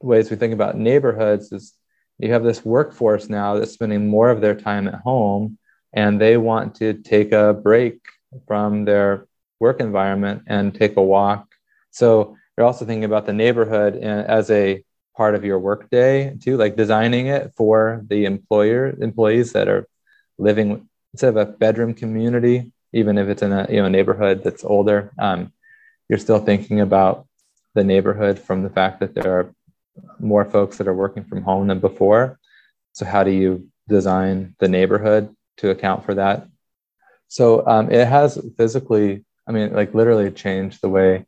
ways 0.01 0.31
we 0.31 0.37
think 0.37 0.53
about 0.53 0.77
neighborhoods 0.77 1.53
is 1.53 1.75
you 2.19 2.33
have 2.33 2.43
this 2.43 2.65
workforce 2.65 3.29
now 3.29 3.55
that's 3.55 3.73
spending 3.73 4.09
more 4.09 4.31
of 4.31 4.41
their 4.41 4.55
time 4.55 4.89
at 4.89 4.95
home 4.95 5.59
and 5.93 6.21
they 6.21 6.37
want 6.37 6.77
to 6.77 6.95
take 6.95 7.33
a 7.33 7.53
break 7.53 8.01
from 8.47 8.85
their 8.85 9.27
work 9.59 9.81
environment 9.81 10.43
and 10.47 10.75
take 10.75 10.97
a 10.97 11.03
walk. 11.03 11.47
So 11.91 12.37
you're 12.57 12.67
also 12.67 12.85
thinking 12.85 13.05
about 13.05 13.27
the 13.27 13.33
neighborhood 13.33 13.97
as 13.97 14.51
a 14.51 14.85
part 15.17 15.35
of 15.35 15.45
your 15.45 15.59
workday 15.59 16.37
too, 16.41 16.57
like 16.57 16.77
designing 16.77 17.27
it 17.27 17.53
for 17.57 18.03
the 18.09 18.25
employer 18.25 18.95
employees 19.01 19.53
that 19.53 19.69
are 19.69 19.87
living 20.39 20.89
instead 21.13 21.31
of 21.31 21.37
a 21.37 21.47
bedroom 21.47 21.95
community, 21.95 22.73
even 22.93 23.19
if 23.19 23.29
it's 23.29 23.43
in 23.43 23.53
a 23.53 23.67
you 23.69 23.83
know 23.83 23.89
neighborhood 23.89 24.43
that's 24.45 24.65
older. 24.65 25.13
Um, 25.19 25.53
you're 26.09 26.19
still 26.19 26.39
thinking 26.39 26.81
about 26.81 27.27
the 27.75 27.85
neighborhood 27.85 28.39
from 28.39 28.63
the 28.63 28.71
fact 28.71 29.01
that 29.01 29.15
there 29.15 29.39
are 29.39 29.55
more 30.19 30.45
folks 30.45 30.79
that 30.79 30.89
are 30.89 30.95
working 30.95 31.25
from 31.25 31.43
home 31.43 31.69
than 31.69 31.81
before. 31.81 32.39
So 32.93 33.05
how 33.05 33.23
do 33.23 33.31
you 33.31 33.69
design 33.89 34.55
the 34.59 34.69
neighborhood 34.69 35.35
to 35.61 35.71
account 35.71 36.05
for 36.05 36.15
that? 36.15 36.47
So 37.29 37.67
um, 37.67 37.91
it 37.91 38.07
has 38.07 38.39
physically, 38.57 39.25
I 39.47 39.53
mean, 39.53 39.73
like 39.73 39.95
literally 39.95 40.31
changed 40.31 40.81
the 40.83 40.89
way 40.89 41.25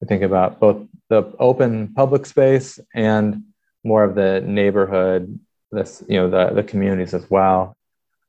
we 0.00 0.08
think 0.08 0.22
about 0.22 0.58
both 0.58 0.78
the 1.08 1.32
open 1.38 1.94
public 1.94 2.26
space 2.26 2.80
and 2.94 3.44
more 3.84 4.02
of 4.04 4.14
the 4.14 4.40
neighborhood, 4.40 5.38
this, 5.70 6.02
you 6.08 6.16
know, 6.16 6.28
the, 6.28 6.54
the 6.54 6.62
communities 6.62 7.14
as 7.14 7.30
well. 7.30 7.76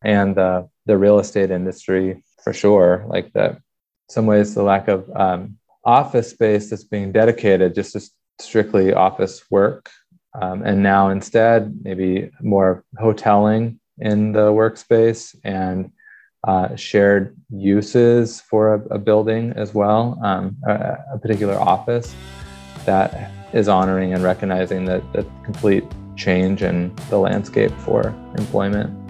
And 0.03 0.35
the, 0.35 0.69
the 0.85 0.97
real 0.97 1.19
estate 1.19 1.49
industry 1.49 2.23
for 2.43 2.53
sure, 2.53 3.05
like 3.07 3.33
that, 3.33 3.59
some 4.07 4.27
ways 4.27 4.53
the 4.53 4.61
lack 4.61 4.87
of 4.87 5.09
um, 5.15 5.57
office 5.83 6.29
space 6.29 6.69
that's 6.69 6.83
being 6.83 7.11
dedicated 7.11 7.73
just 7.73 7.93
to 7.93 8.01
strictly 8.39 8.93
office 8.93 9.43
work. 9.49 9.89
Um, 10.39 10.61
and 10.63 10.83
now 10.83 11.09
instead, 11.09 11.79
maybe 11.81 12.29
more 12.41 12.83
hoteling 12.99 13.79
in 13.99 14.31
the 14.31 14.51
workspace 14.51 15.35
and 15.43 15.91
uh, 16.47 16.75
shared 16.75 17.35
uses 17.49 18.41
for 18.41 18.75
a, 18.75 18.95
a, 18.95 18.99
building 18.99 19.51
as 19.55 19.73
well, 19.73 20.19
um, 20.23 20.55
a, 20.67 20.97
a, 21.13 21.17
particular 21.17 21.55
office 21.55 22.13
that 22.85 23.31
is 23.51 23.67
honoring 23.67 24.13
and 24.13 24.23
recognizing 24.23 24.85
the, 24.85 25.03
the 25.13 25.25
complete 25.43 25.83
change 26.15 26.61
in 26.61 26.95
the 27.09 27.17
landscape 27.17 27.71
for 27.79 28.09
employment. 28.37 29.04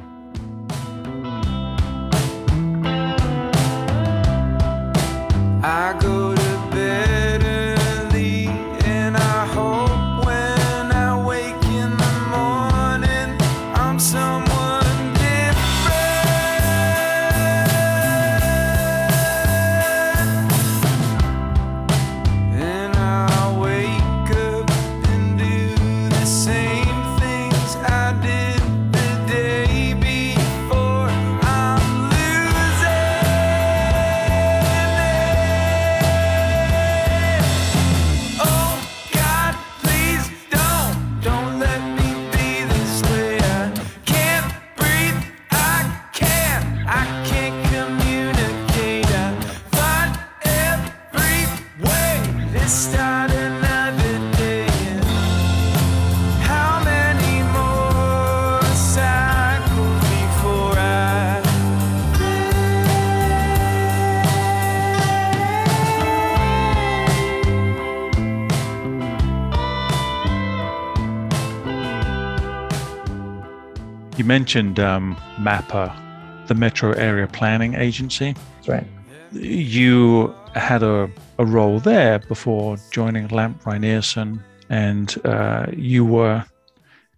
You 74.25 74.29
mentioned 74.29 74.79
um, 74.79 75.15
MAPA, 75.39 76.47
the 76.47 76.55
Metro 76.55 76.93
Area 76.93 77.27
Planning 77.27 77.75
Agency. 77.75 78.33
That's 78.55 78.67
right. 78.67 78.87
You 79.33 80.33
had 80.55 80.81
a, 80.81 81.11
a 81.37 81.45
role 81.45 81.79
there 81.79 82.17
before 82.17 82.77
joining 82.89 83.27
Lamp 83.27 83.61
Rynearson, 83.65 84.41
and 84.67 85.15
uh, 85.25 85.67
you 85.71 86.05
were 86.05 86.43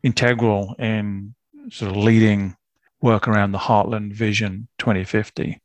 integral 0.03 0.75
in 0.79 1.33
sort 1.69 1.91
of 1.91 1.95
leading 1.95 2.57
work 3.01 3.29
around 3.29 3.53
the 3.53 3.57
Heartland 3.57 4.11
Vision 4.11 4.67
2050. 4.77 5.61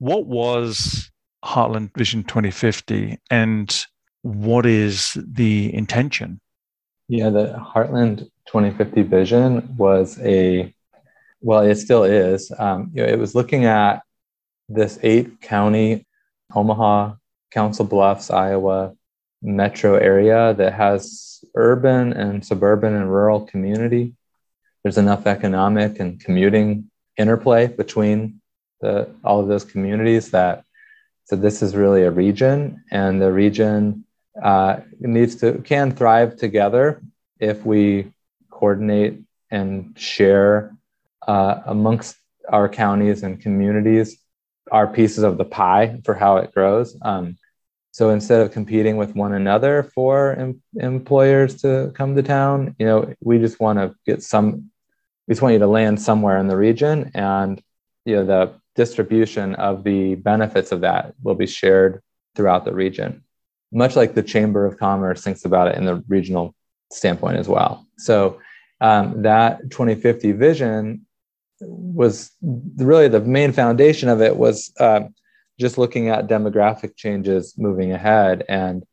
What 0.00 0.26
was 0.26 1.12
Heartland 1.44 1.96
Vision 1.96 2.24
2050 2.24 3.20
and 3.30 3.86
what 4.22 4.66
is 4.66 5.16
the 5.16 5.72
intention? 5.72 6.40
Yeah, 7.06 7.30
the 7.30 7.54
Heartland 7.72 8.31
2050 8.52 9.02
vision 9.02 9.76
was 9.78 10.20
a, 10.20 10.74
well, 11.40 11.62
it 11.62 11.76
still 11.76 12.04
is. 12.04 12.52
Um, 12.58 12.90
you 12.92 13.02
know, 13.02 13.08
it 13.08 13.18
was 13.18 13.34
looking 13.34 13.64
at 13.64 14.02
this 14.68 14.98
eight 15.02 15.40
county, 15.40 16.06
Omaha, 16.54 17.14
Council 17.50 17.86
Bluffs, 17.86 18.30
Iowa 18.30 18.94
metro 19.40 19.94
area 19.94 20.52
that 20.54 20.74
has 20.74 21.42
urban 21.54 22.12
and 22.12 22.44
suburban 22.44 22.94
and 22.94 23.10
rural 23.10 23.40
community. 23.40 24.14
There's 24.82 24.98
enough 24.98 25.26
economic 25.26 25.98
and 25.98 26.20
commuting 26.20 26.90
interplay 27.16 27.68
between 27.68 28.42
the, 28.82 29.08
all 29.24 29.40
of 29.40 29.48
those 29.48 29.64
communities 29.64 30.30
that 30.32 30.64
so 31.24 31.36
this 31.36 31.62
is 31.62 31.74
really 31.74 32.02
a 32.02 32.10
region 32.10 32.84
and 32.90 33.22
the 33.22 33.32
region 33.32 34.04
uh, 34.42 34.80
needs 34.98 35.36
to 35.36 35.58
can 35.62 35.92
thrive 35.92 36.36
together 36.36 37.00
if 37.38 37.64
we 37.64 38.12
coordinate 38.62 39.18
and 39.50 39.92
share 39.98 40.72
uh, 41.26 41.56
amongst 41.66 42.14
our 42.48 42.68
counties 42.68 43.24
and 43.24 43.42
communities 43.42 44.18
our 44.70 44.86
pieces 44.86 45.24
of 45.24 45.36
the 45.36 45.44
pie 45.44 46.00
for 46.04 46.14
how 46.14 46.36
it 46.36 46.54
grows. 46.54 46.96
Um, 47.02 47.36
so 47.90 48.10
instead 48.10 48.40
of 48.40 48.52
competing 48.52 48.96
with 48.96 49.16
one 49.16 49.32
another 49.34 49.82
for 49.94 50.34
em- 50.34 50.62
employers 50.76 51.60
to 51.62 51.92
come 51.96 52.14
to 52.14 52.22
town, 52.22 52.76
you 52.78 52.86
know, 52.86 53.12
we 53.20 53.38
just 53.38 53.58
want 53.58 53.80
to 53.80 53.94
get 54.06 54.22
some. 54.22 54.70
We 55.26 55.32
just 55.32 55.42
want 55.42 55.54
you 55.54 55.58
to 55.58 55.66
land 55.66 56.00
somewhere 56.00 56.38
in 56.38 56.46
the 56.46 56.56
region, 56.56 57.10
and 57.14 57.60
you 58.04 58.16
know 58.16 58.24
the 58.24 58.54
distribution 58.76 59.54
of 59.56 59.84
the 59.84 60.14
benefits 60.14 60.72
of 60.72 60.80
that 60.82 61.14
will 61.22 61.34
be 61.34 61.46
shared 61.46 62.00
throughout 62.34 62.64
the 62.64 62.74
region, 62.74 63.22
much 63.72 63.94
like 63.94 64.14
the 64.14 64.22
Chamber 64.22 64.64
of 64.66 64.78
Commerce 64.78 65.22
thinks 65.22 65.44
about 65.44 65.68
it 65.68 65.76
in 65.76 65.84
the 65.84 66.02
regional 66.08 66.54
standpoint 66.92 67.36
as 67.38 67.48
well. 67.48 67.86
So 67.98 68.40
um, 68.82 69.22
that 69.22 69.70
2050 69.70 70.32
vision 70.32 71.06
was 71.60 72.32
really 72.42 73.06
the 73.06 73.20
main 73.20 73.52
foundation 73.52 74.08
of 74.08 74.20
it 74.20 74.36
was 74.36 74.72
uh, 74.80 75.02
just 75.60 75.78
looking 75.78 76.08
at 76.08 76.26
demographic 76.26 76.96
changes 76.96 77.54
moving 77.56 77.92
ahead 77.92 78.44
and 78.48 78.84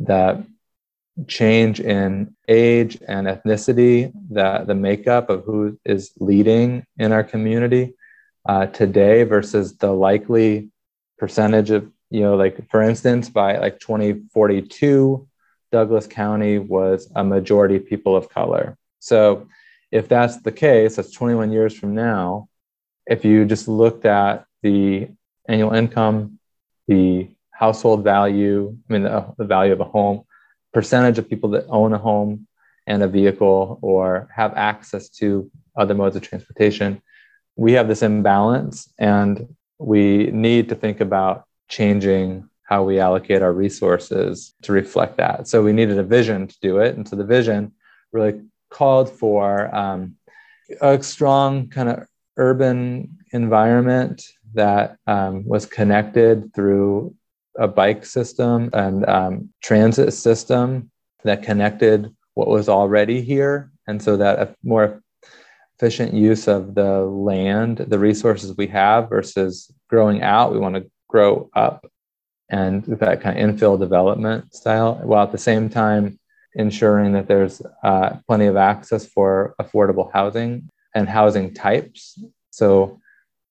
that 0.00 0.42
change 1.28 1.78
in 1.78 2.34
age 2.48 2.98
and 3.06 3.26
ethnicity, 3.26 4.10
that 4.30 4.66
the 4.66 4.74
makeup 4.74 5.28
of 5.28 5.44
who 5.44 5.78
is 5.84 6.12
leading 6.18 6.86
in 6.96 7.12
our 7.12 7.22
community 7.22 7.94
uh, 8.48 8.64
today 8.66 9.24
versus 9.24 9.76
the 9.76 9.92
likely 9.92 10.70
percentage 11.18 11.70
of, 11.70 11.86
you 12.08 12.22
know, 12.22 12.34
like 12.34 12.70
for 12.70 12.82
instance, 12.82 13.28
by 13.28 13.58
like 13.58 13.78
2042, 13.78 15.28
Douglas 15.70 16.06
County 16.06 16.58
was 16.58 17.10
a 17.14 17.22
majority 17.22 17.78
people 17.78 18.16
of 18.16 18.30
color. 18.30 18.78
So 19.02 19.48
if 19.90 20.08
that's 20.08 20.40
the 20.42 20.52
case, 20.52 20.96
that's 20.96 21.10
21 21.10 21.50
years 21.50 21.76
from 21.76 21.94
now. 21.94 22.48
If 23.04 23.24
you 23.24 23.44
just 23.44 23.66
looked 23.66 24.04
at 24.04 24.46
the 24.62 25.08
annual 25.48 25.74
income, 25.74 26.38
the 26.86 27.28
household 27.50 28.04
value, 28.04 28.76
I 28.88 28.92
mean, 28.92 29.02
the, 29.02 29.26
the 29.36 29.44
value 29.44 29.72
of 29.72 29.80
a 29.80 29.84
home, 29.84 30.22
percentage 30.72 31.18
of 31.18 31.28
people 31.28 31.50
that 31.50 31.66
own 31.68 31.92
a 31.92 31.98
home 31.98 32.46
and 32.86 33.02
a 33.02 33.08
vehicle 33.08 33.80
or 33.82 34.28
have 34.34 34.54
access 34.54 35.08
to 35.08 35.50
other 35.76 35.94
modes 35.94 36.14
of 36.14 36.22
transportation, 36.22 37.02
we 37.56 37.72
have 37.72 37.88
this 37.88 38.02
imbalance 38.02 38.88
and 38.98 39.54
we 39.78 40.30
need 40.30 40.68
to 40.68 40.76
think 40.76 41.00
about 41.00 41.44
changing 41.68 42.48
how 42.62 42.84
we 42.84 43.00
allocate 43.00 43.42
our 43.42 43.52
resources 43.52 44.54
to 44.62 44.72
reflect 44.72 45.16
that. 45.16 45.48
So 45.48 45.60
we 45.60 45.72
needed 45.72 45.98
a 45.98 46.04
vision 46.04 46.46
to 46.46 46.56
do 46.62 46.78
it. 46.78 46.96
And 46.96 47.06
so 47.06 47.16
the 47.16 47.24
vision 47.24 47.72
really 48.12 48.42
called 48.72 49.10
for 49.10 49.74
um, 49.74 50.16
a 50.80 51.02
strong 51.02 51.68
kind 51.68 51.88
of 51.88 52.06
urban 52.36 53.18
environment 53.32 54.24
that 54.54 54.96
um, 55.06 55.44
was 55.46 55.66
connected 55.66 56.52
through 56.54 57.14
a 57.58 57.68
bike 57.68 58.04
system 58.04 58.70
and 58.72 59.06
um, 59.06 59.50
transit 59.62 60.12
system 60.12 60.90
that 61.24 61.42
connected 61.42 62.14
what 62.34 62.48
was 62.48 62.68
already 62.68 63.20
here. 63.20 63.70
And 63.86 64.02
so 64.02 64.16
that 64.16 64.38
a 64.38 64.54
more 64.62 65.02
efficient 65.78 66.14
use 66.14 66.48
of 66.48 66.74
the 66.74 67.00
land, 67.02 67.78
the 67.78 67.98
resources 67.98 68.56
we 68.56 68.68
have 68.68 69.08
versus 69.08 69.70
growing 69.88 70.22
out, 70.22 70.52
we 70.52 70.58
want 70.58 70.76
to 70.76 70.90
grow 71.08 71.50
up 71.54 71.86
and 72.48 72.84
that 72.84 73.20
kind 73.20 73.38
of 73.38 73.44
infill 73.44 73.78
development 73.78 74.54
style, 74.54 75.00
while 75.02 75.24
at 75.24 75.32
the 75.32 75.38
same 75.38 75.68
time 75.68 76.18
ensuring 76.54 77.12
that 77.12 77.28
there's 77.28 77.62
uh, 77.82 78.16
plenty 78.26 78.46
of 78.46 78.56
access 78.56 79.06
for 79.06 79.54
affordable 79.60 80.12
housing 80.12 80.68
and 80.94 81.08
housing 81.08 81.54
types. 81.54 82.22
So 82.50 83.00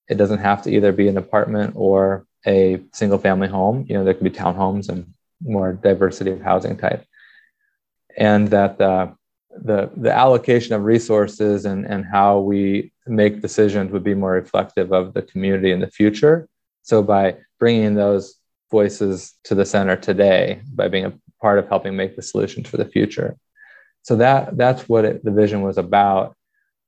it 0.08 0.16
doesn't 0.16 0.40
have 0.40 0.62
to 0.64 0.72
either 0.72 0.92
be 0.92 1.08
an 1.08 1.18
apartment 1.18 1.74
or 1.76 2.26
a 2.46 2.82
single 2.94 3.18
family 3.18 3.48
home. 3.48 3.86
You 3.88 3.96
know, 3.96 4.04
there 4.04 4.14
could 4.14 4.24
be 4.24 4.30
townhomes 4.30 4.90
and 4.90 5.14
more 5.42 5.74
diversity 5.74 6.32
of 6.32 6.42
housing 6.42 6.78
type. 6.78 7.06
And 8.18 8.50
that 8.50 8.80
uh, 8.80 9.12
the, 9.56 9.90
the 9.96 10.12
allocation 10.12 10.74
of 10.74 10.84
resources 10.84 11.66
and, 11.66 11.86
and 11.86 12.06
how 12.06 12.40
we 12.40 12.92
make 13.08 13.42
decisions 13.42 13.92
would 13.92 14.04
be 14.04 14.14
more 14.14 14.34
reflective 14.34 14.92
of 14.92 15.14
the 15.14 15.22
community 15.22 15.72
in 15.72 15.80
the 15.80 15.88
future. 15.88 16.48
So 16.84 17.02
by 17.02 17.38
bringing 17.60 17.96
those 17.96 18.36
voices 18.70 19.34
to 19.46 19.56
the 19.56 19.66
center 19.66 19.96
today, 19.96 20.62
by 20.74 20.88
being 20.88 21.06
a 21.06 21.14
part 21.42 21.60
of 21.60 21.68
helping 21.68 21.96
make 21.96 22.16
the 22.16 22.22
solutions 22.22 22.70
for 22.70 22.78
the 22.78 22.86
future. 22.86 23.38
So 24.04 24.16
that 24.18 24.58
that's 24.58 24.88
what 24.88 25.06
it, 25.06 25.24
the 25.24 25.32
vision 25.32 25.62
was 25.62 25.78
about. 25.78 26.36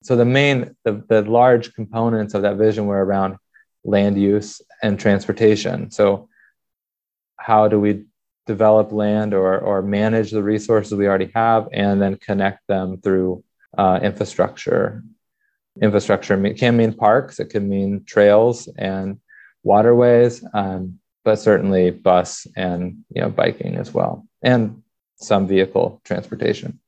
So 0.04 0.16
the 0.16 0.26
main, 0.26 0.76
the, 0.84 1.04
the 1.08 1.22
large 1.24 1.74
components 1.74 2.34
of 2.34 2.42
that 2.42 2.58
vision 2.58 2.86
were 2.86 3.04
around 3.04 3.38
land 3.84 4.22
use 4.22 4.62
and 4.82 5.00
transportation. 5.00 5.92
So 5.92 6.30
how 7.38 7.68
do 7.68 7.80
we 7.80 8.06
develop 8.46 8.92
land 8.92 9.34
or, 9.34 9.58
or 9.60 9.82
manage 9.82 10.32
the 10.32 10.44
resources 10.44 10.94
we 10.94 11.08
already 11.08 11.32
have 11.34 11.68
and 11.72 12.02
then 12.02 12.16
connect 12.18 12.66
them 12.68 13.00
through 13.02 13.44
uh, 13.78 14.00
infrastructure. 14.02 15.04
Infrastructure 15.82 16.54
can 16.54 16.78
mean 16.78 16.94
parks, 16.94 17.40
it 17.40 17.50
can 17.50 17.68
mean 17.68 18.04
trails 18.06 18.68
and 18.78 19.20
waterways, 19.64 20.44
um, 20.54 21.00
but 21.24 21.38
certainly 21.38 21.90
bus 21.90 22.46
and 22.56 23.04
you 23.10 23.22
know 23.22 23.30
biking 23.30 23.76
as 23.76 23.94
well, 23.94 24.28
and 24.44 24.82
some 25.16 25.48
vehicle 25.48 26.02
transportation. 26.04 26.80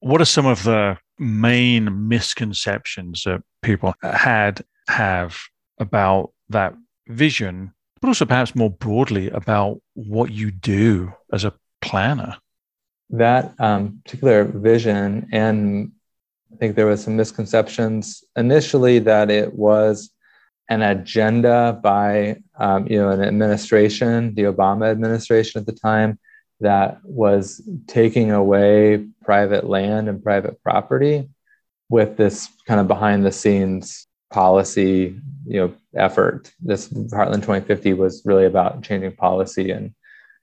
What 0.00 0.20
are 0.20 0.26
some 0.26 0.46
of 0.46 0.62
the 0.64 0.98
main 1.18 2.08
misconceptions 2.08 3.24
that 3.24 3.42
people 3.62 3.94
had 4.02 4.64
have 4.88 5.38
about 5.78 6.32
that 6.50 6.74
vision 7.08 7.72
but 8.04 8.08
also 8.08 8.26
perhaps 8.26 8.54
more 8.54 8.68
broadly 8.68 9.30
about 9.30 9.80
what 9.94 10.30
you 10.30 10.50
do 10.50 11.10
as 11.32 11.42
a 11.42 11.54
planner. 11.80 12.36
That 13.08 13.54
um, 13.58 14.02
particular 14.04 14.44
vision, 14.44 15.26
and 15.32 15.90
I 16.52 16.56
think 16.56 16.76
there 16.76 16.84
was 16.84 17.02
some 17.02 17.16
misconceptions 17.16 18.22
initially 18.36 18.98
that 18.98 19.30
it 19.30 19.54
was 19.54 20.10
an 20.68 20.82
agenda 20.82 21.80
by 21.82 22.42
um, 22.58 22.86
you 22.88 22.98
know 22.98 23.08
an 23.08 23.22
administration, 23.22 24.34
the 24.34 24.42
Obama 24.42 24.90
administration 24.90 25.58
at 25.58 25.66
the 25.66 25.72
time, 25.72 26.18
that 26.64 26.98
was 27.04 27.62
taking 27.86 28.30
away 28.30 29.06
private 29.22 29.64
land 29.64 30.08
and 30.08 30.22
private 30.22 30.62
property 30.62 31.28
with 31.88 32.16
this 32.16 32.48
kind 32.66 32.80
of 32.80 32.88
behind 32.88 33.24
the 33.24 33.32
scenes 33.32 34.06
policy 34.30 35.16
you 35.46 35.60
know 35.60 35.74
effort. 35.96 36.52
This 36.60 36.88
heartland 36.88 37.42
2050 37.42 37.92
was 37.92 38.22
really 38.24 38.46
about 38.46 38.82
changing 38.82 39.14
policy 39.14 39.70
and 39.70 39.94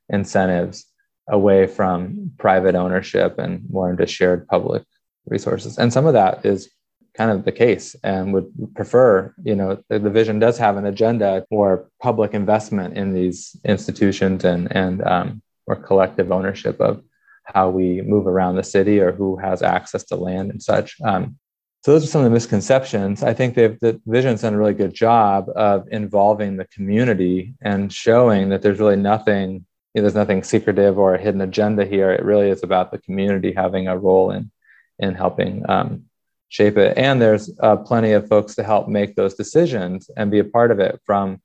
incentives 0.10 0.86
away 1.28 1.68
from 1.68 2.32
private 2.38 2.76
ownership 2.76 3.38
and 3.38 3.64
more 3.70 3.90
into 3.90 4.06
shared 4.06 4.48
public 4.48 4.84
resources. 5.26 5.78
And 5.78 5.92
some 5.92 6.06
of 6.06 6.14
that 6.14 6.46
is 6.46 6.70
kind 7.14 7.32
of 7.32 7.44
the 7.44 7.52
case 7.52 7.96
and 8.04 8.34
would 8.34 8.50
prefer 8.76 9.34
you 9.44 9.56
know 9.56 9.84
the, 9.90 10.00
the 10.00 10.10
vision 10.10 10.40
does 10.40 10.58
have 10.58 10.78
an 10.78 10.86
agenda 10.86 11.46
for 11.50 11.90
public 12.02 12.34
investment 12.34 12.96
in 12.96 13.14
these 13.14 13.56
institutions 13.66 14.46
and 14.46 14.74
and 14.74 15.04
um, 15.04 15.42
or 15.72 15.76
collective 15.78 16.32
ownership 16.32 16.80
of 16.80 17.02
how 17.46 17.70
we 17.70 18.02
move 18.02 18.28
around 18.28 18.56
the 18.56 18.64
city 18.64 19.00
or 19.00 19.12
who 19.12 19.38
has 19.38 19.62
access 19.62 20.04
to 20.04 20.16
land 20.16 20.52
and 20.52 20.62
such 20.62 20.96
um, 21.02 21.38
so 21.84 21.94
those 21.94 22.04
are 22.04 22.08
some 22.08 22.22
of 22.22 22.26
the 22.26 22.32
misconceptions. 22.32 23.24
I 23.24 23.34
think 23.34 23.56
they've 23.56 23.80
the 23.80 24.00
Vision's 24.06 24.42
done 24.42 24.54
a 24.54 24.58
really 24.58 24.76
good 24.76 24.94
job 24.94 25.50
of 25.56 25.88
involving 25.92 26.56
the 26.56 26.68
community 26.68 27.56
and 27.60 27.92
showing 27.92 28.50
that 28.50 28.62
there's 28.62 28.80
really 28.80 28.98
nothing, 28.98 29.66
you 29.94 29.96
know, 29.96 30.02
there's 30.04 30.14
nothing 30.14 30.44
secretive 30.44 31.00
or 31.00 31.16
a 31.16 31.22
hidden 31.22 31.42
agenda 31.42 31.84
here. 31.84 32.12
It 32.12 32.24
really 32.24 32.50
is 32.50 32.62
about 32.62 32.92
the 32.92 33.00
community 33.00 33.52
having 33.52 33.88
a 33.88 33.98
role 33.98 34.30
in 34.30 34.52
in 35.00 35.16
helping 35.16 35.68
um, 35.68 36.06
shape 36.50 36.78
it. 36.78 36.96
And 37.00 37.20
there's 37.20 37.50
uh, 37.60 37.78
plenty 37.78 38.12
of 38.12 38.28
folks 38.28 38.54
to 38.56 38.64
help 38.64 38.88
make 38.88 39.16
those 39.16 39.34
decisions 39.34 40.08
and 40.16 40.30
be 40.30 40.38
a 40.38 40.44
part 40.44 40.70
of 40.70 40.80
it, 40.80 41.02
from 41.04 41.42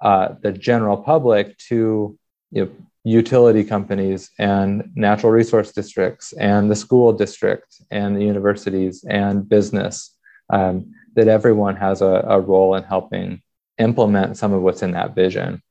uh, 0.00 0.34
the 0.40 0.52
general 0.52 0.98
public 0.98 1.58
to 1.70 2.16
you 2.52 2.64
know, 2.64 2.70
utility 3.04 3.62
companies 3.62 4.30
and 4.38 4.90
natural 4.94 5.30
resource 5.30 5.72
districts 5.72 6.32
and 6.32 6.70
the 6.70 6.76
school 6.76 7.12
district 7.12 7.82
and 7.90 8.16
the 8.16 8.24
universities 8.24 9.04
and 9.08 9.46
business 9.46 10.16
um, 10.50 10.92
that 11.14 11.28
everyone 11.28 11.76
has 11.76 12.00
a, 12.00 12.24
a, 12.26 12.40
role 12.40 12.74
in 12.74 12.82
helping 12.82 13.42
implement 13.78 14.38
some 14.38 14.52
of 14.52 14.62
what's 14.62 14.82
in 14.82 14.92
that 14.92 15.14
vision. 15.14 15.62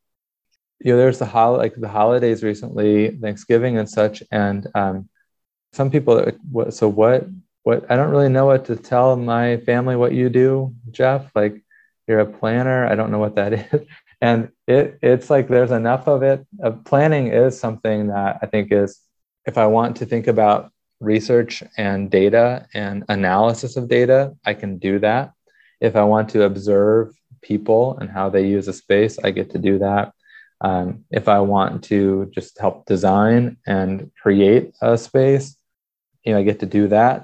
You 0.80 0.94
know 0.94 0.98
there's 0.98 1.20
the 1.20 1.26
hol- 1.26 1.58
like 1.58 1.76
the 1.76 1.88
holidays 1.88 2.44
recently 2.44 3.18
thanksgiving 3.18 3.78
and 3.78 3.90
such 3.90 4.22
and 4.32 4.68
um, 4.76 5.10
some 5.72 5.90
people 5.90 6.32
so 6.70 6.88
what 6.88 7.26
what 7.64 7.90
i 7.90 7.96
don't 7.96 8.12
really 8.12 8.30
know 8.30 8.46
what 8.46 8.66
to 8.66 8.76
tell 8.76 9.16
my 9.16 9.58
family 9.58 9.96
what 9.96 10.14
you 10.14 10.30
do 10.30 10.76
jeff. 10.92 11.32
Like 11.34 11.64
you're 12.08 12.20
a 12.20 12.26
planner. 12.26 12.86
I 12.86 12.96
don't 12.96 13.12
know 13.12 13.20
what 13.20 13.36
that 13.36 13.54
is 13.74 13.88
and 14.24 14.50
it 14.68 14.98
it's 15.02 15.30
like 15.30 15.50
there's 15.50 15.72
enough 15.72 16.08
of 16.08 16.24
it. 16.24 16.48
Uh, 16.64 16.72
planning 16.90 17.28
is 17.28 17.60
something 17.60 18.08
that 18.08 18.40
i 18.42 18.46
think 18.46 18.72
is 18.72 18.92
if 19.46 19.58
i 19.58 19.68
want 19.68 19.98
to 19.98 20.06
think 20.06 20.28
about 20.28 20.72
research 21.02 21.62
and 21.78 22.10
data 22.10 22.66
and 22.74 23.04
analysis 23.10 23.76
of 23.76 23.90
data 23.90 24.34
i 24.46 24.54
can 24.54 24.78
do 24.78 24.98
that. 25.00 25.34
If 25.82 25.94
i 25.98 26.04
want 26.14 26.30
to 26.30 26.44
observe 26.44 27.14
people 27.42 27.98
and 28.00 28.10
how 28.10 28.30
they 28.30 28.48
use 28.48 28.68
a 28.70 28.80
space 28.84 29.20
i 29.28 29.30
get 29.30 29.50
to 29.52 29.60
do 29.70 29.78
that. 29.80 30.14
Um, 30.62 31.04
if 31.12 31.28
i 31.28 31.40
want 31.42 31.84
to 31.92 32.32
just 32.38 32.58
help 32.64 32.86
design 32.86 33.58
and 33.68 34.10
create 34.24 34.74
a 34.82 34.98
space 34.98 35.58
you 36.24 36.32
know 36.32 36.40
i 36.40 36.44
get 36.44 36.62
to 36.62 36.72
do 36.80 36.88
that. 36.98 37.22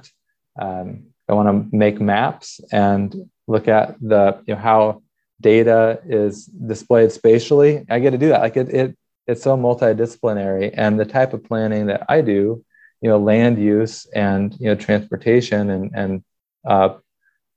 Um, 0.64 0.88
i 1.30 1.34
want 1.38 1.48
to 1.48 1.78
make 1.84 2.02
maps 2.02 2.60
and 2.74 3.08
look 3.48 3.70
at 3.70 3.88
the 4.02 4.24
you 4.46 4.54
know 4.56 4.62
how 4.70 5.02
data 5.42 6.02
is 6.06 6.46
displayed 6.46 7.12
spatially 7.12 7.86
i 7.90 8.00
get 8.00 8.12
to 8.12 8.18
do 8.18 8.30
that. 8.30 8.42
Like 8.42 8.58
it, 8.58 8.70
it 8.70 8.98
it's 9.28 9.44
so 9.44 9.56
multidisciplinary. 9.56 10.74
And 10.74 11.00
the 11.00 11.06
type 11.06 11.34
of 11.34 11.44
planning 11.44 11.88
that 11.88 12.06
i 12.10 12.22
do 12.22 12.64
you 13.02 13.10
know 13.10 13.18
land 13.18 13.58
use 13.58 14.06
and 14.14 14.56
you 14.60 14.68
know 14.68 14.76
transportation 14.76 15.70
and 15.70 15.92
and 15.94 16.24
uh, 16.68 16.96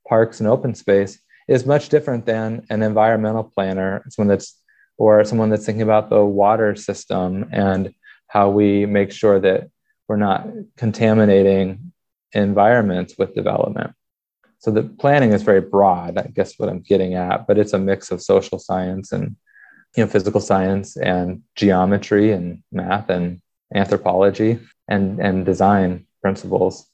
parks 0.09 0.41
and 0.41 0.49
open 0.49 0.75
space 0.75 1.21
is 1.49 1.67
much 1.67 1.89
different 1.89 2.25
than 2.27 2.65
an 2.71 2.83
environmental 2.83 3.45
planner 3.45 4.05
someone 4.09 4.29
that's 4.29 4.59
or 4.99 5.25
someone 5.25 5.51
that's 5.51 5.67
thinking 5.67 5.83
about 5.83 6.11
the 6.11 6.25
water 6.25 6.77
system 6.77 7.49
and 7.53 7.93
how 8.29 8.51
we 8.51 8.87
make 8.87 9.11
sure 9.11 9.41
that 9.41 9.69
we're 10.09 10.17
not 10.17 10.47
contaminating 10.77 11.93
environments 12.33 13.19
with 13.19 13.35
development 13.35 13.93
so 14.63 14.71
the 14.71 14.85
planning 14.85 15.33
is 15.33 15.43
very 15.43 15.61
broad 15.61 16.17
i 16.17 16.27
guess 16.35 16.59
what 16.59 16.69
i'm 16.69 16.81
getting 16.81 17.15
at 17.15 17.47
but 17.47 17.59
it's 17.59 17.73
a 17.73 17.79
mix 17.79 18.11
of 18.11 18.23
social 18.23 18.59
science 18.59 19.13
and 19.13 19.37
you 19.97 20.05
know 20.05 20.09
physical 20.09 20.41
science 20.41 20.97
and 20.97 21.43
geometry 21.57 22.33
and 22.33 22.63
math 22.71 23.11
and 23.11 23.41
anthropology 23.75 24.59
and 24.89 25.21
and 25.21 25.45
design 25.45 26.07
principles 26.23 26.87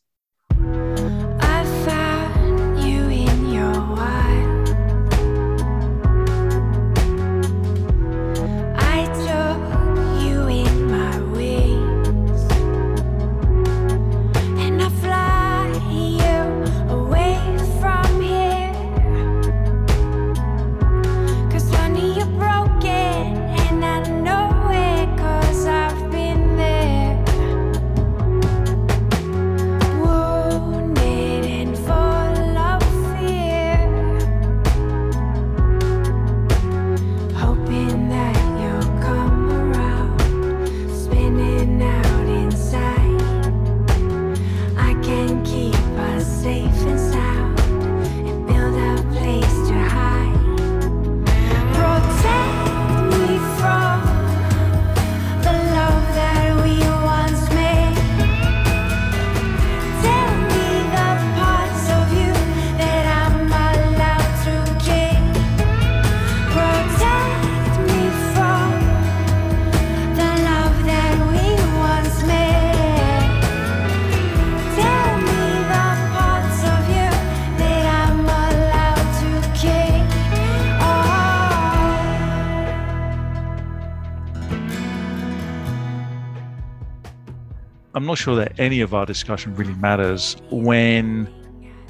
I'm 87.99 88.07
not 88.07 88.19
sure 88.19 88.37
that 88.37 88.61
any 88.61 88.81
of 88.81 88.95
our 88.95 89.05
discussion 89.05 89.57
really 89.57 89.75
matters 89.75 90.37
when 90.53 91.29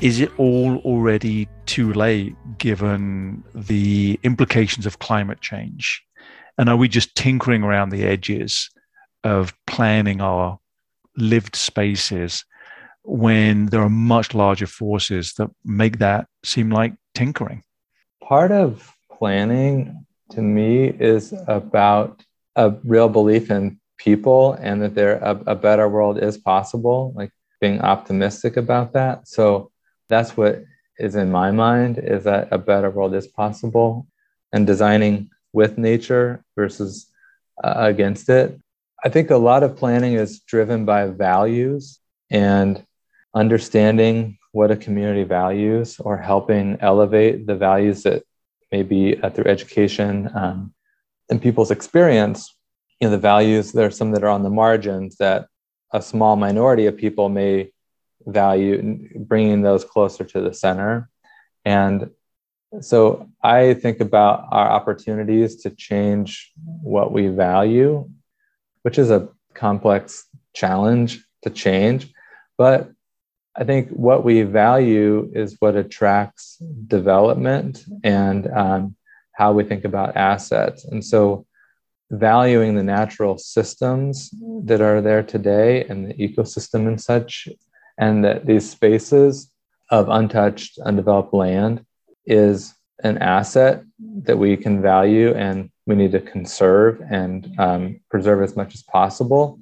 is 0.00 0.20
it 0.20 0.32
all 0.38 0.78
already 0.78 1.46
too 1.66 1.92
late 1.92 2.34
given 2.56 3.44
the 3.54 4.18
implications 4.22 4.86
of 4.86 5.00
climate 5.00 5.42
change? 5.42 6.02
And 6.56 6.70
are 6.70 6.78
we 6.78 6.88
just 6.88 7.14
tinkering 7.14 7.62
around 7.62 7.90
the 7.90 8.04
edges 8.04 8.70
of 9.22 9.52
planning 9.66 10.22
our 10.22 10.59
lived 11.18 11.54
spaces 11.54 12.42
when 13.02 13.66
there 13.66 13.82
are 13.82 13.90
much 13.90 14.32
larger 14.32 14.66
forces 14.66 15.34
that 15.34 15.50
make 15.66 15.98
that 15.98 16.26
seem 16.42 16.70
like 16.70 16.94
tinkering? 17.14 17.62
Part 18.22 18.50
of 18.50 18.94
planning 19.12 20.06
to 20.30 20.40
me 20.40 20.86
is 20.86 21.34
about 21.46 22.24
a 22.56 22.70
real 22.82 23.11
belief 23.11 23.50
in 23.50 23.78
people 23.99 24.55
and 24.55 24.80
that 24.82 24.94
there 24.94 25.16
a, 25.16 25.40
a 25.49 25.55
better 25.55 25.88
world 25.88 26.18
is 26.22 26.38
possible 26.38 27.12
like 27.16 27.32
being 27.61 27.80
optimistic 27.80 28.57
about 28.57 28.92
that. 28.92 29.28
So 29.28 29.70
that's 30.09 30.36
what 30.36 30.64
is 30.99 31.14
in 31.14 31.30
my 31.30 31.51
mind 31.51 31.99
is 31.99 32.24
that 32.24 32.49
a 32.51 32.59
better 32.59 32.90
world 32.90 33.14
is 33.14 33.26
possible 33.26 34.07
and 34.53 34.66
designing 34.66 35.30
with 35.53 35.78
nature 35.78 36.44
versus 36.57 37.07
uh, 37.62 37.74
against 37.76 38.28
it. 38.28 38.59
I 39.05 39.09
think 39.09 39.30
a 39.30 39.36
lot 39.36 39.62
of 39.62 39.76
planning 39.76 40.14
is 40.14 40.40
driven 40.40 40.84
by 40.84 41.07
values 41.07 42.01
and 42.30 42.84
understanding 43.34 44.38
what 44.53 44.70
a 44.70 44.76
community 44.76 45.24
values 45.24 46.01
or 46.01 46.16
helping 46.16 46.78
elevate 46.80 47.46
the 47.46 47.55
values 47.55 48.03
that 48.03 48.24
maybe 48.72 49.20
uh, 49.22 49.30
through 49.30 49.44
education 49.44 50.30
um, 50.34 50.72
and 51.30 51.40
people's 51.40 51.70
experience 51.70 52.55
you 53.01 53.07
know 53.07 53.11
the 53.11 53.18
values 53.18 53.72
there 53.72 53.86
are 53.86 53.90
some 53.90 54.11
that 54.12 54.24
are 54.24 54.28
on 54.28 54.42
the 54.42 54.51
margins 54.51 55.16
that 55.16 55.46
a 55.92 56.03
small 56.03 56.36
minority 56.36 56.86
of 56.86 56.96
people 56.96 57.28
may 57.28 57.70
value 58.26 59.09
bringing 59.16 59.62
those 59.62 59.84
closer 59.84 60.24
to 60.24 60.40
the 60.40 60.53
center. 60.53 61.09
And 61.64 62.11
so 62.80 63.26
i 63.42 63.72
think 63.74 64.01
about 64.01 64.46
our 64.51 64.68
opportunities 64.68 65.57
to 65.57 65.70
change 65.70 66.53
what 66.82 67.12
we 67.12 67.28
value 67.28 68.07
which 68.82 68.99
is 68.99 69.11
a 69.11 69.28
complex 69.55 70.26
challenge 70.55 71.24
to 71.42 71.51
change. 71.51 72.12
But 72.59 72.90
i 73.57 73.64
think 73.64 73.88
what 73.90 74.22
we 74.22 74.42
value 74.42 75.30
is 75.34 75.57
what 75.61 75.76
attracts 75.76 76.57
development 76.86 77.84
and 78.05 78.46
um, 78.49 78.96
how 79.32 79.53
we 79.53 79.64
think 79.64 79.84
about 79.84 80.16
assets. 80.16 80.84
And 80.84 81.03
so 81.05 81.46
valuing 82.11 82.74
the 82.74 82.82
natural 82.82 83.38
systems 83.38 84.30
that 84.64 84.80
are 84.80 85.00
there 85.00 85.22
today 85.22 85.84
and 85.84 86.06
the 86.06 86.14
ecosystem 86.14 86.86
and 86.86 87.00
such, 87.00 87.48
and 87.98 88.24
that 88.24 88.46
these 88.46 88.68
spaces 88.68 89.50
of 89.90 90.09
untouched, 90.09 90.78
undeveloped 90.78 91.34
land 91.34 91.84
is 92.26 92.74
an 93.02 93.18
asset 93.18 93.82
that 94.22 94.38
we 94.38 94.56
can 94.56 94.82
value 94.82 95.34
and 95.34 95.70
we 95.86 95.94
need 95.94 96.12
to 96.12 96.20
conserve 96.20 97.00
and 97.11 97.54
um, 97.59 98.00
preserve 98.11 98.42
as 98.42 98.56
much 98.56 98.74
as 98.74 98.82
possible. 98.82 99.59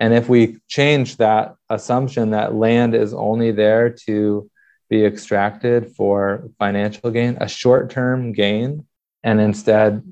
And 0.00 0.14
if 0.14 0.28
we 0.28 0.58
change 0.66 1.16
that 1.18 1.54
assumption 1.68 2.30
that 2.30 2.54
land 2.54 2.94
is 2.94 3.12
only 3.12 3.52
there 3.52 3.90
to 4.06 4.50
be 4.88 5.04
extracted 5.04 5.94
for 5.94 6.48
financial 6.58 7.10
gain, 7.10 7.36
a 7.40 7.48
short 7.48 7.90
term 7.90 8.32
gain, 8.32 8.86
and 9.22 9.40
instead 9.40 10.02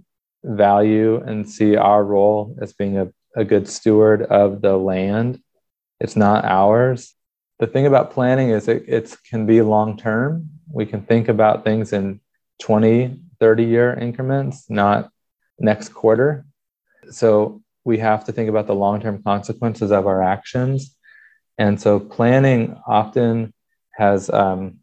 value 0.49 1.17
and 1.21 1.49
see 1.49 1.77
our 1.77 2.03
role 2.03 2.57
as 2.61 2.73
being 2.73 2.99
a, 2.99 3.09
a 3.37 3.45
good 3.45 3.69
steward 3.69 4.23
of 4.23 4.61
the 4.63 4.77
land, 4.77 5.41
it's 6.01 6.17
not 6.17 6.45
ours. 6.45 7.15
The 7.59 7.67
thing 7.67 7.87
about 7.87 8.13
planning 8.13 8.51
is 8.51 8.69
it, 8.69 8.85
it 8.89 9.17
can 9.29 9.47
be 9.47 9.61
long 9.63 9.97
term. 9.97 10.51
We 10.73 10.87
can 10.87 11.03
think 11.03 11.29
about 11.29 11.65
things 11.65 11.93
in 11.93 12.21
20, 12.61 13.21
30 13.41 13.65
year 13.65 13.95
increments, 13.95 14.71
not 14.71 15.11
next 15.59 15.91
quarter. 15.91 16.47
So 17.11 17.63
we 17.85 17.99
have 17.99 18.25
to 18.27 18.33
think 18.33 18.49
about 18.49 18.67
the 18.67 18.75
long 18.75 19.01
term 19.01 19.23
consequences 19.23 19.91
of 19.91 20.07
our 20.07 20.23
actions. 20.23 20.95
And 21.59 21.81
so 21.81 21.99
planning 21.99 22.81
often 22.87 23.53
has 23.93 24.31
um, 24.31 24.79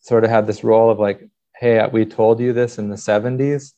sort 0.00 0.24
of 0.24 0.30
had 0.30 0.46
this 0.46 0.62
role 0.62 0.90
of 0.90 0.98
like, 0.98 1.28
hey, 1.56 1.86
we 1.92 2.06
told 2.06 2.40
you 2.40 2.52
this 2.52 2.78
in 2.78 2.88
the 2.88 2.96
70s 2.96 3.72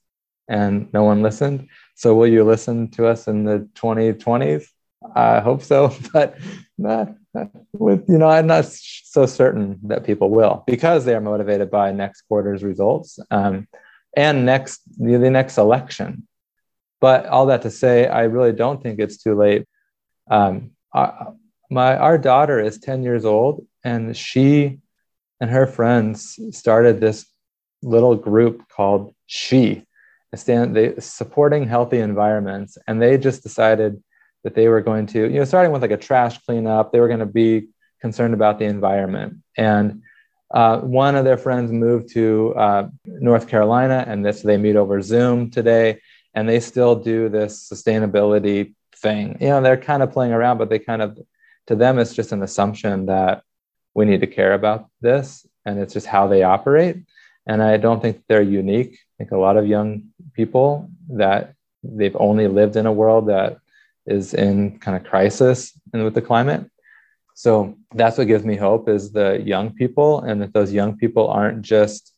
and 0.49 0.93
no 0.93 1.05
one 1.05 1.23
listened. 1.23 1.69
So 1.95 2.15
will 2.15 2.27
you 2.27 2.45
listen 2.45 2.91
to 2.93 3.07
us 3.07 3.29
in 3.29 3.45
the 3.45 3.69
2020s? 3.75 4.67
I 5.15 5.41
hope 5.41 5.63
so, 5.63 5.95
but 6.13 6.39
not, 6.79 7.15
with 7.73 8.09
you 8.09 8.19
know, 8.19 8.29
I'm 8.29 8.47
not 8.47 8.67
so 8.67 9.27
certain 9.27 9.79
that 9.85 10.05
people 10.05 10.31
will 10.31 10.65
because 10.67 11.05
they 11.05 11.15
are 11.15 11.21
motivated 11.21 11.71
by 11.71 11.93
next 11.93 12.23
quarter's 12.23 12.63
results 12.63 13.19
um, 13.31 13.67
and 14.17 14.45
next 14.47 14.81
the 14.99 15.31
next 15.31 15.59
election. 15.59 16.27
But 17.01 17.27
all 17.27 17.47
that 17.47 17.63
to 17.63 17.71
say, 17.71 18.07
I 18.07 18.23
really 18.25 18.53
don't 18.53 18.83
think 18.83 19.01
it's 19.01 19.17
too 19.17 19.35
late. 19.35 19.67
Um, 20.31 20.71
our, 20.93 21.35
my 21.71 21.97
our 21.97 22.19
daughter 22.19 22.61
is 22.61 22.79
10 22.79 23.03
years 23.03 23.25
old, 23.25 23.67
and 23.83 24.17
she 24.17 24.79
and 25.41 25.51
her 25.51 25.67
friends 25.67 26.39
started 26.53 27.01
this 27.01 27.27
little 27.83 28.15
group 28.15 28.69
called 28.69 29.13
She, 29.27 29.85
stand 30.35 31.03
supporting 31.03 31.67
healthy 31.67 31.99
environments, 31.99 32.79
and 32.87 33.01
they 33.01 33.19
just 33.19 33.43
decided 33.43 34.03
that 34.45 34.55
they 34.55 34.69
were 34.69 34.81
going 34.81 35.07
to, 35.07 35.21
you 35.21 35.39
know, 35.39 35.45
starting 35.45 35.73
with 35.73 35.83
like 35.83 35.91
a 35.91 35.97
trash 35.97 36.39
cleanup, 36.45 36.91
they 36.91 37.01
were 37.01 37.09
going 37.09 37.21
to 37.21 37.27
be 37.27 37.69
concerned 38.01 38.35
about 38.35 38.59
the 38.59 38.65
environment. 38.65 39.37
And 39.57 40.03
uh, 40.53 40.81
one 40.81 41.15
of 41.15 41.25
their 41.25 41.39
friends 41.39 41.71
moved 41.71 42.13
to 42.15 42.55
uh, 42.57 42.89
North 43.07 43.49
Carolina, 43.49 44.05
and 44.07 44.25
this 44.25 44.43
they 44.43 44.57
meet 44.57 44.77
over 44.77 45.01
Zoom 45.01 45.51
today 45.51 46.01
and 46.35 46.49
they 46.49 46.61
still 46.61 46.97
do 46.97 47.29
this 47.29 47.69
sustainability 47.71 48.75
thing. 48.97 49.37
You 49.41 49.49
know, 49.49 49.63
they're 49.63 49.77
kind 49.77 50.03
of 50.03 50.13
playing 50.13 50.33
around, 50.33 50.59
but 50.59 50.71
they 50.71 50.79
kind 50.79 51.03
of, 51.03 51.19
to 51.67 51.77
them, 51.77 51.99
it's 51.99 52.15
just 52.15 52.33
an 52.33 52.43
assumption 52.43 53.07
that 53.07 53.43
we 53.95 54.05
need 54.05 54.21
to 54.21 54.27
care 54.27 54.55
about 54.55 54.89
this 55.01 55.47
and 55.65 55.79
it's 55.79 55.93
just 55.93 56.07
how 56.07 56.29
they 56.29 56.43
operate. 56.43 56.97
And 57.47 57.63
I 57.63 57.77
don't 57.77 58.01
think 58.01 58.23
they're 58.29 58.43
unique. 58.43 58.99
A 59.31 59.37
lot 59.37 59.57
of 59.57 59.67
young 59.67 60.05
people 60.35 60.91
that 61.11 61.55
they've 61.83 62.17
only 62.19 62.49
lived 62.49 62.77
in 62.77 62.87
a 62.87 62.93
world 62.93 63.29
that 63.29 63.59
is 64.07 64.35
in 64.35 64.79
kind 64.79 64.97
of 64.97 65.09
crisis 65.09 65.79
and 65.93 66.03
with 66.03 66.15
the 66.15 66.23
climate. 66.23 66.69
So 67.35 67.77
that's 67.95 68.19
what 68.19 68.27
gives 68.27 68.45
me 68.45 68.57
hope 68.57 68.89
is 68.89 69.13
the 69.13 69.41
young 69.45 69.73
people 69.75 70.21
and 70.21 70.43
that 70.43 70.53
those 70.53 70.73
young 70.73 70.97
people 70.97 71.29
aren't 71.29 71.63
just 71.63 72.13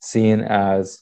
seen 0.00 0.40
as 0.40 1.00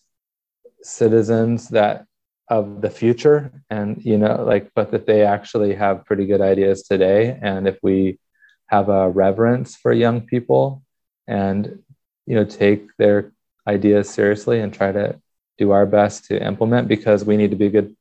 citizens 0.82 1.68
that 1.68 2.06
of 2.48 2.80
the 2.80 2.90
future 2.90 3.52
and 3.70 4.04
you 4.04 4.18
know 4.18 4.42
like 4.44 4.70
but 4.74 4.90
that 4.90 5.06
they 5.06 5.22
actually 5.22 5.72
have 5.72 6.04
pretty 6.04 6.26
good 6.26 6.40
ideas 6.40 6.82
today 6.82 7.38
and 7.40 7.68
if 7.68 7.78
we 7.80 8.18
have 8.66 8.88
a 8.88 9.08
reverence 9.08 9.76
for 9.76 9.92
young 9.92 10.20
people 10.20 10.82
and 11.28 11.80
you 12.26 12.34
know 12.34 12.44
take 12.44 12.88
their 12.96 13.32
ideas 13.68 14.10
seriously 14.10 14.58
and 14.60 14.74
try 14.74 14.90
to 14.90 15.20
do 15.60 15.70
our 15.70 15.86
best 15.86 16.24
to 16.26 16.44
implement 16.44 16.88
because 16.88 17.24
we 17.24 17.36
need 17.36 17.50
to 17.50 17.56
be 17.56 17.70
good 17.70 17.94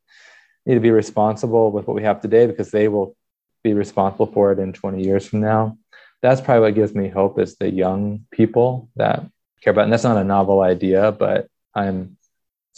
need 0.65 0.75
to 0.75 0.79
be 0.79 0.91
responsible 0.91 1.71
with 1.71 1.87
what 1.87 1.95
we 1.95 2.03
have 2.03 2.21
today 2.21 2.45
because 2.47 2.71
they 2.71 2.87
will 2.87 3.15
be 3.63 3.73
responsible 3.73 4.27
for 4.27 4.51
it 4.51 4.59
in 4.59 4.73
20 4.73 5.03
years 5.03 5.27
from 5.27 5.41
now 5.41 5.77
that's 6.21 6.41
probably 6.41 6.61
what 6.61 6.75
gives 6.75 6.95
me 6.95 7.07
hope 7.07 7.39
is 7.39 7.55
the 7.55 7.69
young 7.69 8.25
people 8.31 8.89
that 8.95 9.23
care 9.61 9.71
about 9.71 9.83
and 9.83 9.93
that's 9.93 10.03
not 10.03 10.17
a 10.17 10.23
novel 10.23 10.61
idea 10.61 11.11
but 11.11 11.47
i'm 11.75 12.17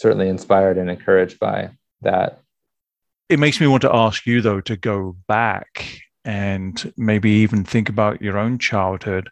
certainly 0.02 0.28
inspired 0.28 0.78
and 0.78 0.90
encouraged 0.90 1.38
by 1.38 1.70
that. 2.02 2.40
It 3.28 3.38
makes 3.38 3.60
me 3.60 3.66
want 3.66 3.82
to 3.82 3.94
ask 3.94 4.26
you, 4.26 4.42
though, 4.42 4.60
to 4.62 4.76
go 4.76 5.16
back 5.28 6.00
and 6.24 6.92
maybe 6.96 7.30
even 7.30 7.64
think 7.64 7.88
about 7.88 8.20
your 8.20 8.38
own 8.38 8.58
childhood 8.58 9.30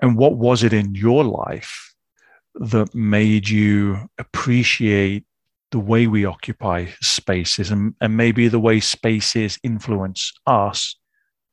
and 0.00 0.16
what 0.16 0.36
was 0.36 0.62
it 0.62 0.72
in 0.72 0.94
your 0.94 1.24
life 1.24 1.87
that 2.58 2.94
made 2.94 3.48
you 3.48 4.08
appreciate 4.18 5.24
the 5.70 5.78
way 5.78 6.06
we 6.06 6.24
occupy 6.24 6.86
spaces 7.00 7.70
and, 7.70 7.94
and 8.00 8.16
maybe 8.16 8.48
the 8.48 8.58
way 8.58 8.80
spaces 8.80 9.58
influence 9.62 10.32
us 10.46 10.96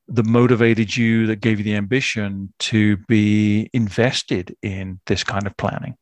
that 0.08 0.26
motivated 0.26 0.96
you, 0.96 1.28
that 1.28 1.42
gave 1.42 1.58
you 1.58 1.64
the 1.64 1.76
ambition 1.76 2.54
to 2.60 2.98
be 3.08 3.70
invested 3.74 4.56
in 4.62 5.00
this 5.08 5.24
kind 5.24 5.48
of 5.48 5.58
planning? 5.58 5.96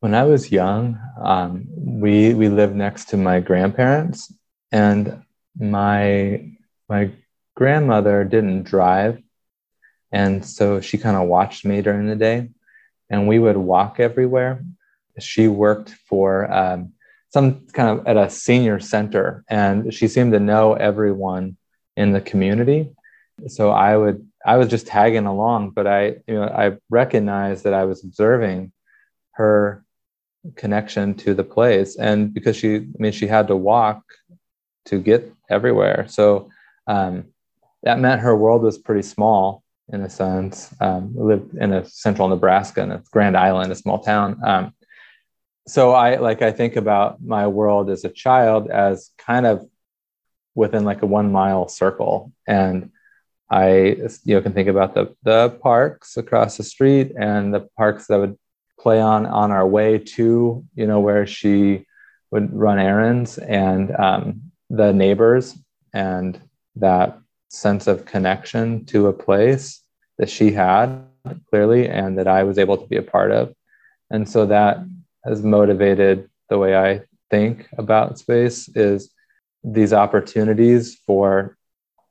When 0.00 0.14
I 0.14 0.24
was 0.24 0.50
young, 0.50 0.98
um, 1.22 1.66
we 1.76 2.32
we 2.34 2.48
lived 2.48 2.74
next 2.74 3.10
to 3.10 3.16
my 3.16 3.40
grandparents, 3.40 4.32
and 4.72 5.22
my 5.58 6.50
my 6.88 7.10
grandmother 7.54 8.24
didn't 8.24 8.62
drive, 8.62 9.22
and 10.10 10.44
so 10.44 10.80
she 10.80 10.96
kind 10.96 11.16
of 11.16 11.28
watched 11.28 11.66
me 11.66 11.82
during 11.82 12.06
the 12.06 12.16
day, 12.16 12.48
and 13.10 13.28
we 13.28 13.38
would 13.38 13.56
walk 13.56 14.00
everywhere. 14.00 14.64
She 15.18 15.48
worked 15.48 15.90
for 16.08 16.50
um, 16.52 16.92
some 17.28 17.66
kind 17.68 18.00
of 18.00 18.06
at 18.06 18.16
a 18.16 18.30
senior 18.30 18.80
center, 18.80 19.44
and 19.48 19.92
she 19.92 20.08
seemed 20.08 20.32
to 20.32 20.40
know 20.40 20.74
everyone 20.74 21.56
in 21.96 22.12
the 22.12 22.20
community. 22.20 22.90
So 23.48 23.70
I 23.70 23.96
would 23.96 24.26
I 24.46 24.56
was 24.56 24.68
just 24.68 24.86
tagging 24.86 25.26
along, 25.26 25.70
but 25.70 25.86
I 25.86 26.06
you 26.26 26.34
know 26.34 26.44
I 26.44 26.76
recognized 26.88 27.64
that 27.64 27.74
I 27.74 27.84
was 27.84 28.04
observing 28.04 28.72
her 29.32 29.84
connection 30.56 31.14
to 31.14 31.34
the 31.34 31.44
place 31.44 31.96
and 31.96 32.32
because 32.32 32.56
she 32.56 32.76
i 32.76 32.98
mean 32.98 33.12
she 33.12 33.26
had 33.26 33.48
to 33.48 33.56
walk 33.56 34.02
to 34.86 34.98
get 34.98 35.30
everywhere 35.50 36.06
so 36.08 36.48
um, 36.86 37.26
that 37.82 37.98
meant 37.98 38.22
her 38.22 38.34
world 38.34 38.62
was 38.62 38.78
pretty 38.78 39.02
small 39.02 39.59
in 39.92 40.02
a 40.02 40.10
sense 40.10 40.74
um, 40.80 41.12
lived 41.14 41.54
in 41.54 41.72
a 41.72 41.84
central 41.84 42.28
nebraska 42.28 42.82
in 42.82 42.92
a 42.92 43.02
grand 43.10 43.36
island 43.36 43.72
a 43.72 43.74
small 43.74 43.98
town. 43.98 44.38
Um, 44.44 44.74
so 45.68 45.92
i 45.92 46.16
like 46.16 46.42
i 46.42 46.50
think 46.50 46.76
about 46.76 47.22
my 47.22 47.46
world 47.46 47.90
as 47.90 48.04
a 48.04 48.08
child 48.08 48.70
as 48.70 49.10
kind 49.18 49.46
of 49.46 49.64
within 50.54 50.84
like 50.84 51.02
a 51.02 51.06
one 51.06 51.30
mile 51.32 51.68
circle. 51.68 52.32
And 52.46 52.90
i 53.50 53.96
you 54.24 54.34
know 54.34 54.40
can 54.40 54.52
think 54.52 54.68
about 54.68 54.94
the 54.94 55.14
the 55.22 55.50
parks 55.62 56.16
across 56.16 56.56
the 56.56 56.62
street 56.64 57.12
and 57.18 57.52
the 57.52 57.68
parks 57.76 58.06
that 58.06 58.18
would 58.18 58.38
play 58.78 59.00
on 59.00 59.26
on 59.26 59.50
our 59.50 59.66
way 59.66 59.98
to 59.98 60.64
you 60.74 60.86
know 60.86 61.00
where 61.00 61.26
she 61.26 61.84
would 62.30 62.52
run 62.54 62.78
errands 62.78 63.38
and 63.38 63.94
um, 63.96 64.40
the 64.70 64.92
neighbors 64.92 65.56
and 65.92 66.40
that 66.76 67.19
sense 67.50 67.86
of 67.86 68.06
connection 68.06 68.84
to 68.86 69.08
a 69.08 69.12
place 69.12 69.82
that 70.18 70.30
she 70.30 70.52
had 70.52 71.04
clearly 71.50 71.88
and 71.88 72.16
that 72.18 72.28
I 72.28 72.44
was 72.44 72.58
able 72.58 72.78
to 72.78 72.86
be 72.86 72.96
a 72.96 73.02
part 73.02 73.32
of. 73.32 73.52
And 74.10 74.28
so 74.28 74.46
that 74.46 74.78
has 75.24 75.42
motivated 75.42 76.30
the 76.48 76.58
way 76.58 76.76
I 76.76 77.02
think 77.30 77.68
about 77.76 78.18
space 78.18 78.68
is 78.74 79.10
these 79.62 79.92
opportunities 79.92 80.98
for 81.06 81.56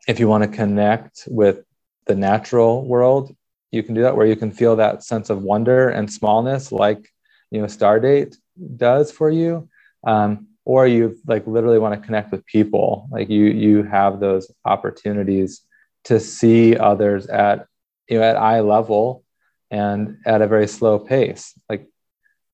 if 0.07 0.19
you 0.19 0.27
want 0.27 0.43
to 0.43 0.57
connect 0.57 1.27
with 1.27 1.63
the 2.05 2.15
natural 2.15 2.85
world 2.85 3.35
you 3.71 3.83
can 3.83 3.93
do 3.93 4.01
that 4.01 4.15
where 4.15 4.25
you 4.25 4.35
can 4.35 4.51
feel 4.51 4.75
that 4.75 5.03
sense 5.03 5.29
of 5.29 5.41
wonder 5.41 5.89
and 5.89 6.11
smallness 6.11 6.71
like 6.71 7.09
you 7.51 7.59
know 7.59 7.67
stardate 7.67 8.35
does 8.77 9.11
for 9.11 9.29
you 9.29 9.67
um, 10.05 10.47
or 10.69 10.85
you 10.85 11.17
like 11.25 11.47
literally 11.47 11.79
want 11.79 11.99
to 11.99 12.05
connect 12.05 12.31
with 12.31 12.45
people 12.45 13.07
like 13.11 13.27
you 13.27 13.45
you 13.45 13.81
have 13.81 14.19
those 14.19 14.51
opportunities 14.65 15.61
to 16.03 16.19
see 16.19 16.77
others 16.77 17.25
at 17.25 17.65
you 18.07 18.19
know 18.19 18.23
at 18.23 18.37
eye 18.37 18.59
level 18.59 19.23
and 19.71 20.17
at 20.27 20.43
a 20.43 20.47
very 20.47 20.67
slow 20.67 20.99
pace 20.99 21.57
like 21.69 21.87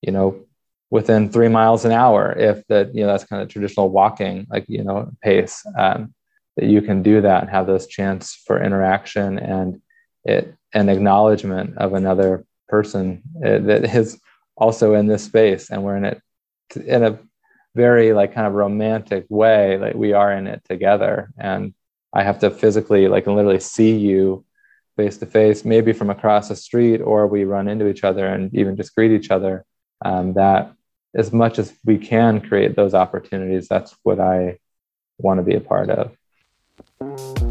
you 0.00 0.12
know 0.12 0.46
within 0.88 1.28
three 1.28 1.48
miles 1.48 1.84
an 1.84 1.92
hour 1.92 2.32
if 2.38 2.66
that 2.68 2.94
you 2.94 3.02
know 3.02 3.08
that's 3.08 3.24
kind 3.24 3.42
of 3.42 3.50
traditional 3.50 3.90
walking 3.90 4.46
like 4.48 4.64
you 4.66 4.82
know 4.82 5.10
pace 5.22 5.62
um, 5.78 6.14
that 6.56 6.66
you 6.72 6.80
can 6.80 7.02
do 7.02 7.20
that 7.20 7.42
and 7.42 7.50
have 7.50 7.66
those 7.66 7.86
chance 7.86 8.34
for 8.46 8.64
interaction 8.64 9.38
and 9.38 9.82
it 10.24 10.54
an 10.72 10.88
acknowledgement 10.88 11.76
of 11.76 11.92
another 11.92 12.46
person 12.66 13.22
uh, 13.44 13.58
that 13.58 13.84
is 13.94 14.18
also 14.56 14.94
in 14.94 15.06
this 15.06 15.24
space 15.24 15.68
and 15.68 15.82
we're 15.82 15.98
in 15.98 16.06
it 16.06 16.18
in 16.86 17.04
a 17.04 17.18
very 17.76 18.12
like 18.12 18.34
kind 18.34 18.46
of 18.46 18.54
romantic 18.54 19.26
way 19.28 19.76
like 19.78 19.94
we 19.94 20.12
are 20.12 20.32
in 20.32 20.46
it 20.46 20.62
together. 20.68 21.30
And 21.38 21.74
i 22.18 22.22
have 22.22 22.38
to 22.40 22.50
physically 22.50 23.08
like 23.08 23.26
literally 23.26 23.60
see 23.60 23.94
you 24.08 24.44
face 24.96 25.18
to 25.18 25.26
face 25.26 25.64
maybe 25.64 25.92
from 25.92 26.10
across 26.10 26.48
the 26.48 26.56
street 26.56 27.00
or 27.10 27.26
we 27.26 27.44
run 27.44 27.68
into 27.68 27.88
each 27.88 28.04
other 28.04 28.26
and 28.26 28.54
even 28.54 28.76
just 28.76 28.94
greet 28.94 29.12
each 29.12 29.30
other. 29.30 29.64
Um, 30.04 30.34
that 30.34 30.76
as 31.16 31.32
much 31.32 31.58
as 31.58 31.72
we 31.84 31.96
can 31.98 32.40
create 32.40 32.76
those 32.76 32.94
opportunities 32.94 33.66
that's 33.68 33.96
what 34.02 34.20
i 34.20 34.58
want 35.18 35.38
to 35.38 35.44
be 35.44 35.54
a 35.54 35.60
part 35.60 35.90
of 35.90 37.45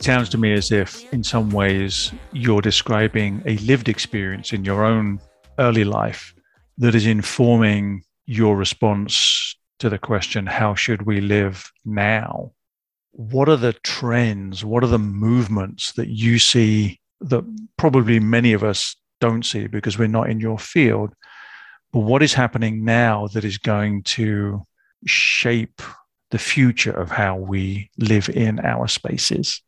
It 0.00 0.04
sounds 0.04 0.30
to 0.30 0.38
me 0.38 0.54
as 0.54 0.72
if, 0.72 1.12
in 1.12 1.22
some 1.22 1.50
ways, 1.50 2.10
you're 2.32 2.62
describing 2.62 3.42
a 3.44 3.58
lived 3.58 3.86
experience 3.86 4.50
in 4.50 4.64
your 4.64 4.82
own 4.82 5.20
early 5.58 5.84
life 5.84 6.32
that 6.78 6.94
is 6.94 7.04
informing 7.04 8.02
your 8.24 8.56
response 8.56 9.54
to 9.78 9.90
the 9.90 9.98
question, 9.98 10.46
How 10.46 10.74
should 10.74 11.02
we 11.02 11.20
live 11.20 11.70
now? 11.84 12.52
What 13.10 13.50
are 13.50 13.58
the 13.58 13.74
trends? 13.74 14.64
What 14.64 14.82
are 14.84 14.86
the 14.86 14.98
movements 14.98 15.92
that 15.92 16.08
you 16.08 16.38
see 16.38 16.98
that 17.20 17.44
probably 17.76 18.20
many 18.20 18.54
of 18.54 18.64
us 18.64 18.96
don't 19.20 19.44
see 19.44 19.66
because 19.66 19.98
we're 19.98 20.08
not 20.08 20.30
in 20.30 20.40
your 20.40 20.58
field? 20.58 21.12
But 21.92 22.00
what 22.00 22.22
is 22.22 22.32
happening 22.32 22.86
now 22.86 23.26
that 23.34 23.44
is 23.44 23.58
going 23.58 24.04
to 24.04 24.66
shape 25.04 25.82
the 26.30 26.38
future 26.38 26.92
of 26.92 27.10
how 27.10 27.36
we 27.36 27.90
live 27.98 28.30
in 28.30 28.60
our 28.60 28.88
spaces? 28.88 29.60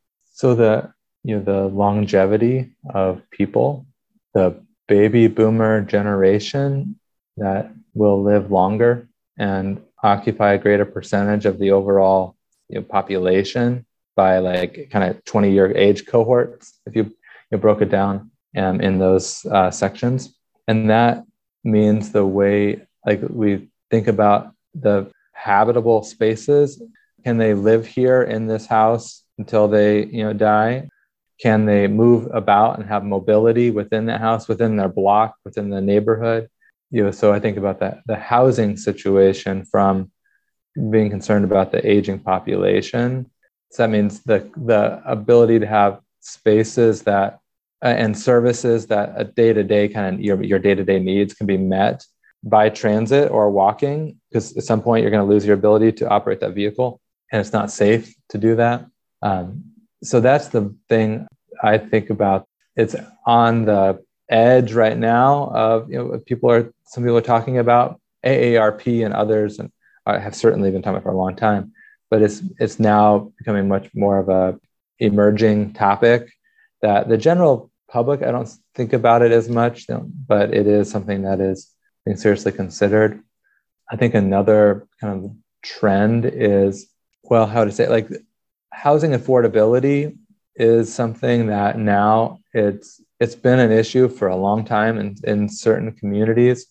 So 0.43 0.57
the 0.57 0.93
you 1.23 1.37
know 1.37 1.45
the 1.45 1.69
longevity 1.69 2.75
of 2.93 3.23
people 3.31 3.87
the 4.35 4.61
baby 4.89 5.29
boomer 5.29 5.81
generation 5.83 6.99
that 7.37 7.71
will 7.95 8.21
live 8.25 8.51
longer 8.51 9.09
and 9.39 9.81
occupy 10.03 10.55
a 10.55 10.59
greater 10.59 10.85
percentage 10.85 11.47
of 11.47 11.61
the 11.61 11.71
overall 11.71 12.35
you 12.69 12.81
know, 12.81 12.83
population 12.83 13.87
by 14.17 14.39
like 14.39 14.89
kind 14.91 15.05
of 15.09 15.25
20 15.25 15.53
year 15.53 15.77
age 15.77 16.07
cohorts 16.07 16.81
if 16.87 16.97
you, 16.97 17.15
you 17.53 17.57
broke 17.57 17.81
it 17.81 17.89
down 17.89 18.33
um, 18.57 18.81
in 18.81 18.99
those 18.99 19.47
uh, 19.47 19.71
sections. 19.71 20.35
And 20.67 20.91
that 20.91 21.25
means 21.63 22.11
the 22.11 22.27
way 22.27 22.85
like 23.07 23.21
we 23.29 23.69
think 23.93 24.09
about 24.09 24.53
the 24.75 25.09
habitable 25.35 26.03
spaces. 26.03 26.83
Can 27.25 27.39
they 27.39 27.55
live 27.55 27.87
here 27.87 28.25
in 28.25 28.49
this 28.49 28.67
house 28.67 29.22
until 29.39 29.69
they 29.69 30.07
you 30.07 30.25
know 30.25 30.33
die? 30.33 30.89
Can 31.41 31.65
they 31.67 31.89
move 31.89 32.29
about 32.33 32.79
and 32.79 32.89
have 32.89 33.05
mobility 33.05 33.71
within 33.71 34.07
the 34.07 34.19
house 34.19 34.49
within 34.49 34.77
their 34.77 34.89
block 34.89 35.37
within 35.45 35.71
the 35.71 35.81
neighborhood? 35.81 36.49
You 36.91 37.05
know 37.05 37.11
so 37.11 37.33
i 37.33 37.41
think 37.41 37.57
about 37.57 37.81
that 37.81 38.01
the 38.07 38.17
housing 38.17 38.77
situation 38.77 39.65
from 39.65 40.11
being 40.91 41.11
concerned 41.11 41.45
about 41.45 41.73
the 41.73 41.87
aging 41.89 42.19
population. 42.19 43.31
So 43.71 43.83
that 43.83 43.91
means 43.91 44.23
the 44.23 44.51
the 44.57 45.03
ability 45.05 45.59
to 45.61 45.67
have 45.67 46.01
spaces 46.21 47.03
that 47.03 47.41
uh, 47.83 47.89
and 47.89 48.17
services 48.17 48.87
that 48.87 49.13
a 49.17 49.25
day-to-day 49.25 49.89
kind 49.89 50.15
of 50.15 50.21
your, 50.21 50.43
your 50.43 50.59
day-to-day 50.59 51.01
needs 51.01 51.35
can 51.35 51.47
be 51.47 51.57
met 51.57 52.05
by 52.45 52.69
transit 52.69 53.31
or 53.31 53.51
walking 53.51 54.19
because 54.31 54.57
at 54.57 54.65
some 54.65 54.83
point 54.83 55.03
you're 55.03 55.11
going 55.11 55.27
to 55.27 55.33
lose 55.33 55.45
your 55.45 55.55
ability 55.55 55.93
to 55.93 56.09
operate 56.09 56.41
that 56.41 56.55
vehicle 56.55 57.01
and 57.31 57.41
it's 57.41 57.53
not 57.53 57.71
safe 57.71 58.15
to 58.29 58.39
do 58.39 58.57
that 58.57 58.87
um, 59.23 59.65
so 60.03 60.21
that's 60.21 60.49
the 60.49 60.75
thing 60.89 61.27
I 61.63 61.79
think 61.79 62.11
about. 62.11 62.47
It's 62.77 62.97
on 63.27 63.65
the 63.67 64.03
edge 64.29 64.73
right 64.73 64.97
now 64.97 65.51
of 65.55 65.91
you 65.91 65.99
know 65.99 66.19
people 66.27 66.51
are 66.51 66.73
some 66.85 67.05
people 67.05 67.19
are 67.19 67.21
talking 67.21 67.59
about 67.59 68.01
AARP 68.25 69.05
and 69.05 69.13
others 69.15 69.59
and 69.59 69.71
I 70.07 70.19
have 70.19 70.35
certainly 70.35 70.71
been 70.71 70.83
talking 70.83 70.97
about 70.97 71.05
for 71.05 71.13
a 71.13 71.17
long 71.17 71.37
time, 71.37 71.73
but 72.11 72.23
it's 72.23 72.43
it's 72.59 72.81
now 72.81 73.33
becoming 73.39 73.69
much 73.69 73.89
more 73.95 74.19
of 74.19 74.29
a 74.29 74.59
emerging 74.99 75.75
topic 75.75 76.33
that 76.81 77.09
the 77.09 77.19
general 77.19 77.71
public 77.89 78.23
I 78.23 78.33
don't 78.33 78.51
think 78.75 78.93
about 78.93 79.23
it 79.23 79.33
as 79.33 79.49
much, 79.49 79.87
but 80.27 80.53
it 80.53 80.67
is 80.67 80.91
something 80.91 81.23
that 81.23 81.41
is 81.41 81.71
being 82.05 82.17
seriously 82.17 82.53
considered. 82.53 83.23
I 83.91 83.97
think 83.97 84.15
another 84.15 84.89
kind 85.01 85.25
of 85.25 85.31
trend 85.63 86.25
is 86.25 86.89
well, 87.25 87.47
how 87.47 87.65
to 87.65 87.71
say 87.71 87.85
it, 87.85 87.91
like 87.91 88.09
housing 88.73 89.13
affordability 89.13 90.17
is 90.57 90.93
something 90.93 91.47
that 91.47 91.79
now 91.79 92.41
it's 92.53 93.01
it's 93.21 93.35
been 93.37 93.61
an 93.61 93.71
issue 93.71 94.09
for 94.09 94.29
a 94.29 94.37
long 94.37 94.65
time 94.65 94.99
in, 94.99 95.17
in 95.25 95.49
certain 95.49 95.93
communities 95.93 96.67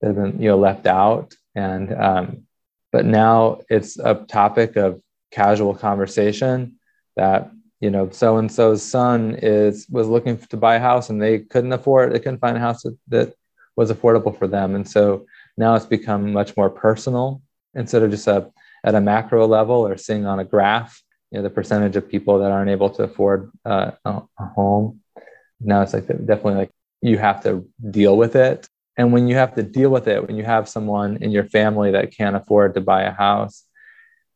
that 0.00 0.08
have 0.08 0.16
been 0.16 0.40
you 0.40 0.48
know 0.48 0.58
left 0.58 0.86
out. 0.86 1.34
And 1.54 1.94
um, 1.94 2.42
but 2.90 3.04
now 3.04 3.60
it's 3.68 3.98
a 3.98 4.14
topic 4.14 4.76
of 4.76 5.00
casual 5.30 5.74
conversation 5.74 6.76
that 7.16 7.50
you 7.80 7.90
know 7.90 8.10
so 8.10 8.38
and 8.38 8.50
so's 8.50 8.82
son 8.82 9.38
is 9.42 9.86
was 9.88 10.08
looking 10.08 10.38
to 10.38 10.56
buy 10.56 10.76
a 10.76 10.80
house 10.80 11.10
and 11.10 11.20
they 11.20 11.40
couldn't 11.40 11.72
afford 11.72 12.12
they 12.12 12.18
couldn't 12.18 12.40
find 12.40 12.56
a 12.56 12.60
house 12.60 12.82
that, 12.82 12.96
that 13.08 13.34
was 13.76 13.92
affordable 13.92 14.36
for 14.36 14.46
them. 14.46 14.74
And 14.74 14.88
so 14.88 15.26
now 15.56 15.74
it's 15.74 15.86
become 15.86 16.32
much 16.32 16.56
more 16.56 16.70
personal 16.70 17.42
instead 17.74 18.02
of 18.02 18.10
just 18.10 18.26
a 18.26 18.50
at 18.84 18.94
a 18.94 19.00
macro 19.00 19.46
level 19.46 19.86
or 19.86 19.96
seeing 19.96 20.26
on 20.26 20.38
a 20.38 20.44
graph 20.44 21.02
you 21.30 21.38
know 21.38 21.42
the 21.42 21.50
percentage 21.50 21.96
of 21.96 22.08
people 22.08 22.38
that 22.38 22.50
aren't 22.50 22.70
able 22.70 22.90
to 22.90 23.04
afford 23.04 23.50
uh, 23.64 23.92
a, 24.04 24.22
home. 24.38 25.00
Now 25.60 25.82
it's 25.82 25.94
like 25.94 26.06
definitely 26.06 26.54
like 26.54 26.70
you 27.02 27.18
have 27.18 27.42
to 27.44 27.68
deal 27.90 28.16
with 28.16 28.36
it. 28.36 28.68
And 28.98 29.12
when 29.12 29.28
you 29.28 29.34
have 29.34 29.54
to 29.56 29.62
deal 29.62 29.90
with 29.90 30.08
it 30.08 30.26
when 30.26 30.36
you 30.36 30.44
have 30.44 30.68
someone 30.68 31.18
in 31.22 31.30
your 31.30 31.44
family 31.44 31.90
that 31.90 32.16
can't 32.16 32.34
afford 32.34 32.74
to 32.74 32.80
buy 32.80 33.02
a 33.02 33.12
house 33.12 33.64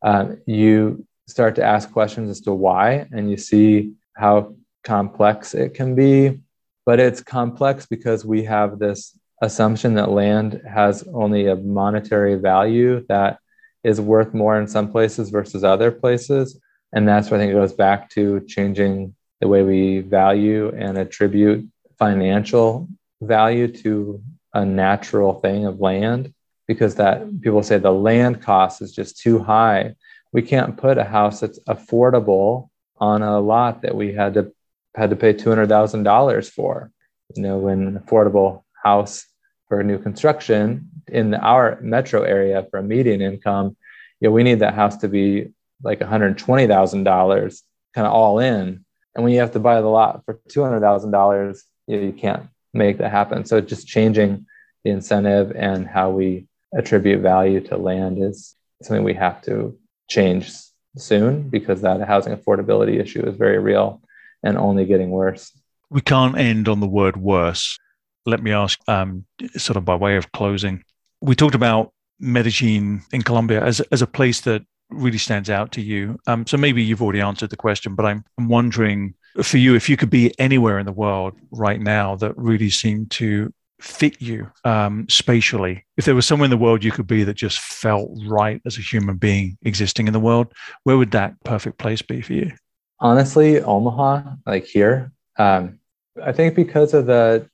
um, 0.03 0.41
you 0.47 1.07
start 1.29 1.55
to 1.57 1.65
ask 1.65 1.91
questions 1.93 2.31
as 2.31 2.41
to 2.43 2.53
why 2.53 3.07
and 3.13 3.31
you 3.31 3.37
see 3.37 3.93
how 4.15 4.55
complex 4.85 5.55
it 5.55 5.75
can 5.75 5.95
be. 5.95 6.41
But 6.87 7.01
it's 7.01 7.23
complex 7.23 7.87
because 7.87 8.25
we 8.25 8.45
have 8.45 8.79
this 8.79 9.17
assumption 9.43 9.95
that 9.95 10.11
land 10.11 10.63
has 10.69 11.05
only 11.13 11.47
a 11.47 11.57
monetary 11.57 12.35
value 12.35 13.05
that 13.09 13.39
is 13.85 14.01
worth 14.01 14.35
more 14.35 14.61
in 14.61 14.67
some 14.67 14.91
places 14.91 15.31
versus 15.31 15.65
other 15.65 15.91
places 15.91 16.59
and 16.93 17.07
that's 17.07 17.31
where 17.31 17.39
I 17.39 17.43
think 17.43 17.53
it 17.53 17.55
goes 17.55 17.73
back 17.73 18.11
to 18.11 18.41
changing 18.47 19.15
the 19.41 19.49
way 19.49 19.63
we 19.63 20.01
value 20.01 20.73
and 20.77 20.99
attribute 20.99 21.69
financial 21.99 22.89
value 23.21 23.69
to 23.69 24.23
a 24.55 24.65
natural 24.65 25.35
thing 25.35 25.67
of 25.67 25.81
land 25.81 26.33
because 26.67 26.97
that 26.97 27.41
people 27.41 27.63
say 27.63 27.79
the 27.79 27.93
land 27.93 28.43
cost 28.43 28.83
is 28.83 28.93
just 28.93 29.19
too 29.19 29.39
high. 29.39 29.95
We 30.33 30.43
can't 30.43 30.77
put 30.77 30.99
a 30.99 31.05
house 31.05 31.41
that's 31.41 31.59
affordable 31.61 32.69
on 32.99 33.23
a 33.23 33.41
lot 33.41 33.83
that 33.83 33.95
we 33.95 34.13
had 34.13 34.35
to 34.35 34.53
had 34.95 35.11
to 35.11 35.17
pay 35.17 35.33
two 35.33 35.49
hundred 35.49 35.69
thousand 35.69 36.03
dollars 36.03 36.49
for. 36.49 36.91
You 37.35 37.43
know, 37.43 37.59
when 37.59 37.87
an 37.87 37.99
affordable 37.99 38.63
house 38.83 39.27
for 39.69 39.83
new 39.83 39.99
construction 39.99 40.91
in 41.07 41.35
our 41.35 41.79
metro 41.81 42.23
area 42.23 42.67
for 42.71 42.79
a 42.79 42.83
median 42.83 43.21
income, 43.21 43.77
you 44.21 44.29
know, 44.29 44.33
we 44.33 44.43
need 44.43 44.61
that 44.61 44.75
house 44.75 44.97
to 44.99 45.09
be 45.09 45.53
like 45.83 46.01
$120,000 46.01 47.63
kind 47.95 48.07
of 48.07 48.13
all 48.13 48.39
in. 48.39 48.85
And 49.15 49.25
when 49.25 49.33
you 49.33 49.41
have 49.41 49.53
to 49.53 49.59
buy 49.59 49.81
the 49.81 49.89
lot 49.89 50.25
for 50.25 50.41
$200,000, 50.49 51.61
you, 51.87 51.97
know, 51.97 52.03
you 52.03 52.13
can't 52.13 52.49
make 52.73 52.99
that 52.99 53.11
happen. 53.11 53.45
So 53.45 53.61
just 53.61 53.87
changing 53.87 54.47
the 54.85 54.91
incentive 54.91 55.53
and 55.55 55.87
how 55.87 56.11
we 56.11 56.47
attribute 56.75 57.21
value 57.21 57.61
to 57.61 57.77
land 57.77 58.23
is 58.23 58.55
something 58.83 59.05
we 59.05 59.15
have 59.15 59.43
to 59.43 59.77
change 60.09 60.53
soon 60.97 61.49
because 61.49 61.83
that 61.83 62.01
housing 62.03 62.37
affordability 62.37 63.01
issue 63.01 63.25
is 63.27 63.37
very 63.37 63.59
real 63.59 64.01
and 64.43 64.57
only 64.57 64.85
getting 64.85 65.11
worse. 65.11 65.53
We 65.91 66.01
can't 66.01 66.39
end 66.39 66.69
on 66.69 66.81
the 66.81 66.87
word 66.87 67.17
worse. 67.17 67.79
Let 68.27 68.43
me 68.43 68.53
ask, 68.53 68.79
um, 68.89 69.25
sort 69.57 69.77
of 69.77 69.85
by 69.85 69.97
way 69.97 70.17
of 70.17 70.31
closing, 70.33 70.85
we 71.21 71.35
talked 71.35 71.55
about 71.55 71.93
Medellin 72.19 73.03
in 73.13 73.23
Colombia 73.23 73.63
as, 73.63 73.81
as 73.93 74.03
a 74.03 74.07
place 74.07 74.41
that 74.43 74.63
really 74.91 75.19
stands 75.19 75.51
out 75.51 75.73
to 75.73 75.81
you. 75.81 76.19
Um, 76.27 76.47
so 76.47 76.57
maybe 76.57 76.83
you've 76.83 77.03
already 77.03 77.21
answered 77.21 77.51
the 77.51 77.57
question, 77.57 77.95
but 77.95 78.07
I'm, 78.07 78.25
I'm 78.39 78.49
wondering 78.49 79.15
for 79.43 79.59
you 79.59 79.75
if 79.75 79.89
you 79.89 79.97
could 79.97 80.11
be 80.11 80.39
anywhere 80.39 80.79
in 80.79 80.87
the 80.87 80.93
world 80.93 81.35
right 81.53 81.81
now 81.81 82.17
that 82.17 82.37
really 82.37 82.71
seemed 82.71 83.11
to 83.13 83.53
fit 83.81 84.21
you 84.21 84.51
um, 84.65 85.09
spatially. 85.09 85.85
If 85.97 86.05
there 86.05 86.15
was 86.15 86.27
somewhere 86.27 86.45
in 86.45 86.51
the 86.51 86.57
world 86.57 86.85
you 86.85 86.93
could 86.93 87.07
be 87.07 87.25
that 87.25 87.35
just 87.35 87.59
felt 87.59 88.11
right 88.27 88.61
as 88.67 88.77
a 88.77 88.83
human 88.83 89.17
being 89.17 89.57
existing 89.63 90.07
in 90.07 90.13
the 90.13 90.21
world, 90.21 90.53
where 90.85 90.99
would 90.99 91.13
that 91.13 91.35
perfect 91.45 91.79
place 91.79 92.03
be 92.03 92.21
for 92.21 92.35
you? 92.35 92.53
Honestly, 92.99 93.61
Omaha, 93.61 94.23
like 94.47 94.67
here. 94.67 95.13
Um, 95.39 95.79
I 96.23 96.33
think 96.33 96.55
because 96.55 96.93
of 96.93 97.07
the 97.07 97.49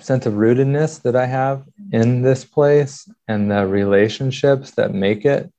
sense 0.00 0.26
of 0.26 0.34
rootedness 0.34 1.02
that 1.02 1.16
I 1.16 1.26
have 1.26 1.64
in 1.92 2.22
this 2.22 2.44
place 2.44 3.08
and 3.28 3.50
the 3.50 3.66
relationships 3.66 4.72
that 4.72 4.92
make 4.92 5.24
it. 5.24 5.50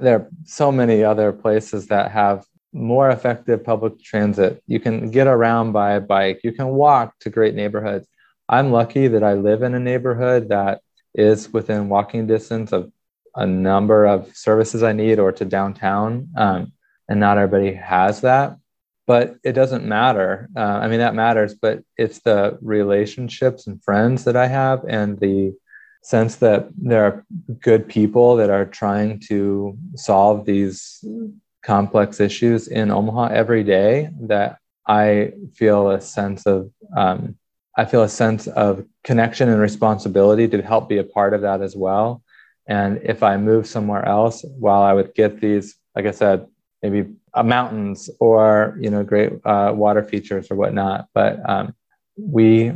There 0.00 0.16
are 0.16 0.28
so 0.44 0.72
many 0.72 1.04
other 1.04 1.32
places 1.32 1.86
that 1.88 2.10
have 2.10 2.44
more 2.72 3.10
effective 3.10 3.64
public 3.64 4.02
transit. 4.02 4.62
You 4.66 4.80
can 4.80 5.10
get 5.10 5.26
around 5.26 5.72
by 5.72 5.98
bike, 5.98 6.40
you 6.44 6.52
can 6.52 6.68
walk 6.68 7.18
to 7.20 7.30
great 7.30 7.54
neighborhoods. 7.54 8.06
I'm 8.48 8.72
lucky 8.72 9.08
that 9.08 9.22
I 9.22 9.34
live 9.34 9.62
in 9.62 9.74
a 9.74 9.80
neighborhood 9.80 10.48
that 10.48 10.80
is 11.14 11.52
within 11.52 11.88
walking 11.88 12.26
distance 12.26 12.72
of 12.72 12.92
a 13.34 13.46
number 13.46 14.06
of 14.06 14.34
services 14.36 14.82
I 14.82 14.92
need 14.92 15.18
or 15.18 15.32
to 15.32 15.44
downtown. 15.44 16.28
Um, 16.36 16.72
and 17.08 17.20
not 17.20 17.38
everybody 17.38 17.74
has 17.74 18.20
that 18.20 18.56
but 19.10 19.34
it 19.42 19.54
doesn't 19.54 19.84
matter. 19.84 20.48
Uh, 20.54 20.60
I 20.60 20.86
mean, 20.86 21.00
that 21.00 21.16
matters, 21.16 21.52
but 21.52 21.82
it's 21.96 22.20
the 22.20 22.56
relationships 22.62 23.66
and 23.66 23.82
friends 23.82 24.22
that 24.22 24.36
I 24.36 24.46
have 24.46 24.84
and 24.88 25.18
the 25.18 25.52
sense 26.02 26.36
that 26.36 26.68
there 26.76 27.04
are 27.04 27.26
good 27.60 27.88
people 27.88 28.36
that 28.36 28.50
are 28.50 28.64
trying 28.64 29.20
to 29.28 29.76
solve 29.96 30.46
these 30.46 31.04
complex 31.62 32.20
issues 32.20 32.68
in 32.68 32.90
Omaha 32.90 33.26
every 33.34 33.62
day 33.62 34.10
that 34.22 34.58
I 34.86 35.32
feel 35.54 35.90
a 35.90 36.00
sense 36.00 36.46
of 36.46 36.70
um, 36.96 37.36
I 37.76 37.84
feel 37.84 38.02
a 38.02 38.08
sense 38.08 38.46
of 38.48 38.84
connection 39.04 39.48
and 39.48 39.60
responsibility 39.60 40.48
to 40.48 40.60
help 40.62 40.88
be 40.88 40.98
a 40.98 41.04
part 41.04 41.32
of 41.34 41.42
that 41.42 41.62
as 41.62 41.76
well. 41.76 42.22
And 42.66 43.00
if 43.02 43.22
I 43.22 43.36
move 43.36 43.66
somewhere 43.66 44.04
else, 44.04 44.44
while 44.58 44.82
I 44.82 44.92
would 44.92 45.14
get 45.14 45.40
these, 45.40 45.76
like 45.94 46.06
I 46.06 46.10
said, 46.10 46.46
maybe 46.82 47.14
uh, 47.34 47.42
mountains 47.42 48.10
or 48.20 48.76
you 48.80 48.90
know 48.90 49.04
great 49.04 49.32
uh, 49.44 49.72
water 49.74 50.02
features 50.02 50.50
or 50.50 50.56
whatnot. 50.56 51.08
But 51.14 51.38
um, 51.48 51.74
we 52.16 52.72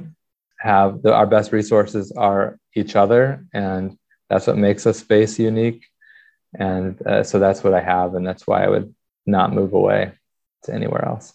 have 0.65 1.03
the, 1.03 1.13
our 1.13 1.27
best 1.27 1.53
resources 1.53 2.11
are 2.13 2.59
each 2.75 2.97
other, 2.97 3.45
and 3.53 3.99
that's 4.31 4.47
what 4.47 4.57
makes 4.57 4.87
a 4.87 4.95
space 4.95 5.39
unique. 5.39 5.85
And 6.59 7.01
uh, 7.07 7.23
so 7.23 7.39
that's 7.39 7.63
what 7.63 7.75
I 7.75 7.83
have, 7.83 8.15
and 8.15 8.27
that's 8.27 8.47
why 8.47 8.65
I 8.65 8.69
would 8.69 8.95
not 9.27 9.53
move 9.53 9.75
away 9.75 10.13
to 10.63 10.73
anywhere 10.73 11.05
else. 11.05 11.35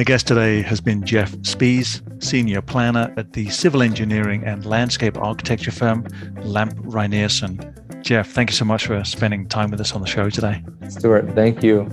My 0.00 0.04
guest 0.04 0.26
today 0.26 0.62
has 0.62 0.80
been 0.80 1.04
Jeff 1.04 1.30
Spiehs, 1.42 2.00
Senior 2.24 2.62
Planner 2.62 3.12
at 3.18 3.34
the 3.34 3.50
civil 3.50 3.82
engineering 3.82 4.42
and 4.44 4.64
landscape 4.64 5.18
architecture 5.18 5.70
firm 5.70 6.06
Lamp 6.36 6.74
Rynearson. 6.76 8.02
Jeff, 8.02 8.30
thank 8.30 8.48
you 8.48 8.56
so 8.56 8.64
much 8.64 8.86
for 8.86 9.04
spending 9.04 9.46
time 9.46 9.70
with 9.70 9.78
us 9.78 9.92
on 9.92 10.00
the 10.00 10.06
show 10.06 10.30
today. 10.30 10.64
Stuart, 10.88 11.34
thank 11.34 11.62
you. 11.62 11.84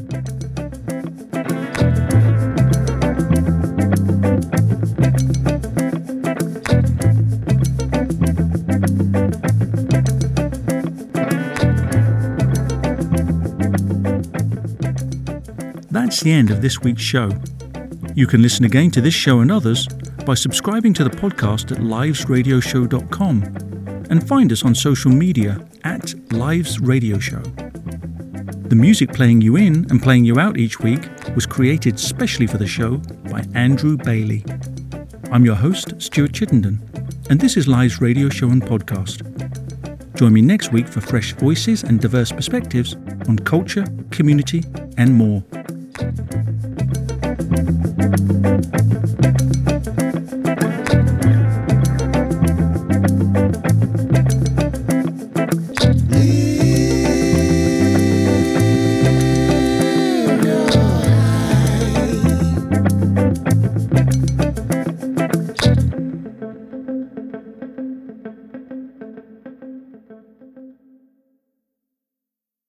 That's 15.92 16.22
the 16.22 16.32
end 16.32 16.52
of 16.52 16.62
this 16.62 16.80
week's 16.80 17.02
show. 17.02 17.32
You 18.18 18.26
can 18.26 18.42
listen 18.42 18.66
again 18.66 18.90
to 18.92 19.00
this 19.00 19.14
show 19.14 19.42
and 19.42 19.52
others 19.52 19.88
by 20.26 20.34
subscribing 20.34 20.92
to 20.96 21.04
the 21.04 21.10
podcast 21.12 21.72
at 21.72 21.78
livesradioshow.com 21.78 23.44
and 24.10 24.28
find 24.28 24.52
us 24.52 24.66
on 24.66 24.74
social 24.74 25.12
media 25.12 25.64
at 25.84 26.16
Lives 26.34 26.80
Radio 26.80 27.20
Show. 27.20 27.44
The 28.70 28.76
music 28.76 29.14
playing 29.14 29.42
you 29.42 29.58
in 29.58 29.86
and 29.92 30.02
playing 30.02 30.26
you 30.26 30.40
out 30.40 30.58
each 30.58 30.80
week 30.80 31.08
was 31.36 31.46
created 31.46 32.00
specially 32.00 32.48
for 32.48 32.58
the 32.58 32.66
show 32.66 32.98
by 33.30 33.44
Andrew 33.54 33.96
Bailey. 33.98 34.44
I'm 35.32 35.46
your 35.46 35.54
host, 35.54 36.02
Stuart 36.02 36.34
Chittenden, 36.34 36.82
and 37.30 37.40
this 37.40 37.56
is 37.56 37.68
Lives 37.68 38.02
Radio 38.02 38.30
Show 38.30 38.50
and 38.50 38.64
Podcast. 38.64 39.22
Join 40.16 40.34
me 40.34 40.42
next 40.42 40.74
week 40.74 40.88
for 40.88 41.02
fresh 41.02 41.34
voices 41.34 41.84
and 41.84 42.02
diverse 42.02 42.32
perspectives 42.32 42.96
on 43.30 43.38
culture, 43.38 43.86
community, 44.10 44.64
and 44.98 45.14
more. 45.14 45.44
Thank 48.28 48.66
you. 48.74 48.77